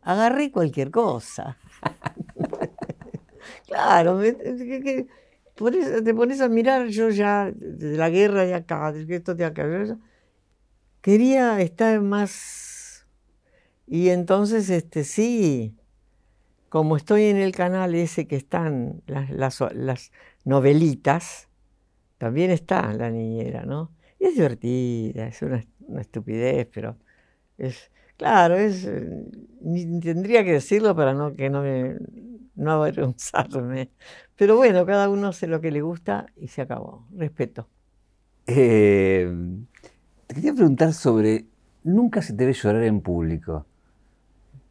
agarré 0.01 0.51
cualquier 0.51 0.91
cosa. 0.91 1.57
claro, 3.67 4.15
me, 4.15 4.33
te 4.33 6.13
pones 6.13 6.41
a 6.41 6.49
mirar, 6.49 6.87
yo 6.87 7.09
ya, 7.09 7.51
de 7.55 7.95
la 7.97 8.09
guerra 8.09 8.43
de 8.45 8.55
acá, 8.55 8.91
de 8.91 9.15
esto 9.15 9.33
de 9.33 9.45
acá, 9.45 9.63
quería 11.01 11.61
estar 11.61 12.01
más. 12.01 12.78
Y 13.91 14.09
entonces, 14.09 14.69
este, 14.69 15.03
sí, 15.03 15.75
como 16.69 16.95
estoy 16.95 17.23
en 17.23 17.37
el 17.37 17.53
canal 17.53 17.95
ese 17.95 18.27
que 18.27 18.35
están 18.35 19.01
las, 19.07 20.11
novelitas, 20.45 21.49
también 22.19 22.51
está 22.51 22.93
la 22.93 23.09
niñera, 23.09 23.65
¿no? 23.65 23.91
Y 24.19 24.25
es 24.25 24.35
divertida, 24.35 25.27
es 25.27 25.41
una, 25.41 25.65
estupidez, 25.99 26.67
pero 26.71 26.97
es, 27.57 27.89
claro, 28.15 28.57
es, 28.57 28.87
ni 29.61 29.99
tendría 29.99 30.43
que 30.43 30.53
decirlo 30.53 30.95
para 30.95 31.15
no, 31.15 31.33
que 31.33 31.49
no 31.49 31.63
me, 31.63 31.95
no 32.53 32.71
avergonzarme. 32.73 33.89
Pero 34.35 34.55
bueno, 34.55 34.85
cada 34.85 35.09
uno 35.09 35.29
hace 35.29 35.47
lo 35.47 35.61
que 35.61 35.71
le 35.71 35.81
gusta 35.81 36.27
y 36.35 36.47
se 36.49 36.61
acabó. 36.61 37.07
Respeto. 37.17 37.67
Eh, 38.45 39.33
te 40.27 40.35
quería 40.35 40.53
preguntar 40.53 40.93
sobre, 40.93 41.47
nunca 41.83 42.21
se 42.21 42.33
te 42.33 42.45
ve 42.45 42.53
llorar 42.53 42.83
en 42.83 43.01
público. 43.01 43.65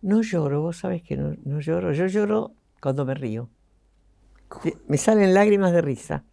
No 0.03 0.23
lloro, 0.23 0.63
vos 0.63 0.77
sabés 0.77 1.03
que 1.03 1.17
no, 1.17 1.61
lloro. 1.61 1.93
Yo 1.93 2.07
lloro 2.07 2.55
cuando 2.81 3.05
me 3.05 3.15
río. 3.15 3.49
Me 4.87 4.97
salen 4.97 5.35
lágrimas 5.35 5.73
de 5.73 5.83
risa. 5.83 6.25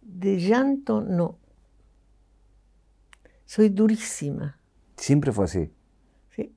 De 0.00 0.38
llanto, 0.38 1.00
no. 1.00 1.38
Soy 3.44 3.68
durísima. 3.68 4.58
Siempre 4.96 5.32
fue 5.32 5.44
así. 5.44 5.70
Sí. 6.30 6.54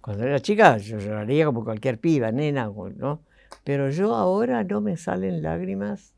Cuando 0.00 0.24
era 0.24 0.40
chica, 0.40 0.76
yo 0.78 0.98
lloraría 0.98 1.46
como 1.46 1.64
cualquier 1.64 1.98
piba, 1.98 2.30
nena, 2.30 2.70
¿no? 2.96 3.22
Pero 3.64 3.90
yo 3.90 4.14
ahora 4.14 4.64
no 4.64 4.80
me 4.80 4.96
salen 4.96 5.42
lágrimas, 5.42 6.14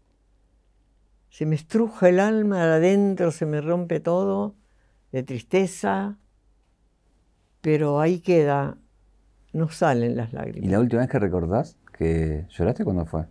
se 1.28 1.46
me 1.46 1.56
estruja 1.56 2.08
el 2.08 2.20
alma 2.20 2.64
de 2.64 2.74
adentro, 2.74 3.30
se 3.32 3.44
me 3.44 3.60
rompe 3.60 4.00
todo 4.00 4.54
de 5.10 5.22
tristeza, 5.22 6.16
pero 7.64 7.98
ahí 7.98 8.20
queda, 8.20 8.76
no 9.54 9.70
salen 9.70 10.16
las 10.16 10.34
lágrimas. 10.34 10.68
¿Y 10.68 10.70
la 10.70 10.80
última 10.80 11.00
vez 11.00 11.10
que 11.10 11.18
recordás 11.18 11.78
que 11.96 12.46
lloraste 12.50 12.84
cuándo 12.84 13.06
fue? 13.06 13.24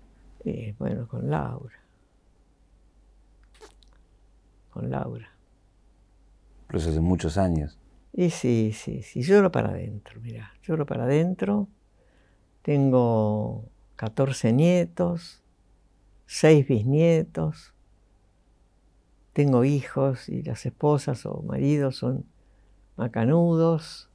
Y 0.44 0.72
bueno, 0.72 1.08
con 1.08 1.30
Laura. 1.30 1.76
Con 4.72 4.90
Laura. 4.90 5.30
Pero 6.66 6.80
eso 6.80 6.90
hace 6.90 7.00
muchos 7.00 7.38
años. 7.38 7.78
Y 8.12 8.32
sí, 8.32 8.72
sí, 8.74 9.04
sí, 9.04 9.22
lloro 9.22 9.52
para 9.52 9.70
adentro, 9.70 10.20
mira, 10.20 10.52
lloro 10.64 10.88
para 10.88 11.04
adentro. 11.04 11.68
Tengo 12.64 13.66
14 13.98 14.52
nietos, 14.52 15.44
6 16.26 16.68
bisnietos, 16.68 17.76
tengo 19.34 19.64
hijos 19.64 20.28
y 20.28 20.42
las 20.42 20.66
esposas 20.66 21.24
o 21.28 21.44
maridos 21.44 21.98
son 21.98 22.26
macanudos. 22.96 24.10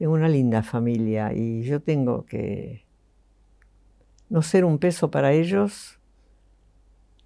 Tengo 0.00 0.14
una 0.14 0.30
linda 0.30 0.62
familia 0.62 1.34
y 1.34 1.62
yo 1.62 1.82
tengo 1.82 2.24
que 2.24 2.86
no 4.30 4.40
ser 4.40 4.64
un 4.64 4.78
peso 4.78 5.10
para 5.10 5.32
ellos, 5.32 5.98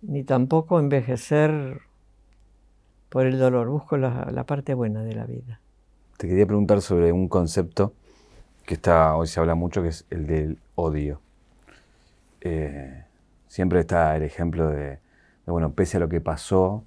ni 0.03 0.25
tampoco 0.25 0.81
envejecer 0.81 1.83
por 3.11 3.27
el 3.27 3.39
dolor. 3.39 3.69
Busco 3.69 3.97
la, 3.97 4.45
parte 4.45 4.75
buena 4.75 5.05
de 5.05 5.15
la 5.15 5.25
vida. 5.25 5.61
Te 6.17 6.27
quería 6.27 6.47
preguntar 6.47 6.83
sobre 6.83 7.13
un 7.13 7.29
concepto 7.29 7.93
que 8.67 8.75
está, 8.75 9.15
hoy 9.15 9.29
se 9.29 9.39
habla 9.39 9.55
mucho, 9.55 9.81
que 9.81 9.91
es 9.91 10.05
el 10.11 10.27
del 10.27 10.59
odio. 10.75 11.21
Eh, 12.41 13.05
siempre 13.47 13.79
está 13.79 14.17
el 14.17 14.25
ejemplo 14.25 14.69
de, 14.69 14.99
bueno, 15.47 15.71
pese 15.75 15.99
a 15.99 16.01
lo 16.01 16.09
que 16.09 16.21
pasó, 16.21 16.83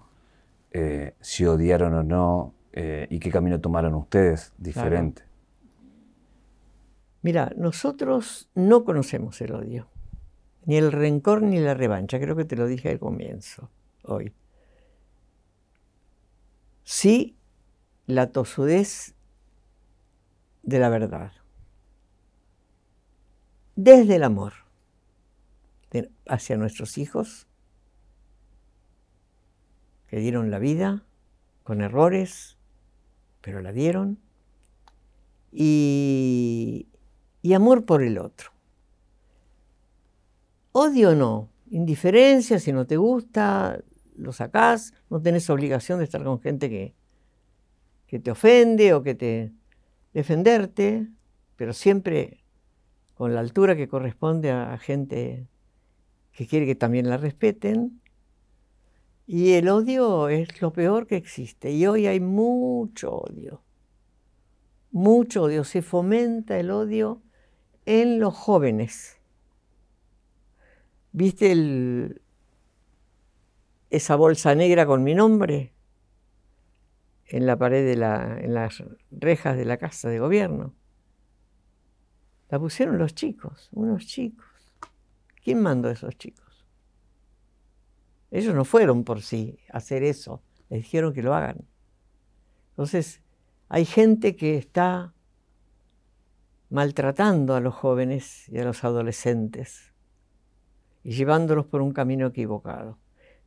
eh, 0.73 1.13
si 1.21 1.45
odiaron 1.45 1.93
o 1.93 2.03
no, 2.03 2.53
eh, 2.73 3.07
y 3.09 3.19
qué 3.19 3.31
camino 3.31 3.61
tomaron 3.61 3.93
ustedes 3.95 4.51
diferente. 4.57 5.26
Mira, 7.22 7.51
nosotros 7.57 8.49
no 8.55 8.84
conocemos 8.84 9.41
el 9.41 9.53
odio, 9.53 9.89
ni 10.65 10.78
el 10.78 10.91
rencor 10.91 11.41
ni 11.41 11.59
la 11.59 11.74
revancha, 11.74 12.20
creo 12.20 12.36
que 12.36 12.45
te 12.45 12.55
lo 12.55 12.68
dije 12.68 12.89
al 12.89 12.99
comienzo, 12.99 13.70
hoy. 14.03 14.34
Sí, 16.84 17.36
la 18.05 18.32
tosudez 18.32 19.15
de 20.63 20.80
la 20.80 20.89
verdad, 20.89 21.32
desde 23.76 24.15
el 24.15 24.24
amor 24.24 24.53
hacia 26.28 26.57
nuestros 26.57 26.97
hijos, 26.97 27.47
que 30.07 30.20
dieron 30.20 30.51
la 30.51 30.59
vida 30.59 31.03
con 31.63 31.82
errores, 31.82 32.57
pero 33.41 33.61
la 33.61 33.72
dieron, 33.72 34.20
y, 35.51 36.88
y 37.41 37.53
amor 37.53 37.85
por 37.85 38.03
el 38.03 38.17
otro. 38.17 38.51
Odio 40.71 41.15
no, 41.15 41.49
indiferencia, 41.69 42.59
si 42.59 42.71
no 42.71 42.85
te 42.85 42.97
gusta, 42.97 43.79
lo 44.15 44.31
sacás, 44.33 44.93
no 45.09 45.21
tenés 45.21 45.49
obligación 45.49 45.99
de 45.99 46.05
estar 46.05 46.23
con 46.23 46.39
gente 46.39 46.69
que, 46.69 46.93
que 48.05 48.19
te 48.19 48.31
ofende 48.31 48.93
o 48.93 49.01
que 49.01 49.15
te 49.15 49.53
defenderte, 50.13 51.07
pero 51.55 51.73
siempre 51.73 52.43
con 53.13 53.33
la 53.33 53.39
altura 53.39 53.75
que 53.75 53.88
corresponde 53.88 54.51
a 54.51 54.77
gente 54.77 55.47
que 56.31 56.45
quiere 56.45 56.67
que 56.67 56.75
también 56.75 57.09
la 57.09 57.17
respeten. 57.17 57.99
Y 59.25 59.53
el 59.53 59.67
odio 59.69 60.29
es 60.29 60.61
lo 60.61 60.71
peor 60.71 61.07
que 61.07 61.17
existe. 61.17 61.71
Y 61.71 61.88
hoy 61.88 62.05
hay 62.05 62.19
mucho 62.19 63.11
odio. 63.11 63.63
Mucho 64.91 65.43
odio. 65.43 65.63
Se 65.63 65.81
fomenta 65.81 66.59
el 66.59 66.69
odio 66.69 67.23
en 67.88 68.19
los 68.19 68.35
jóvenes. 68.35 69.17
¿Viste 71.13 72.21
esa 73.89 74.15
bolsa 74.17 74.53
negra 74.55 74.85
con 74.85 75.03
mi 75.03 75.15
nombre? 75.15 75.73
En 77.25 77.45
la 77.45 77.57
pared 77.57 77.85
de 77.85 77.95
la, 77.95 78.39
en 78.41 78.53
las 78.53 78.83
rejas 79.09 79.55
de 79.55 79.63
la 79.63 79.77
casa 79.77 80.09
de 80.09 80.19
gobierno. 80.19 80.75
La 82.49 82.59
pusieron 82.59 82.97
los 82.97 83.15
chicos, 83.15 83.69
unos 83.71 84.05
chicos. 84.05 84.45
¿Quién 85.41 85.61
mandó 85.61 85.88
a 85.88 85.93
esos 85.93 86.17
chicos? 86.17 86.67
Ellos 88.31 88.53
no 88.53 88.65
fueron 88.65 89.05
por 89.05 89.21
sí 89.21 89.59
a 89.71 89.77
hacer 89.77 90.03
eso, 90.03 90.43
les 90.69 90.81
dijeron 90.81 91.13
que 91.13 91.23
lo 91.23 91.33
hagan. 91.33 91.65
Entonces, 92.71 93.21
hay 93.69 93.85
gente 93.85 94.35
que 94.35 94.57
está 94.57 95.13
maltratando 96.70 97.55
a 97.55 97.59
los 97.59 97.74
jóvenes 97.74 98.47
y 98.49 98.59
a 98.59 98.65
los 98.65 98.84
adolescentes 98.84 99.93
y 101.03 101.11
llevándolos 101.11 101.65
por 101.65 101.82
un 101.82 101.93
camino 101.93 102.28
equivocado. 102.28 102.97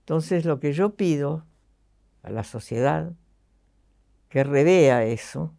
Entonces, 0.01 0.45
lo 0.45 0.61
que 0.61 0.73
yo 0.73 0.97
pido 0.97 1.47
a 2.23 2.31
la 2.31 2.45
sociedad, 2.45 3.13
que 4.29 4.45
revea 4.45 5.05
eso, 5.05 5.55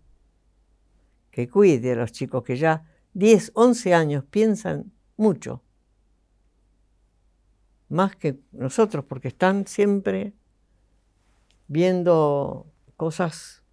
que 1.29 1.47
cuide 1.47 1.91
a 1.91 1.95
los 1.95 2.11
chicos 2.11 2.43
que 2.43 2.57
ya 2.57 2.85
10, 3.13 3.51
11 3.53 3.93
años 3.93 4.25
piensan 4.29 4.91
mucho 5.17 5.61
más 7.91 8.15
que 8.15 8.39
nosotros, 8.53 9.03
porque 9.05 9.27
están 9.27 9.67
siempre 9.67 10.33
viendo 11.67 12.65
cosas 12.95 13.63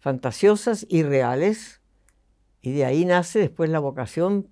fantasiosas 0.00 0.84
y 0.88 1.04
reales, 1.04 1.80
y 2.66 2.72
de 2.72 2.84
ahí 2.84 3.04
nace 3.04 3.38
después 3.38 3.70
la 3.70 3.78
vocación 3.78 4.48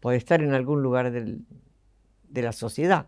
por 0.00 0.14
estar 0.14 0.42
en 0.42 0.52
algún 0.52 0.82
lugar 0.82 1.12
de 1.12 2.42
la 2.42 2.50
sociedad. 2.50 3.06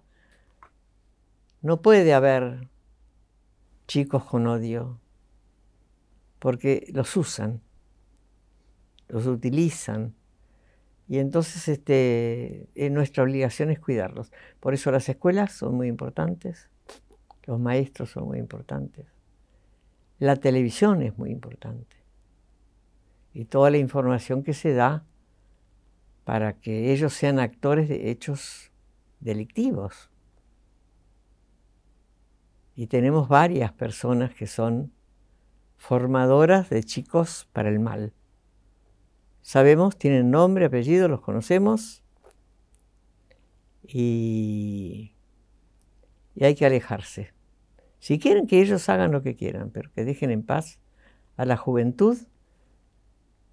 No 1.60 1.82
puede 1.82 2.14
haber 2.14 2.68
chicos 3.88 4.24
con 4.24 4.46
odio, 4.46 5.00
porque 6.38 6.86
los 6.94 7.16
usan, 7.16 7.62
los 9.08 9.26
utilizan, 9.26 10.14
y 11.08 11.18
entonces 11.18 11.66
este, 11.66 12.68
eh, 12.76 12.90
nuestra 12.90 13.24
obligación 13.24 13.72
es 13.72 13.80
cuidarlos. 13.80 14.30
Por 14.60 14.72
eso 14.72 14.92
las 14.92 15.08
escuelas 15.08 15.50
son 15.50 15.74
muy 15.74 15.88
importantes, 15.88 16.70
los 17.46 17.58
maestros 17.58 18.10
son 18.10 18.28
muy 18.28 18.38
importantes, 18.38 19.04
la 20.20 20.36
televisión 20.36 21.02
es 21.02 21.18
muy 21.18 21.32
importante 21.32 22.01
y 23.34 23.46
toda 23.46 23.70
la 23.70 23.78
información 23.78 24.42
que 24.42 24.54
se 24.54 24.74
da 24.74 25.04
para 26.24 26.58
que 26.60 26.92
ellos 26.92 27.12
sean 27.12 27.38
actores 27.38 27.88
de 27.88 28.10
hechos 28.10 28.70
delictivos. 29.20 30.10
Y 32.74 32.86
tenemos 32.86 33.28
varias 33.28 33.72
personas 33.72 34.34
que 34.34 34.46
son 34.46 34.92
formadoras 35.76 36.70
de 36.70 36.82
chicos 36.84 37.48
para 37.52 37.68
el 37.68 37.80
mal. 37.80 38.12
Sabemos, 39.42 39.98
tienen 39.98 40.30
nombre, 40.30 40.66
apellido, 40.66 41.08
los 41.08 41.20
conocemos 41.20 42.04
y, 43.82 45.14
y 46.34 46.44
hay 46.44 46.54
que 46.54 46.64
alejarse. 46.64 47.34
Si 47.98 48.18
quieren 48.18 48.46
que 48.46 48.60
ellos 48.60 48.88
hagan 48.88 49.12
lo 49.12 49.22
que 49.22 49.36
quieran, 49.36 49.70
pero 49.70 49.90
que 49.92 50.04
dejen 50.04 50.30
en 50.30 50.44
paz 50.44 50.78
a 51.36 51.44
la 51.44 51.56
juventud, 51.56 52.16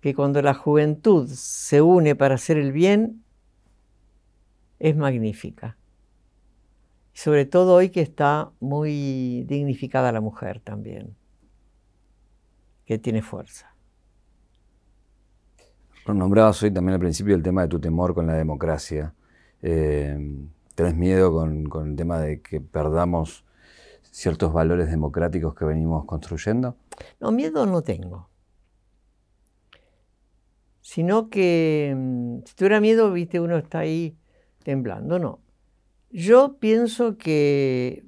que 0.01 0.15
cuando 0.15 0.41
la 0.41 0.53
juventud 0.53 1.27
se 1.27 1.81
une 1.81 2.15
para 2.15 2.35
hacer 2.35 2.57
el 2.57 2.71
bien, 2.71 3.23
es 4.79 4.95
magnífica. 4.95 5.77
Sobre 7.13 7.45
todo 7.45 7.75
hoy 7.75 7.89
que 7.89 8.01
está 8.01 8.51
muy 8.59 9.43
dignificada 9.43 10.11
la 10.11 10.21
mujer 10.21 10.61
también, 10.61 11.15
que 12.85 12.97
tiene 12.97 13.21
fuerza. 13.21 13.75
Nombrabas 16.07 16.63
hoy 16.63 16.71
también 16.71 16.95
al 16.95 16.99
principio 16.99 17.35
el 17.35 17.43
tema 17.43 17.63
de 17.63 17.67
tu 17.67 17.79
temor 17.79 18.13
con 18.15 18.25
la 18.25 18.33
democracia. 18.33 19.13
Eh, 19.61 20.17
¿Tenés 20.75 20.95
miedo 20.95 21.31
con, 21.33 21.89
el 21.89 21.95
tema 21.95 22.19
de 22.19 22.41
que 22.41 22.61
perdamos 22.61 23.43
ciertos 24.01 24.53
valores 24.53 24.89
democráticos 24.89 25.53
que 25.53 25.65
venimos 25.65 26.05
construyendo? 26.05 26.77
No, 27.19 27.31
miedo 27.31 27.65
no 27.65 27.81
tengo. 27.81 28.28
Sino 30.89 31.29
que 31.29 31.93
mm, 31.95 32.39
si 32.45 32.55
tuviera 32.55 32.81
miedo, 32.81 33.11
viste, 33.11 33.39
uno 33.39 33.59
está 33.59 33.77
ahí 33.77 34.17
temblando. 34.63 35.19
No. 35.19 35.39
Yo 36.09 36.57
pienso 36.57 37.15
que 37.15 38.05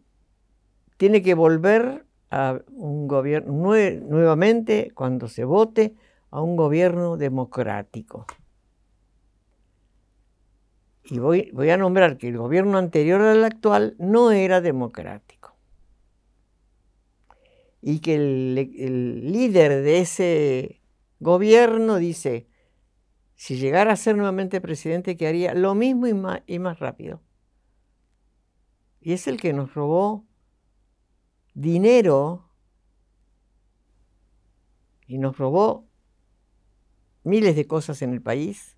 tiene 0.98 1.22
que 1.22 1.36
volver 1.36 2.08
a 2.32 2.60
un 2.72 3.08
gobierno 3.08 3.52
nuevamente 3.52 4.90
cuando 4.96 5.28
se 5.28 5.44
vote 5.44 5.94
a 6.32 6.42
un 6.42 6.56
gobierno 6.56 7.18
democrático. 7.18 8.26
Y 11.04 11.20
voy, 11.20 11.52
a 11.70 11.78
nombrar 11.78 12.18
que 12.18 12.30
el 12.30 12.38
gobierno 12.40 12.80
anterior 12.80 13.22
al 13.22 13.44
actual 13.44 13.96
no 14.00 14.32
era 14.32 14.60
democrático. 14.60 15.56
Y 17.80 18.00
que 18.00 18.16
el 18.16 19.32
líder 19.32 19.84
de 19.84 20.00
ese 20.00 20.82
gobierno 21.20 21.98
dice, 21.98 22.48
si 23.42 23.56
llegara 23.56 23.94
a 23.94 23.96
ser 23.96 24.16
nuevamente 24.16 24.62
presidente, 24.62 25.18
que 25.18 25.28
haría 25.28 25.56
lo 25.56 25.74
mismo 25.74 26.06
y 26.06 26.14
más, 26.14 26.44
y 26.46 26.60
más 26.60 26.78
rápido. 26.78 27.24
Y 29.00 29.14
es 29.14 29.26
el 29.26 29.42
que 29.42 29.52
nos 29.52 29.74
robó 29.74 30.28
dinero 31.56 32.48
y 35.08 35.18
nos 35.18 35.40
robó 35.40 35.88
miles 37.24 37.56
de 37.56 37.66
cosas 37.66 38.04
en 38.04 38.14
el 38.14 38.22
país 38.22 38.78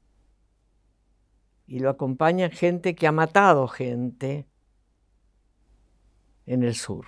y 1.68 1.80
lo 1.80 1.90
acompaña 1.90 2.50
gente 2.50 2.96
que 2.96 3.06
ha 3.06 3.12
matado 3.12 3.68
gente 3.68 4.48
en 6.46 6.64
el 6.64 6.76
sur. 6.76 7.06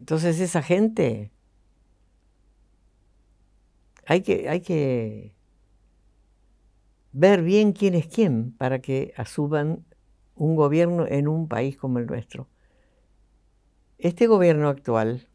Entonces 0.00 0.38
esa 0.38 0.60
gente 0.60 1.32
hay 4.04 4.20
que, 4.20 4.50
hay 4.50 4.60
que 4.60 5.37
ver 7.12 7.42
bien 7.42 7.72
quién 7.72 7.94
es 7.94 8.06
quién 8.06 8.52
para 8.52 8.80
que 8.80 9.12
asuman 9.16 9.84
un 10.34 10.56
gobierno 10.56 11.06
en 11.06 11.28
un 11.28 11.48
país 11.48 11.76
como 11.76 11.98
el 11.98 12.06
nuestro. 12.06 12.48
Este 13.98 14.26
gobierno 14.26 14.68
actual, 14.68 15.28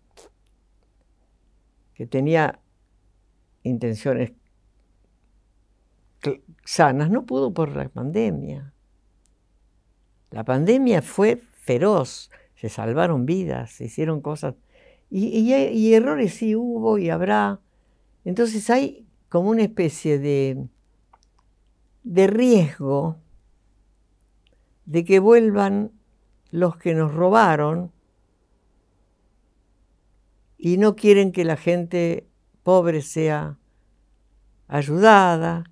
que 1.94 2.08
tenía 2.08 2.60
intenciones 3.64 4.32
sanas, 6.64 7.10
no 7.10 7.26
pudo 7.26 7.54
por 7.54 7.76
la 7.76 7.90
pandemia. 7.90 8.74
La 10.32 10.44
pandemia 10.44 11.02
fue 11.02 11.44
feroz, 11.52 12.32
se 12.56 12.70
salvaron 12.70 13.26
vidas, 13.26 13.72
se 13.72 13.86
hicieron 13.86 14.22
cosas, 14.22 14.56
y, 15.10 15.94
errores 15.94 16.34
sí 16.34 16.56
hubo 16.56 16.98
y 16.98 17.12
habrá. 17.12 17.60
Entonces 18.26 18.68
hay 18.72 19.06
como 19.30 19.50
una 19.50 19.62
especie 19.62 20.18
de, 20.18 20.68
de 22.04 22.28
riesgo 22.28 23.18
de 24.86 25.06
que 25.06 25.20
vuelvan 25.20 25.92
los 26.52 26.78
que 26.78 26.94
nos 26.94 27.14
robaron 27.14 27.92
y 30.58 30.78
no 30.78 30.96
quieren 30.96 31.32
que 31.32 31.46
la 31.46 31.58
gente 31.58 32.28
pobre 32.64 33.02
sea 33.02 33.58
ayudada, 34.68 35.66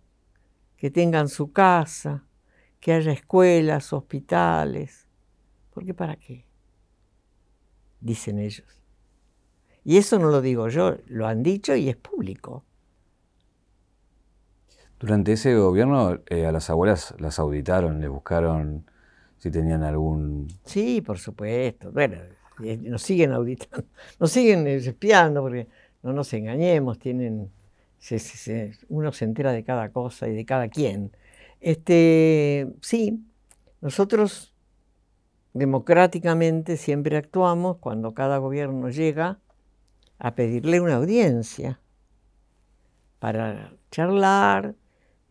que 0.78 0.92
tengan 0.92 1.30
su 1.30 1.52
casa, 1.52 2.26
que 2.80 2.94
haya 2.94 3.12
escuelas, 3.12 3.94
hospitales. 3.94 5.08
¿Por 5.74 5.96
para 5.96 6.16
qué? 6.16 6.46
Dicen 8.00 8.40
ellos. 8.40 8.82
Y 9.84 9.98
eso 9.98 10.20
no 10.20 10.30
lo 10.30 10.42
digo 10.42 10.68
yo, 10.70 10.98
lo 11.08 11.28
han 11.28 11.44
dicho 11.44 11.76
y 11.76 11.90
es 11.90 11.96
público. 11.96 12.66
Durante 15.02 15.34
ese 15.34 15.56
gobierno 15.56 16.20
eh, 16.28 16.46
a 16.46 16.52
las 16.52 16.70
abuelas 16.70 17.16
las 17.18 17.40
auditaron, 17.40 18.00
les 18.00 18.10
buscaron 18.10 18.86
si 19.40 19.50
tenían 19.50 19.82
algún... 19.82 20.48
Sí, 20.64 21.02
por 21.02 21.18
supuesto. 21.18 21.92
Bueno, 21.92 22.18
eh, 22.64 22.78
nos 22.78 23.02
siguen 23.02 23.32
auditando, 23.32 23.88
nos 24.20 24.32
siguen 24.32 24.68
espiando 24.68 25.42
porque 25.42 25.68
no 26.04 26.14
nos 26.14 26.32
engañemos, 26.34 27.00
tienen, 27.00 27.50
uno 28.90 29.12
se 29.12 29.26
entera 29.26 29.52
de 29.52 29.64
cada 29.64 29.90
cosa 29.90 30.28
y 30.28 30.36
de 30.36 30.46
cada 30.46 30.68
quien. 30.68 31.12
Este, 31.60 32.72
sí, 32.82 33.26
nosotros 33.82 34.54
democráticamente 35.54 36.78
siempre 36.78 37.18
actuamos 37.18 37.78
cuando 37.78 38.14
cada 38.14 38.38
gobierno 38.38 38.90
llega 38.90 39.40
a 40.20 40.36
pedirle 40.36 40.80
una 40.80 40.98
audiencia 40.98 41.80
para 43.18 43.74
charlar, 43.90 44.76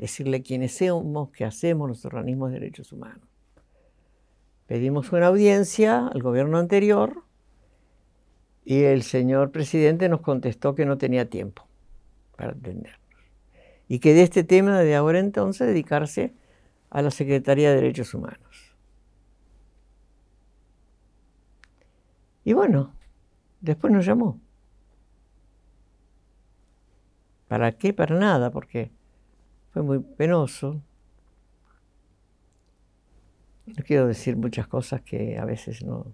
decirle 0.01 0.43
quiénes 0.43 0.79
somos, 0.79 1.31
qué 1.31 1.45
hacemos 1.45 1.87
los 1.87 2.07
organismos 2.07 2.51
de 2.51 2.59
derechos 2.59 2.91
humanos. 2.91 3.29
Pedimos 4.67 5.13
una 5.13 5.27
audiencia 5.27 6.07
al 6.07 6.23
gobierno 6.23 6.57
anterior 6.57 7.23
y 8.65 8.85
el 8.85 9.03
señor 9.03 9.53
presidente 9.53 10.09
nos 10.09 10.23
contestó 10.23 10.75
que 10.75 10.87
no 10.87 10.97
tenía 10.97 11.29
tiempo 11.29 11.69
para 12.35 12.53
atendernos. 12.53 12.99
Y 13.89 13.99
que 13.99 14.15
de 14.15 14.23
este 14.23 14.43
tema 14.43 14.81
de 14.81 14.97
ahora 14.97 15.19
entonces 15.19 15.67
dedicarse 15.67 16.33
a 16.89 17.03
la 17.03 17.11
Secretaría 17.11 17.69
de 17.69 17.77
Derechos 17.77 18.15
Humanos. 18.15 18.75
Y 22.43 22.55
bueno, 22.55 22.95
después 23.61 23.93
nos 23.93 24.07
llamó. 24.07 24.41
¿Para 27.49 27.73
qué? 27.73 27.93
Para 27.93 28.19
nada, 28.19 28.51
porque 28.51 28.93
fue 29.73 29.83
muy 29.83 29.99
penoso. 30.01 30.81
No 33.67 33.85
quiero 33.85 34.07
decir 34.07 34.37
muchas 34.37 34.67
cosas 34.67 35.01
que 35.03 35.39
a 35.39 35.45
veces 35.45 35.85
no, 35.85 36.07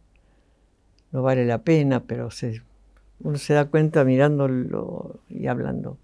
no 1.12 1.22
vale 1.22 1.44
la 1.44 1.58
pena, 1.62 2.00
pero 2.00 2.28
uno 3.20 3.38
se 3.38 3.54
da 3.54 3.66
cuenta 3.66 4.04
mirándolo 4.04 5.20
y 5.28 5.46
hablando. 5.46 5.98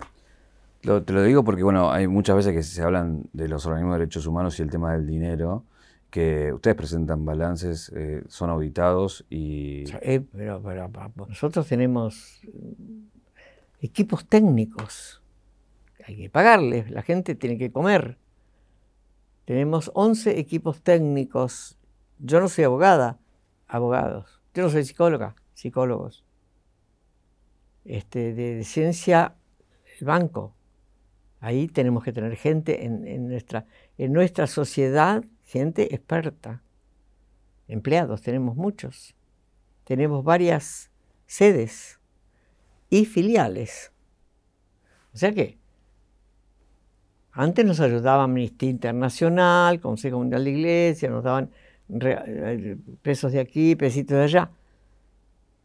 te 0.81 1.13
lo 1.13 1.23
digo 1.23 1.45
porque, 1.45 1.63
bueno, 1.63 1.91
hay 1.91 2.09
muchas 2.09 2.37
veces 2.37 2.55
que 2.55 2.63
se 2.63 2.83
hablan 2.83 3.25
de 3.33 3.49
los 3.49 3.67
organismos 3.67 3.95
de 3.95 4.01
derechos 4.01 4.27
humanos 4.27 4.59
y 4.59 4.63
el 4.63 4.71
tema 4.71 4.93
del 4.95 5.07
dinero, 5.07 5.65
que 6.11 6.53
ustedes 6.53 6.77
presentan 6.77 7.25
balances, 7.25 7.91
eh, 7.95 8.23
son 8.29 8.51
auditados 8.51 9.25
y... 9.31 9.85
Eh, 10.03 10.23
pero, 10.33 10.61
nosotros 11.29 11.67
tenemos 11.67 12.41
equipos 13.81 14.27
técnicos, 14.27 15.22
hay 16.07 16.17
que 16.17 16.31
pagarles, 16.31 16.91
la 16.91 17.03
gente 17.03 17.35
tiene 17.35 17.59
que 17.59 17.71
comer. 17.71 18.19
Tenemos 19.45 19.91
11 19.95 20.39
equipos 20.39 20.83
técnicos. 20.83 21.79
Yo 22.19 22.41
no 22.41 22.49
soy 22.49 22.65
abogada, 22.65 23.19
abogados. 23.67 24.41
Yo 24.55 24.63
no 24.63 24.71
soy 24.71 24.85
psicóloga, 24.85 25.35
psicólogos. 25.55 26.25
Este, 27.85 28.33
de, 28.35 28.63
ciencia, 28.65 29.35
el 29.99 30.07
banco. 30.07 30.55
Ahí 31.41 31.67
tenemos 31.67 32.05
que 32.05 32.13
tener 32.13 32.37
gente 32.37 32.85
en, 32.85 33.29
nuestra, 33.29 33.67
en 33.99 34.13
nuestra 34.13 34.47
sociedad, 34.47 35.25
gente 35.45 35.93
experta. 35.95 36.63
Empleados, 37.67 38.23
tenemos 38.23 38.55
muchos. 38.55 39.17
Tenemos 39.85 40.23
varias 40.23 40.93
sedes 41.27 41.99
y 42.91 43.07
filiales. 43.07 43.93
O 45.13 45.17
sea 45.17 45.33
que 45.33 45.59
antes 47.33 47.65
nos 47.65 47.81
ayudaba 47.81 48.25
Amnistía 48.25 48.71
Internacional, 48.71 49.81
Consejo 49.81 50.19
Mundial 50.19 50.45
de 50.45 50.51
Iglesia, 50.51 51.09
nos 51.09 51.25
daban 51.25 51.51
eh, 51.89 52.77
pesos 53.01 53.33
de 53.33 53.41
aquí, 53.41 53.75
pesitos 53.75 54.17
de 54.19 54.25
allá. 54.25 54.51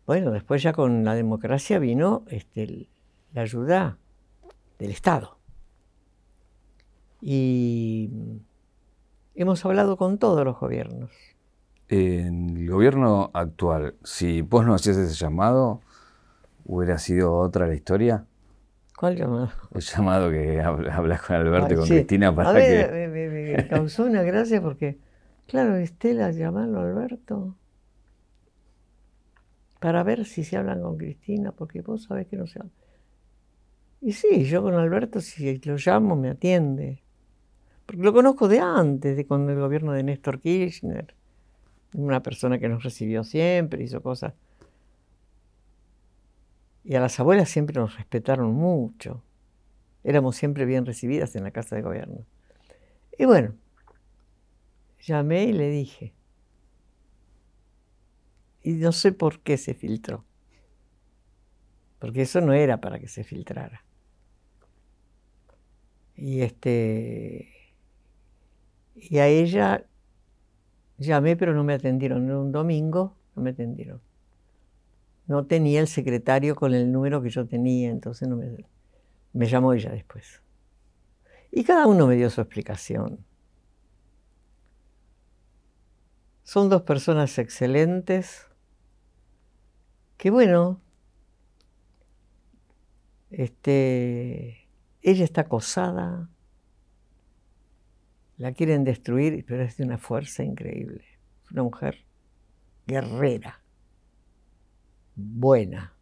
Bueno, 0.05 0.31
después 0.31 0.63
ya 0.63 0.71
con 0.71 1.03
la 1.03 1.15
democracia 1.15 1.79
vino 1.79 2.23
este, 2.29 2.87
la 3.33 3.41
ayuda 3.41 3.97
del 4.79 4.91
Estado. 4.91 5.37
Y 7.21 8.09
hemos 9.35 9.65
hablado 9.65 9.97
con 9.97 10.17
todos 10.17 10.45
los 10.45 10.57
gobiernos. 10.57 11.11
En 11.89 12.57
el 12.57 12.69
gobierno 12.69 13.31
actual, 13.33 13.95
si 14.03 14.41
vos 14.41 14.65
no 14.65 14.73
hacías 14.73 14.97
ese 14.97 15.15
llamado, 15.15 15.81
¿hubiera 16.65 16.97
sido 16.97 17.35
otra 17.35 17.67
la 17.67 17.75
historia? 17.75 18.25
¿Cuál 18.97 19.15
llamado? 19.15 19.51
El 19.75 19.81
llamado 19.81 20.31
que 20.31 20.59
hablas 20.59 21.21
con 21.21 21.35
Alberto 21.35 21.71
y 21.71 21.77
con 21.77 21.87
Cristina 21.87 22.33
para 22.33 22.59
que... 22.59 23.55
me, 23.55 23.67
causó 23.67 24.05
una 24.05 24.23
gracia 24.23 24.59
porque, 24.59 24.97
claro, 25.45 25.75
Estela 25.75 26.31
llamarlo 26.31 26.79
a 26.79 26.81
Alberto 26.81 27.55
para 29.79 30.01
ver 30.01 30.25
si 30.25 30.43
se 30.43 30.57
hablan 30.57 30.81
con 30.81 30.97
Cristina, 30.97 31.51
porque 31.51 31.81
vos 31.81 32.05
sabés 32.05 32.25
que 32.25 32.37
no 32.37 32.47
se 32.47 32.57
habla. 32.57 32.71
Y 34.01 34.13
sí, 34.13 34.45
yo 34.45 34.63
con 34.63 34.73
Alberto, 34.73 35.21
si 35.21 35.59
lo 35.59 35.75
llamo, 35.77 36.15
me 36.15 36.31
atiende. 36.31 37.03
Porque 37.85 38.01
lo 38.01 38.13
conozco 38.13 38.47
de 38.47 38.61
antes, 38.61 39.15
de 39.15 39.27
cuando 39.27 39.51
el 39.51 39.59
gobierno 39.59 39.91
de 39.91 40.01
Néstor 40.01 40.39
Kirchner. 40.39 41.13
Una 41.93 42.23
persona 42.23 42.57
que 42.57 42.67
nos 42.67 42.81
recibió 42.81 43.23
siempre, 43.23 43.83
hizo 43.83 44.01
cosas 44.01 44.33
y 46.87 46.95
a 46.95 47.01
las 47.01 47.19
abuelas 47.19 47.49
siempre 47.49 47.75
nos 47.75 47.97
respetaron 47.97 48.53
mucho. 48.53 49.21
Éramos 50.05 50.37
siempre 50.37 50.63
bien 50.63 50.85
recibidas 50.85 51.35
en 51.35 51.43
la 51.43 51.51
casa 51.51 51.75
de 51.75 51.81
gobierno. 51.81 52.25
Y 53.19 53.25
bueno, 53.25 53.55
llamé 55.01 55.43
y 55.43 55.51
le 55.51 55.69
dije. 55.69 56.13
Y 58.63 58.71
no 58.75 58.93
sé 58.93 59.11
por 59.11 59.41
qué 59.41 59.57
se 59.57 59.73
filtró. 59.73 60.23
Porque 61.99 62.21
eso 62.21 62.39
no 62.39 62.53
era 62.53 62.79
para 62.79 62.99
que 62.99 63.09
se 63.09 63.25
filtrara. 63.25 63.83
Y 66.15 66.39
este. 66.39 67.49
Y 68.95 69.17
a 69.17 69.27
ella 69.27 69.85
llamé, 70.97 71.35
pero 71.35 71.53
no 71.53 71.65
me 71.65 71.73
atendieron. 71.73 72.27
Era 72.27 72.39
un 72.39 72.53
domingo, 72.53 73.17
no 73.35 73.41
me 73.41 73.49
atendieron 73.49 74.06
no 75.27 75.45
tenía 75.45 75.81
el 75.81 75.87
secretario 75.87 76.55
con 76.55 76.73
el 76.73 76.91
número 76.91 77.21
que 77.21 77.29
yo 77.29 77.45
tenía, 77.47 77.89
entonces 77.89 78.27
no 78.27 78.37
me, 78.37 78.65
me 79.33 79.45
llamó 79.47 79.73
ella 79.73 79.91
después. 79.91 80.41
Y 81.51 81.63
cada 81.63 81.87
uno 81.87 82.07
me 82.07 82.15
dio 82.15 82.29
su 82.29 82.41
explicación. 82.41 83.25
Son 86.43 86.69
dos 86.69 86.83
personas 86.83 87.37
excelentes 87.37 88.47
que 90.17 90.31
bueno, 90.31 90.81
este, 93.29 94.67
ella 95.01 95.23
está 95.23 95.41
acosada, 95.41 96.29
la 98.37 98.53
quieren 98.53 98.83
destruir, 98.83 99.45
pero 99.45 99.63
es 99.63 99.77
de 99.77 99.83
una 99.83 99.97
fuerza 99.97 100.43
increíble. 100.43 101.03
Es 101.45 101.51
una 101.51 101.63
mujer 101.63 102.05
guerrera, 102.85 103.61
buena, 105.17 105.93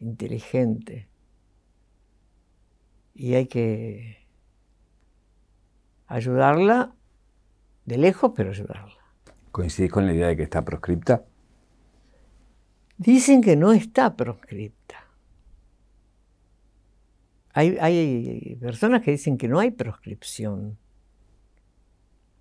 inteligente. 0.00 1.08
Y 3.14 3.34
hay 3.34 3.46
que 3.46 4.26
ayudarla 6.06 6.96
de 7.84 7.98
lejos, 7.98 8.32
pero 8.34 8.50
ayudarla. 8.50 8.96
¿Coincidís 9.52 9.92
con 9.92 10.06
la 10.06 10.14
idea 10.14 10.28
de 10.28 10.36
que 10.36 10.42
está 10.42 10.64
proscripta? 10.64 11.24
Dicen 12.96 13.42
que 13.42 13.54
no 13.54 13.72
está 13.72 14.16
proscripta. 14.16 15.04
Hay, 17.52 17.76
hay, 17.78 18.56
personas 18.60 19.02
que 19.02 19.10
dicen 19.10 19.36
que 19.36 19.48
no 19.48 19.58
hay 19.58 19.70
proscripción. 19.70 20.78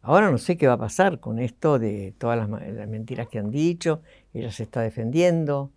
Ahora 0.03 0.31
no 0.31 0.37
sé 0.39 0.57
qué 0.57 0.67
va 0.67 0.73
a 0.73 0.77
pasar 0.77 1.19
con 1.19 1.37
esto 1.37 1.77
de 1.77 2.15
todas 2.17 2.37
las, 2.37 2.49
mentiras 2.87 3.27
que 3.27 3.37
han 3.37 3.51
dicho, 3.51 4.01
ella 4.33 4.51
se 4.51 4.63
está 4.63 4.81
defendiendo. 4.81 5.71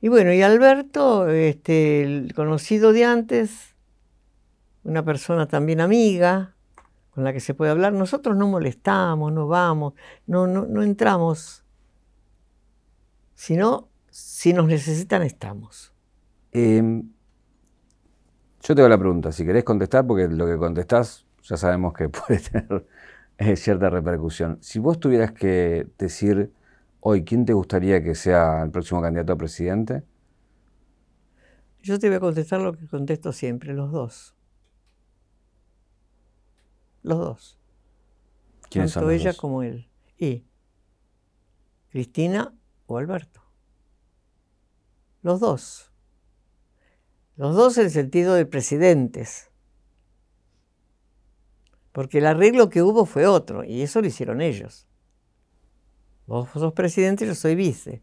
Y 0.00 0.08
bueno, 0.08 0.32
y 0.32 0.40
Alberto, 0.40 1.28
este, 1.28 2.02
el 2.02 2.32
conocido 2.34 2.94
de 2.94 3.04
antes, 3.04 3.74
una 4.84 5.04
persona 5.04 5.46
también 5.46 5.80
amiga, 5.82 6.54
con 7.10 7.24
la 7.24 7.34
que 7.34 7.40
se 7.40 7.52
puede 7.52 7.72
hablar, 7.72 7.92
nosotros 7.92 8.34
no 8.36 8.48
molestamos, 8.48 9.30
no 9.32 9.46
vamos, 9.46 9.92
no, 10.26 10.46
no, 10.46 10.64
no 10.64 10.82
entramos, 10.82 11.64
sino 13.34 13.88
si 14.08 14.54
nos 14.54 14.66
necesitan 14.66 15.22
estamos. 15.22 15.92
Em, 16.52 17.10
yo 18.62 18.74
te 18.74 18.80
hago 18.80 18.88
la 18.88 18.98
pregunta, 18.98 19.30
si 19.30 19.44
querés 19.44 19.64
contestar, 19.64 20.06
porque 20.06 20.28
lo 20.28 20.46
que 20.46 20.56
contestás 20.56 21.26
ya 21.50 21.56
sabemos 21.56 21.92
que 21.94 22.08
puede 22.08 22.38
tener 22.40 22.86
eh, 23.38 23.56
cierta 23.56 23.90
repercusión. 23.90 24.58
Si 24.62 24.78
vos 24.78 25.00
tuvieras 25.00 25.32
que 25.32 25.86
decir 25.98 26.52
hoy 27.00 27.24
quién 27.24 27.44
te 27.44 27.52
gustaría 27.52 28.02
que 28.02 28.14
sea 28.14 28.62
el 28.62 28.70
próximo 28.70 29.02
candidato 29.02 29.32
a 29.32 29.36
presidente. 29.36 30.04
Yo 31.82 31.98
te 31.98 32.08
voy 32.08 32.16
a 32.16 32.20
contestar 32.20 32.60
lo 32.60 32.72
que 32.72 32.86
contesto 32.86 33.32
siempre, 33.32 33.74
los 33.74 33.90
dos. 33.90 34.36
Los 37.02 37.18
dos. 37.18 37.58
¿Quiénes 38.68 38.92
Tanto 38.92 39.00
son 39.00 39.08
los 39.08 39.12
ella 39.12 39.32
dos? 39.32 39.36
como 39.36 39.62
él. 39.62 39.88
Y 40.18 40.44
Cristina 41.88 42.54
o 42.86 42.98
Alberto. 42.98 43.42
Los 45.22 45.40
dos. 45.40 45.90
Los 47.36 47.56
dos 47.56 47.76
en 47.78 47.86
el 47.86 47.90
sentido 47.90 48.34
de 48.34 48.46
presidentes. 48.46 49.49
Porque 51.92 52.18
el 52.18 52.26
arreglo 52.26 52.68
que 52.68 52.82
hubo 52.82 53.04
fue 53.04 53.26
otro, 53.26 53.64
y 53.64 53.82
eso 53.82 54.00
lo 54.00 54.06
hicieron 54.06 54.40
ellos. 54.40 54.86
Vos 56.26 56.48
sos 56.52 56.72
presidente, 56.72 57.26
yo 57.26 57.34
soy 57.34 57.56
vice. 57.56 58.02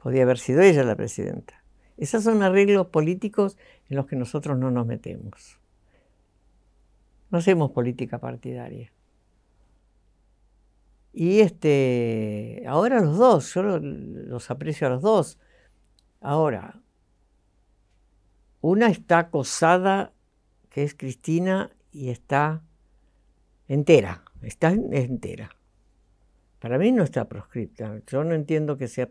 Podía 0.00 0.22
haber 0.22 0.38
sido 0.38 0.62
ella 0.62 0.84
la 0.84 0.94
presidenta. 0.94 1.64
Esos 1.96 2.22
son 2.22 2.42
arreglos 2.42 2.86
políticos 2.86 3.58
en 3.90 3.96
los 3.96 4.06
que 4.06 4.14
nosotros 4.14 4.56
no 4.56 4.70
nos 4.70 4.86
metemos. 4.86 5.58
No 7.30 7.38
hacemos 7.38 7.72
política 7.72 8.18
partidaria. 8.18 8.92
Y 11.12 11.40
este, 11.40 12.62
ahora 12.68 13.00
los 13.00 13.18
dos, 13.18 13.52
yo 13.54 13.62
los 13.80 14.50
aprecio 14.52 14.86
a 14.86 14.90
los 14.90 15.02
dos. 15.02 15.38
Ahora, 16.20 16.80
una 18.60 18.86
está 18.86 19.18
acosada, 19.18 20.12
que 20.70 20.84
es 20.84 20.94
Cristina, 20.94 21.70
y 21.98 22.10
está 22.10 22.62
entera, 23.66 24.24
está 24.40 24.70
entera. 24.70 25.50
Para 26.60 26.78
mí 26.78 26.92
no 26.92 27.02
está 27.02 27.28
proscripta. 27.28 28.00
Yo 28.06 28.22
no 28.22 28.34
entiendo 28.34 28.76
que, 28.76 28.86
sea, 28.86 29.08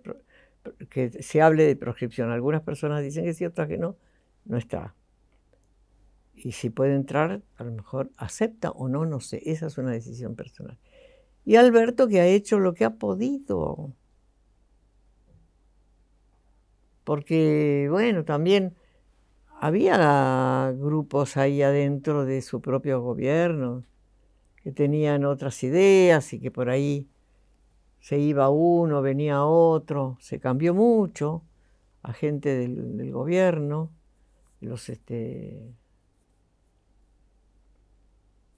que 0.90 1.10
se 1.22 1.42
hable 1.42 1.64
de 1.66 1.76
proscripción. 1.76 2.32
Algunas 2.32 2.62
personas 2.62 3.04
dicen 3.04 3.26
que 3.26 3.34
sí, 3.34 3.46
otras 3.46 3.68
que 3.68 3.78
no. 3.78 3.98
No 4.46 4.58
está. 4.58 4.96
Y 6.34 6.54
si 6.54 6.70
puede 6.70 6.96
entrar, 6.96 7.42
a 7.58 7.64
lo 7.66 7.72
mejor 7.72 8.10
acepta 8.16 8.72
o 8.72 8.88
no, 8.88 9.06
no 9.06 9.20
sé. 9.20 9.42
Esa 9.46 9.68
es 9.68 9.78
una 9.78 9.92
decisión 9.92 10.36
personal. 10.36 10.78
Y 11.44 11.58
Alberto 11.58 12.08
que 12.08 12.22
ha 12.22 12.28
hecho 12.28 12.60
lo 12.60 12.74
que 12.74 12.86
ha 12.86 12.92
podido. 12.92 13.94
Porque, 17.04 17.88
bueno, 17.90 18.24
también 18.24 18.76
había 19.60 20.74
grupos 20.78 21.38
ahí 21.38 21.62
adentro 21.62 22.26
de 22.26 22.42
su 22.42 22.62
propio 22.62 23.02
gobierno 23.02 23.84
que 24.64 24.72
tenían 24.72 25.26
otras 25.26 25.64
ideas 25.64 26.34
y 26.34 26.40
que 26.40 26.52
por 26.52 26.70
ahí 26.70 27.08
se 28.00 28.20
iba 28.20 28.50
uno, 28.50 29.02
venía 29.02 29.44
otro, 29.44 30.18
se 30.20 30.40
cambió 30.40 30.74
mucho 30.74 31.44
a 32.04 32.14
gente 32.14 32.56
del, 32.56 32.98
del 32.98 33.12
gobierno, 33.12 33.90
los 34.62 34.90
este, 34.90 35.74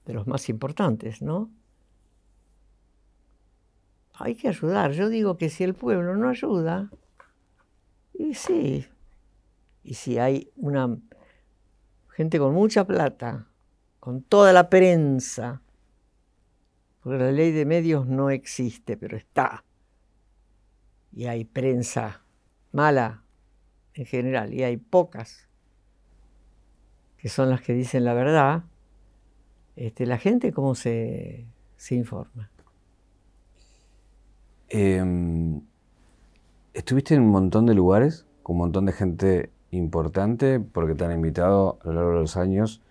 de 0.06 0.14
los 0.14 0.26
más 0.26 0.48
importantes, 0.48 1.22
¿no? 1.22 1.50
Hay 4.14 4.34
que 4.34 4.48
ayudar. 4.48 4.92
Yo 4.92 5.08
digo 5.08 5.38
que 5.38 5.48
si 5.48 5.64
el 5.64 5.74
pueblo 5.74 6.14
no 6.16 6.28
ayuda, 6.28 6.90
y 8.12 8.34
sí, 8.34 8.86
y 9.82 9.94
si 9.94 10.18
hay 10.18 10.52
una 10.56 10.98
gente 12.08 12.38
con 12.38 12.54
mucha 12.54 12.86
plata, 12.86 13.46
con 13.98 14.22
toda 14.22 14.52
la 14.52 14.68
prensa, 14.68 15.62
porque 17.02 17.18
la 17.18 17.32
ley 17.32 17.50
de 17.52 17.64
medios 17.64 18.06
no 18.06 18.30
existe, 18.30 18.96
pero 18.96 19.16
está, 19.16 19.64
y 21.12 21.26
hay 21.26 21.44
prensa 21.44 22.24
mala 22.72 23.24
en 23.94 24.06
general, 24.06 24.52
y 24.52 24.62
hay 24.62 24.76
pocas 24.76 25.48
que 27.16 27.28
son 27.28 27.50
las 27.50 27.60
que 27.60 27.74
dicen 27.74 28.04
la 28.04 28.14
verdad, 28.14 28.64
este, 29.76 30.06
la 30.06 30.18
gente 30.18 30.52
cómo 30.52 30.74
se, 30.74 31.46
se 31.76 31.94
informa. 31.94 32.50
Eh, 34.68 35.02
estuviste 36.72 37.14
en 37.14 37.22
un 37.22 37.30
montón 37.30 37.66
de 37.66 37.74
lugares, 37.74 38.26
con 38.42 38.56
un 38.56 38.60
montón 38.60 38.86
de 38.86 38.92
gente 38.92 39.50
importante, 39.70 40.60
porque 40.60 40.94
te 40.94 41.04
han 41.04 41.12
invitado 41.12 41.78
a 41.84 41.88
lo 41.88 41.94
largo 41.94 42.10
de 42.12 42.20
los 42.20 42.36
años 42.36 42.82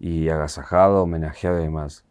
y 0.00 0.28
agasajado, 0.28 1.02
homenajeado 1.04 1.60
y 1.60 1.64
demás. 1.64 2.04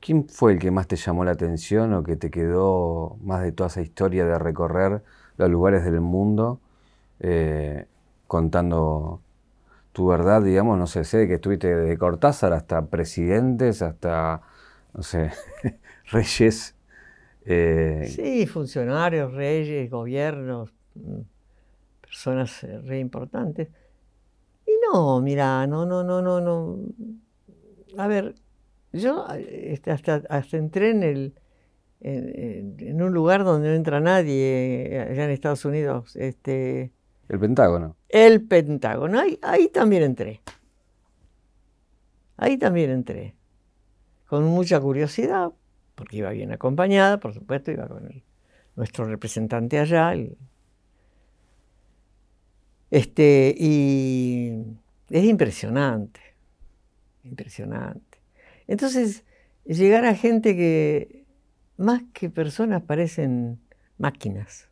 ¿Quién 0.00 0.28
fue 0.28 0.52
el 0.52 0.58
que 0.58 0.70
más 0.72 0.88
te 0.88 0.96
llamó 0.96 1.24
la 1.24 1.30
atención 1.32 1.94
o 1.94 2.02
que 2.02 2.16
te 2.16 2.30
quedó 2.30 3.16
más 3.22 3.42
de 3.42 3.52
toda 3.52 3.68
esa 3.68 3.82
historia 3.82 4.26
de 4.26 4.36
recorrer 4.38 5.02
los 5.36 5.50
lugares 5.50 5.84
del 5.84 6.00
mundo 6.00 6.60
eh, 7.20 7.86
contando 8.26 9.20
tu 9.92 10.08
verdad, 10.08 10.42
digamos? 10.42 10.78
No 10.78 10.86
sé, 10.88 11.04
sé 11.04 11.28
que 11.28 11.34
estuviste 11.34 11.74
de 11.76 11.98
Cortázar 11.98 12.52
hasta 12.52 12.86
presidentes, 12.86 13.82
hasta, 13.82 14.42
no 14.94 15.02
sé, 15.02 15.32
reyes. 16.12 16.74
Eh, 17.46 18.06
Sí, 18.08 18.46
funcionarios, 18.46 19.32
reyes, 19.34 19.90
gobiernos, 19.90 20.72
mm, 20.94 21.20
personas 22.16 22.62
eh, 22.64 22.78
re 22.82 22.98
importantes. 22.98 23.68
Y 24.66 24.72
no, 24.92 25.20
mira, 25.22 25.66
no, 25.66 25.86
no, 25.86 26.04
no, 26.04 26.20
no, 26.20 26.40
no. 26.42 26.78
A 27.96 28.06
ver, 28.06 28.34
yo 28.92 29.26
este, 29.34 29.90
hasta, 29.90 30.22
hasta 30.28 30.58
entré 30.58 30.90
en, 30.90 31.02
el, 31.02 31.34
en, 32.00 32.28
en- 32.38 32.76
en 32.80 33.02
un 33.02 33.12
lugar 33.14 33.44
donde 33.44 33.68
no 33.70 33.74
entra 33.74 33.98
nadie, 34.00 34.94
eh, 34.94 35.00
allá 35.00 35.24
en 35.24 35.30
Estados 35.30 35.64
Unidos, 35.64 36.14
este, 36.16 36.92
el 37.30 37.38
Pentágono. 37.38 37.96
el 38.10 38.42
Pentágono. 38.46 39.18
Ahí, 39.18 39.38
ahí 39.42 39.68
también 39.68 40.02
entré. 40.02 40.42
Ahí 42.36 42.58
también 42.58 42.90
entré. 42.90 43.34
Con 44.26 44.44
mucha 44.44 44.80
curiosidad, 44.80 45.50
porque 45.94 46.18
iba 46.18 46.30
bien 46.30 46.52
acompañada, 46.52 47.18
por 47.20 47.32
supuesto, 47.34 47.70
iba 47.70 47.86
con 47.88 48.06
el- 48.06 48.22
nuestro 48.76 49.04
representante 49.06 49.78
allá. 49.78 50.12
el- 50.12 50.36
este, 52.92 53.54
y 53.58 54.52
es 55.08 55.24
impresionante, 55.24 56.20
impresionante. 57.24 58.18
Entonces, 58.66 59.24
llegar 59.64 60.04
a 60.04 60.14
gente 60.14 60.54
que 60.54 61.24
más 61.78 62.02
que 62.12 62.28
personas 62.28 62.82
parecen 62.82 63.58
máquinas, 63.96 64.68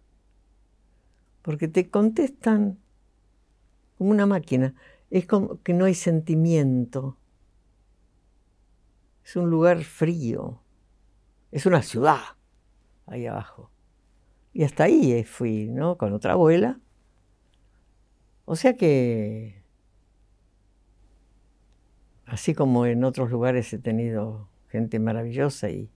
porque 1.41 1.66
te 1.66 1.89
contestan 1.89 2.79
como 3.97 4.11
una 4.11 4.27
máquina. 4.27 4.75
es 5.11 5.25
como 5.25 5.62
que 5.62 5.73
no 5.73 5.87
hay 5.87 5.95
sentimiento. 5.95 7.16
Es 9.25 9.35
un 9.35 9.49
lugar 9.49 9.83
frío. 9.83 10.61
Es 11.53 11.64
una 11.64 11.81
ciudad 11.81 12.21
ahí 13.07 13.27
abajo. 13.27 13.71
Y 14.53 14.64
hasta 14.64 14.85
ahí 14.85 15.25
fui, 15.25 15.68
¿no? 15.68 15.97
Con 15.97 16.12
otra 16.12 16.33
abuela. 16.33 16.79
O 18.51 18.57
sea 18.57 18.74
que, 18.74 19.62
así 22.26 22.53
como 22.53 22.84
en 22.84 23.05
otros 23.05 23.30
lugares 23.30 23.72
he 23.72 23.78
tenido 23.78 24.48
gente 24.70 24.98
maravillosa 24.98 25.70
y 25.70 25.88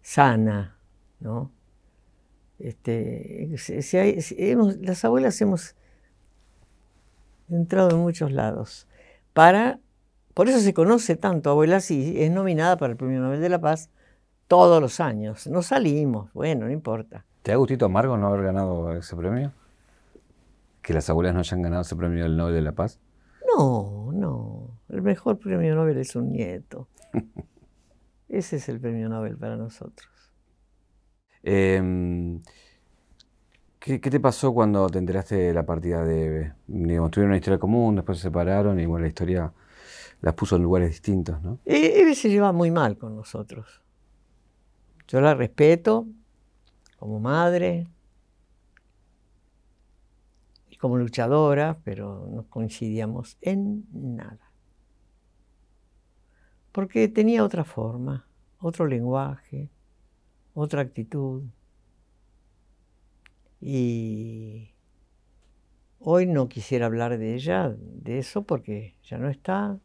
sana, 0.00 0.76
¿no? 1.20 1.52
Este, 2.58 3.54
las 4.80 5.04
abuelas 5.04 5.40
hemos 5.40 5.76
entrado 7.48 7.90
en 7.90 7.98
muchos 7.98 8.32
lados. 8.32 8.88
Para, 9.32 9.78
por 10.34 10.48
eso 10.48 10.58
se 10.58 10.74
conoce 10.74 11.14
tanto. 11.14 11.50
Abuela 11.50 11.78
sí 11.78 12.16
es 12.20 12.32
nominada 12.32 12.76
para 12.76 12.90
el 12.90 12.96
Premio 12.96 13.20
Nobel 13.20 13.40
de 13.40 13.48
la 13.48 13.60
Paz 13.60 13.88
todos 14.48 14.82
los 14.82 14.98
años. 14.98 15.46
No 15.46 15.62
salimos, 15.62 16.32
bueno, 16.32 16.66
no 16.66 16.72
importa. 16.72 17.24
¿Te 17.42 17.52
ha 17.52 17.56
gustito 17.56 17.86
amargo 17.86 18.16
no 18.16 18.26
haber 18.26 18.46
ganado 18.46 18.92
ese 18.96 19.14
premio? 19.14 19.52
¿Que 20.82 20.92
las 20.92 21.08
abuelas 21.08 21.32
no 21.34 21.40
hayan 21.40 21.62
ganado 21.62 21.82
ese 21.82 21.96
premio 21.96 22.24
del 22.24 22.36
Nobel 22.36 22.54
de 22.54 22.62
la 22.62 22.72
Paz? 22.72 22.98
No, 23.56 24.10
no. 24.12 24.78
El 24.88 25.02
mejor 25.02 25.38
premio 25.38 25.74
Nobel 25.74 25.98
es 25.98 26.16
un 26.16 26.32
nieto. 26.32 26.88
Ese 28.28 28.56
es 28.56 28.68
el 28.68 28.80
premio 28.80 29.08
Nobel 29.08 29.36
para 29.36 29.56
nosotros. 29.56 30.10
Em, 31.42 32.40
¿qué, 33.78 33.98
te 33.98 34.20
pasó 34.20 34.54
cuando 34.54 34.88
te 34.88 34.98
enteraste 34.98 35.36
de 35.36 35.54
la 35.54 35.66
partida 35.66 36.04
de 36.04 36.24
Eve? 36.24 36.54
Digamos, 36.66 37.10
tuvieron 37.10 37.30
una 37.30 37.36
historia 37.36 37.58
común, 37.58 37.96
después 37.96 38.18
se 38.18 38.22
separaron 38.22 38.80
y 38.80 38.86
bueno, 38.86 39.02
la 39.02 39.08
historia 39.08 39.52
las 40.20 40.34
puso 40.34 40.56
en 40.56 40.62
lugares 40.62 40.88
distintos, 40.88 41.42
¿no? 41.42 41.58
E, 41.64 42.00
Eve 42.00 42.14
se 42.14 42.30
lleva 42.30 42.52
muy 42.52 42.70
mal 42.70 42.96
con 42.96 43.14
nosotros. 43.14 43.82
Yo 45.08 45.20
la 45.20 45.34
respeto 45.34 46.06
como 46.96 47.20
madre 47.20 47.88
como 50.82 50.98
luchadora, 50.98 51.78
pero 51.84 52.26
no 52.28 52.48
coincidíamos 52.48 53.38
en 53.40 53.86
nada. 53.92 54.50
Porque 56.72 57.06
tenía 57.06 57.44
otra 57.44 57.62
forma, 57.62 58.26
otro 58.58 58.88
lenguaje, 58.88 59.70
otra 60.54 60.82
actitud. 60.82 61.44
Y 63.60 64.72
hoy 66.00 66.26
no 66.26 66.48
quisiera 66.48 66.86
hablar 66.86 67.16
de 67.16 67.36
ella, 67.36 67.72
de 67.78 68.18
eso, 68.18 68.42
porque 68.42 68.96
ya 69.04 69.18
no 69.18 69.28
está, 69.28 69.78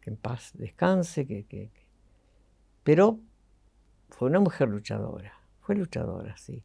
que 0.00 0.10
en 0.10 0.16
paz 0.16 0.50
descanse, 0.54 1.28
que, 1.28 1.70
pero 2.82 3.20
fue 4.08 4.28
una 4.30 4.40
mujer 4.40 4.68
luchadora, 4.68 5.32
fue 5.60 5.76
luchadora, 5.76 6.36
sí. 6.36 6.64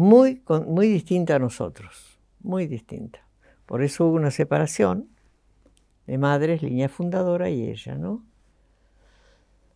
Muy, 0.00 0.42
muy 0.66 0.88
distinta 0.88 1.34
a 1.34 1.38
nosotros, 1.38 2.18
muy 2.40 2.66
distinta. 2.66 3.20
Por 3.66 3.82
eso 3.82 4.06
hubo 4.06 4.16
una 4.16 4.30
separación 4.30 5.10
de 6.06 6.16
madres, 6.16 6.62
línea 6.62 6.88
fundadora 6.88 7.50
y 7.50 7.68
ella, 7.68 7.96
¿no? 7.96 8.24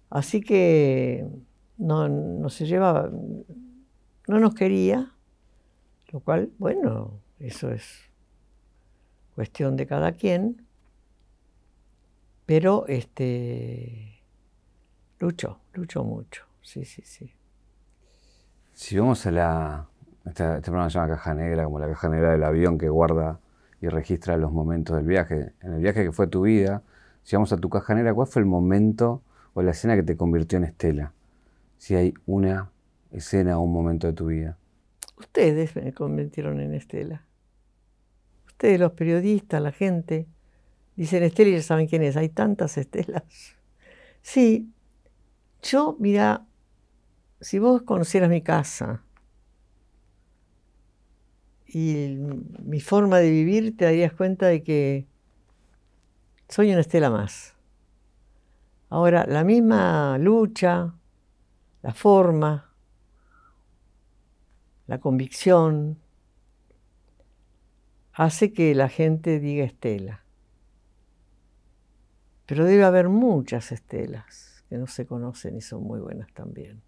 Así 0.08 0.40
que 0.40 1.28
no, 1.76 2.08
no 2.08 2.48
se 2.48 2.64
llevaba, 2.64 3.10
no 3.10 4.40
nos 4.40 4.54
quería, 4.54 5.12
lo 6.10 6.20
cual, 6.20 6.50
bueno, 6.56 7.20
eso 7.38 7.70
es 7.70 8.10
cuestión 9.34 9.76
de 9.76 9.86
cada 9.86 10.12
quien, 10.12 10.66
pero 12.46 12.86
este 12.86 14.22
luchó, 15.18 15.60
luchó 15.74 16.02
mucho, 16.02 16.46
sí, 16.62 16.86
sí, 16.86 17.02
sí. 17.04 17.30
Si 18.72 18.98
vamos 18.98 19.24
a 19.26 19.30
la, 19.30 19.88
este, 20.26 20.44
este 20.44 20.62
programa 20.62 20.90
se 20.90 20.98
llama 20.98 21.08
caja 21.08 21.34
negra, 21.34 21.64
como 21.64 21.78
la 21.78 21.88
caja 21.88 22.08
negra 22.08 22.32
del 22.32 22.44
avión 22.44 22.78
que 22.78 22.88
guarda 22.88 23.40
y 23.80 23.88
registra 23.88 24.36
los 24.36 24.52
momentos 24.52 24.96
del 24.96 25.06
viaje. 25.06 25.52
En 25.60 25.74
el 25.74 25.80
viaje 25.80 26.04
que 26.04 26.12
fue 26.12 26.26
tu 26.26 26.42
vida, 26.42 26.82
si 27.22 27.36
vamos 27.36 27.52
a 27.52 27.58
tu 27.58 27.68
caja 27.68 27.94
negra, 27.94 28.14
¿cuál 28.14 28.26
fue 28.26 28.40
el 28.40 28.46
momento 28.46 29.22
o 29.52 29.62
la 29.62 29.72
escena 29.72 29.96
que 29.96 30.02
te 30.02 30.16
convirtió 30.16 30.58
en 30.58 30.64
Estela? 30.64 31.12
Si 31.76 31.94
hay 31.94 32.14
una 32.26 32.70
escena 33.10 33.58
o 33.58 33.62
un 33.62 33.72
momento 33.72 34.06
de 34.06 34.14
tu 34.14 34.26
vida. 34.26 34.56
Ustedes 35.18 35.76
me 35.76 35.92
convirtieron 35.92 36.60
en 36.60 36.74
Estela. 36.74 37.22
Ustedes, 38.46 38.80
los 38.80 38.92
periodistas, 38.92 39.60
la 39.60 39.72
gente, 39.72 40.26
dicen 40.96 41.22
Estela 41.22 41.50
y 41.50 41.52
ya 41.54 41.62
saben 41.62 41.86
quién 41.86 42.02
es. 42.02 42.16
Hay 42.16 42.30
tantas 42.30 42.78
Estelas. 42.78 43.56
Sí, 44.22 44.72
yo, 45.62 45.96
mira, 46.00 46.46
si 47.40 47.58
vos 47.58 47.82
conocieras 47.82 48.30
mi 48.30 48.40
casa 48.40 49.02
y 51.74 52.16
mi 52.62 52.80
forma 52.80 53.18
de 53.18 53.30
vivir, 53.30 53.76
te 53.76 53.86
darías 53.86 54.12
cuenta 54.12 54.46
de 54.46 54.62
que 54.62 55.08
soy 56.48 56.70
una 56.70 56.80
Estela 56.80 57.10
más. 57.10 57.56
Ahora, 58.90 59.26
la 59.26 59.42
misma 59.42 60.16
lucha, 60.18 60.94
la 61.82 61.92
forma, 61.92 62.72
la 64.86 65.00
convicción, 65.00 65.98
hace 68.12 68.52
que 68.52 68.72
la 68.76 68.88
gente 68.88 69.40
diga 69.40 69.64
Estela. 69.64 70.24
Pero 72.46 72.64
debe 72.64 72.84
haber 72.84 73.08
muchas 73.08 73.72
estelas 73.72 74.64
que 74.68 74.76
no 74.76 74.86
se 74.86 75.06
conocen 75.06 75.56
y 75.56 75.60
son 75.60 75.82
muy 75.82 75.98
buenas 75.98 76.32
también. 76.34 76.82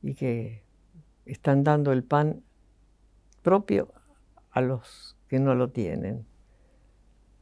Y 0.00 0.14
que 0.14 0.62
están 1.24 1.64
dando 1.64 1.90
el 1.90 2.04
pan 2.04 2.44
propio 3.42 3.92
a 4.50 4.60
los 4.60 5.16
que 5.28 5.38
no 5.38 5.54
lo 5.54 5.70
tienen. 5.70 6.26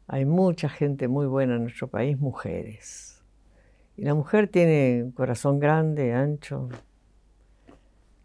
Hay 0.07 0.25
mucha 0.25 0.69
gente 0.69 1.09
muy 1.09 1.27
buena 1.27 1.57
en 1.57 1.63
nuestro 1.63 1.89
país, 1.89 2.19
mujeres. 2.19 3.23
Y 3.97 4.03
la 4.03 4.15
mujer 4.15 4.49
tiene 4.49 5.05
un 5.05 5.13
corazón 5.13 5.61
grande, 5.61 6.15
ancho, 6.15 6.69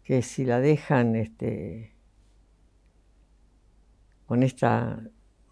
que 0.02 0.22
si 0.22 0.44
la 0.44 0.60
dejan 0.60 1.16
este, 1.16 1.94
con 4.26 4.42
esta 4.42 5.00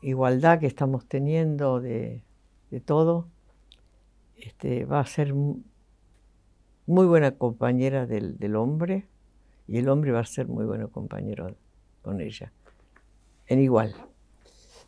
igualdad 0.03 0.61
que 0.61 0.67
estamos 0.67 1.07
teniendo 1.07 1.81
de, 1.81 2.23
todo, 2.85 3.29
este, 4.37 4.85
va 4.85 5.01
a 5.01 5.07
ser 5.07 5.35
muy 5.35 7.07
buena 7.07 7.33
compañera 7.33 8.07
del, 8.07 8.57
hombre 8.57 9.07
y 9.67 9.79
el 9.79 9.89
hombre 9.89 10.13
va 10.13 10.21
a 10.21 10.25
ser 10.25 10.49
muy 10.49 10.65
bueno 10.65 10.91
compañero 10.91 11.57
con 12.05 12.21
ella, 12.21 12.53
en 13.47 13.61
igual. 13.61 13.95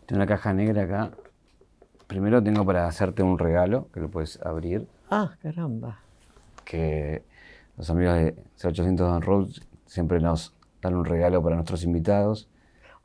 Tengo 0.05 0.19
una 0.19 0.27
caja 0.27 0.53
negra 0.53 0.83
acá. 0.83 1.11
Primero 2.07 2.43
tengo 2.43 2.65
para 2.65 2.87
hacerte 2.87 3.23
un 3.23 3.39
regalo 3.39 3.89
que 3.93 4.01
lo 4.01 4.09
puedes 4.09 4.41
abrir. 4.43 4.87
Ah, 5.11 5.37
caramba. 5.43 6.01
Que 6.65 7.25
los 7.77 7.91
amigos 7.91 8.15
de 8.17 8.37
0800 8.63 9.09
Don 9.09 9.23
Rose 9.23 9.63
siempre 9.87 10.21
nos 10.21 10.55
dan 10.83 10.95
un 10.95 11.05
regalo 11.05 11.43
para 11.43 11.57
nuestros 11.57 11.83
invitados. 11.83 12.49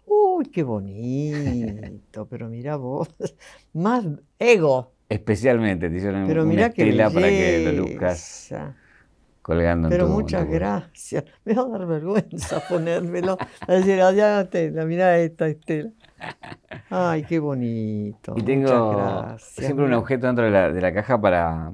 Uy, 0.05 0.45
qué 0.45 0.61
bonito, 0.61 2.25
pero 2.29 2.49
mira 2.49 2.75
vos, 2.75 3.09
más 3.73 4.05
ego. 4.37 4.91
Especialmente, 5.09 5.89
te 5.89 5.95
hicieron 5.95 6.27
pero 6.27 6.43
una 6.43 6.67
estela 6.67 7.09
para 7.09 7.27
que 7.27 7.71
lo 7.71 7.83
luzcas 7.83 8.53
colgando 9.41 9.89
Pero 9.89 10.07
muchas 10.07 10.47
gracias. 10.47 11.23
Me 11.45 11.53
va 11.53 11.63
a 11.63 11.67
dar 11.67 11.85
vergüenza 11.85 12.61
ponérmelo. 12.67 13.37
A 13.67 13.73
decir, 13.73 13.97
ya 13.97 14.47
la 14.51 14.85
mira 14.85 15.17
esta 15.19 15.47
estela. 15.47 15.91
Ay, 16.89 17.23
qué 17.23 17.39
bonito. 17.39 18.33
Y 18.37 18.43
tengo 18.43 19.37
siempre 19.39 19.85
un 19.85 19.93
objeto 19.93 20.27
dentro 20.27 20.45
de 20.45 20.51
la, 20.51 20.71
de 20.71 20.81
la 20.81 20.93
caja 20.93 21.19
para, 21.19 21.71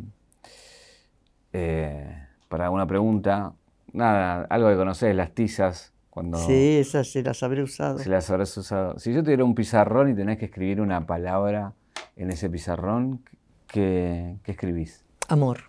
eh, 1.53 2.27
para 2.47 2.69
una 2.69 2.87
pregunta. 2.87 3.53
Nada, 3.91 4.45
algo 4.49 4.69
que 4.69 4.75
conoces, 4.75 5.15
las 5.15 5.31
tizas. 5.31 5.93
Cuando 6.09 6.37
sí, 6.39 6.77
esas 6.77 7.11
se 7.11 7.21
las 7.21 7.43
habré 7.43 7.61
usado. 7.61 7.99
Se 7.99 8.09
las 8.09 8.29
habrás 8.31 8.55
usado. 8.57 8.97
Si 8.97 9.13
yo 9.13 9.21
te 9.21 9.29
diera 9.29 9.43
un 9.43 9.53
pizarrón 9.53 10.09
y 10.09 10.15
tenés 10.15 10.39
que 10.39 10.45
escribir 10.45 10.81
una 10.81 11.05
palabra 11.05 11.73
en 12.15 12.31
ese 12.31 12.49
pizarrón, 12.49 13.23
¿qué, 13.67 14.37
qué 14.43 14.51
escribís? 14.53 15.05
Amor. 15.27 15.59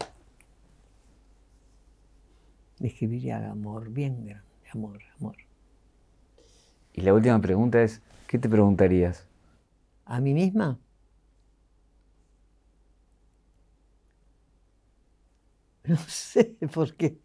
Escribiría 2.80 3.50
amor, 3.50 3.90
bien 3.90 4.24
grande, 4.24 4.44
amor, 4.72 5.00
amor. 5.18 5.36
Y 6.94 7.00
la 7.02 7.14
última 7.14 7.40
pregunta 7.40 7.82
es, 7.82 8.00
¿qué 8.26 8.38
te 8.38 8.48
preguntarías? 8.48 9.26
¿A 10.04 10.20
mí 10.20 10.34
misma? 10.34 10.78
No 15.84 15.96
sé, 15.96 16.56
porque 16.74 17.18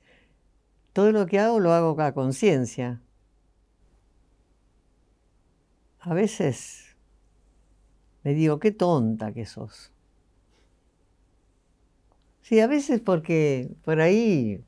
todo 0.93 1.11
lo 1.11 1.25
que 1.27 1.39
hago 1.39 1.59
lo 1.59 1.73
hago 1.73 1.99
a 2.01 2.13
conciencia. 2.13 3.01
A 5.99 6.13
veces 6.13 6.95
me 8.23 8.33
digo, 8.33 8.59
qué 8.59 8.71
tonta 8.71 9.33
que 9.33 9.45
sos. 9.45 9.91
Sí, 12.41 12.59
a 12.59 12.67
veces 12.67 12.99
porque 13.01 13.69
por 13.83 14.01
ahí 14.01 14.63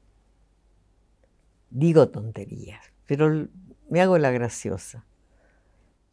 digo 1.70 2.10
tonterías, 2.10 2.82
pero 3.06 3.48
me 3.90 4.02
hago 4.02 4.18
la 4.18 4.32
graciosa. 4.32 5.06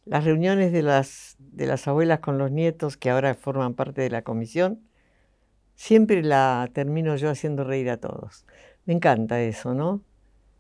Las 0.05 0.25
reuniones 0.25 0.73
de 0.73 0.83
las, 0.83 1.37
de 1.39 1.67
las 1.67 1.87
abuelas 1.87 2.21
con 2.21 2.39
los 2.39 2.51
nietos, 2.51 2.97
que 2.97 3.11
ahora 3.11 3.35
forman 3.35 3.75
parte 3.75 4.03
de 4.03 4.11
la 4.11 4.23
comisión, 4.23 4.81
siempre 5.75 6.23
la 6.23 6.69
termino 6.73 7.17
yo 7.17 7.31
haciendo 7.31 7.65
reír 7.65 7.91
a 7.91 7.99
todos. 7.99 8.45
Me 8.85 8.95
encanta 8.95 9.41
eso, 9.41 9.75
¿no? 9.75 10.03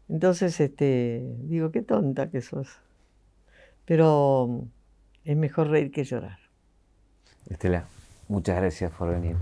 Entonces, 0.09 0.61
este, 0.61 1.23
digo, 1.45 1.73
qué 1.73 1.83
tonta 1.83 2.31
que 2.31 2.41
sos. 2.41 2.69
Pero 3.85 4.67
es 5.25 5.37
mejor 5.37 5.69
reír 5.69 5.91
que 5.91 6.05
llorar. 6.05 6.39
Estela, 7.49 7.87
muchas 8.29 8.57
gracias 8.57 8.93
por 8.93 9.11
venir. 9.11 9.37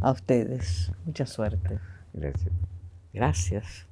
A 0.00 0.10
ustedes, 0.10 0.90
mucha 1.04 1.26
suerte. 1.26 1.78
Gracias. 2.12 2.52
Gracias. 3.12 3.86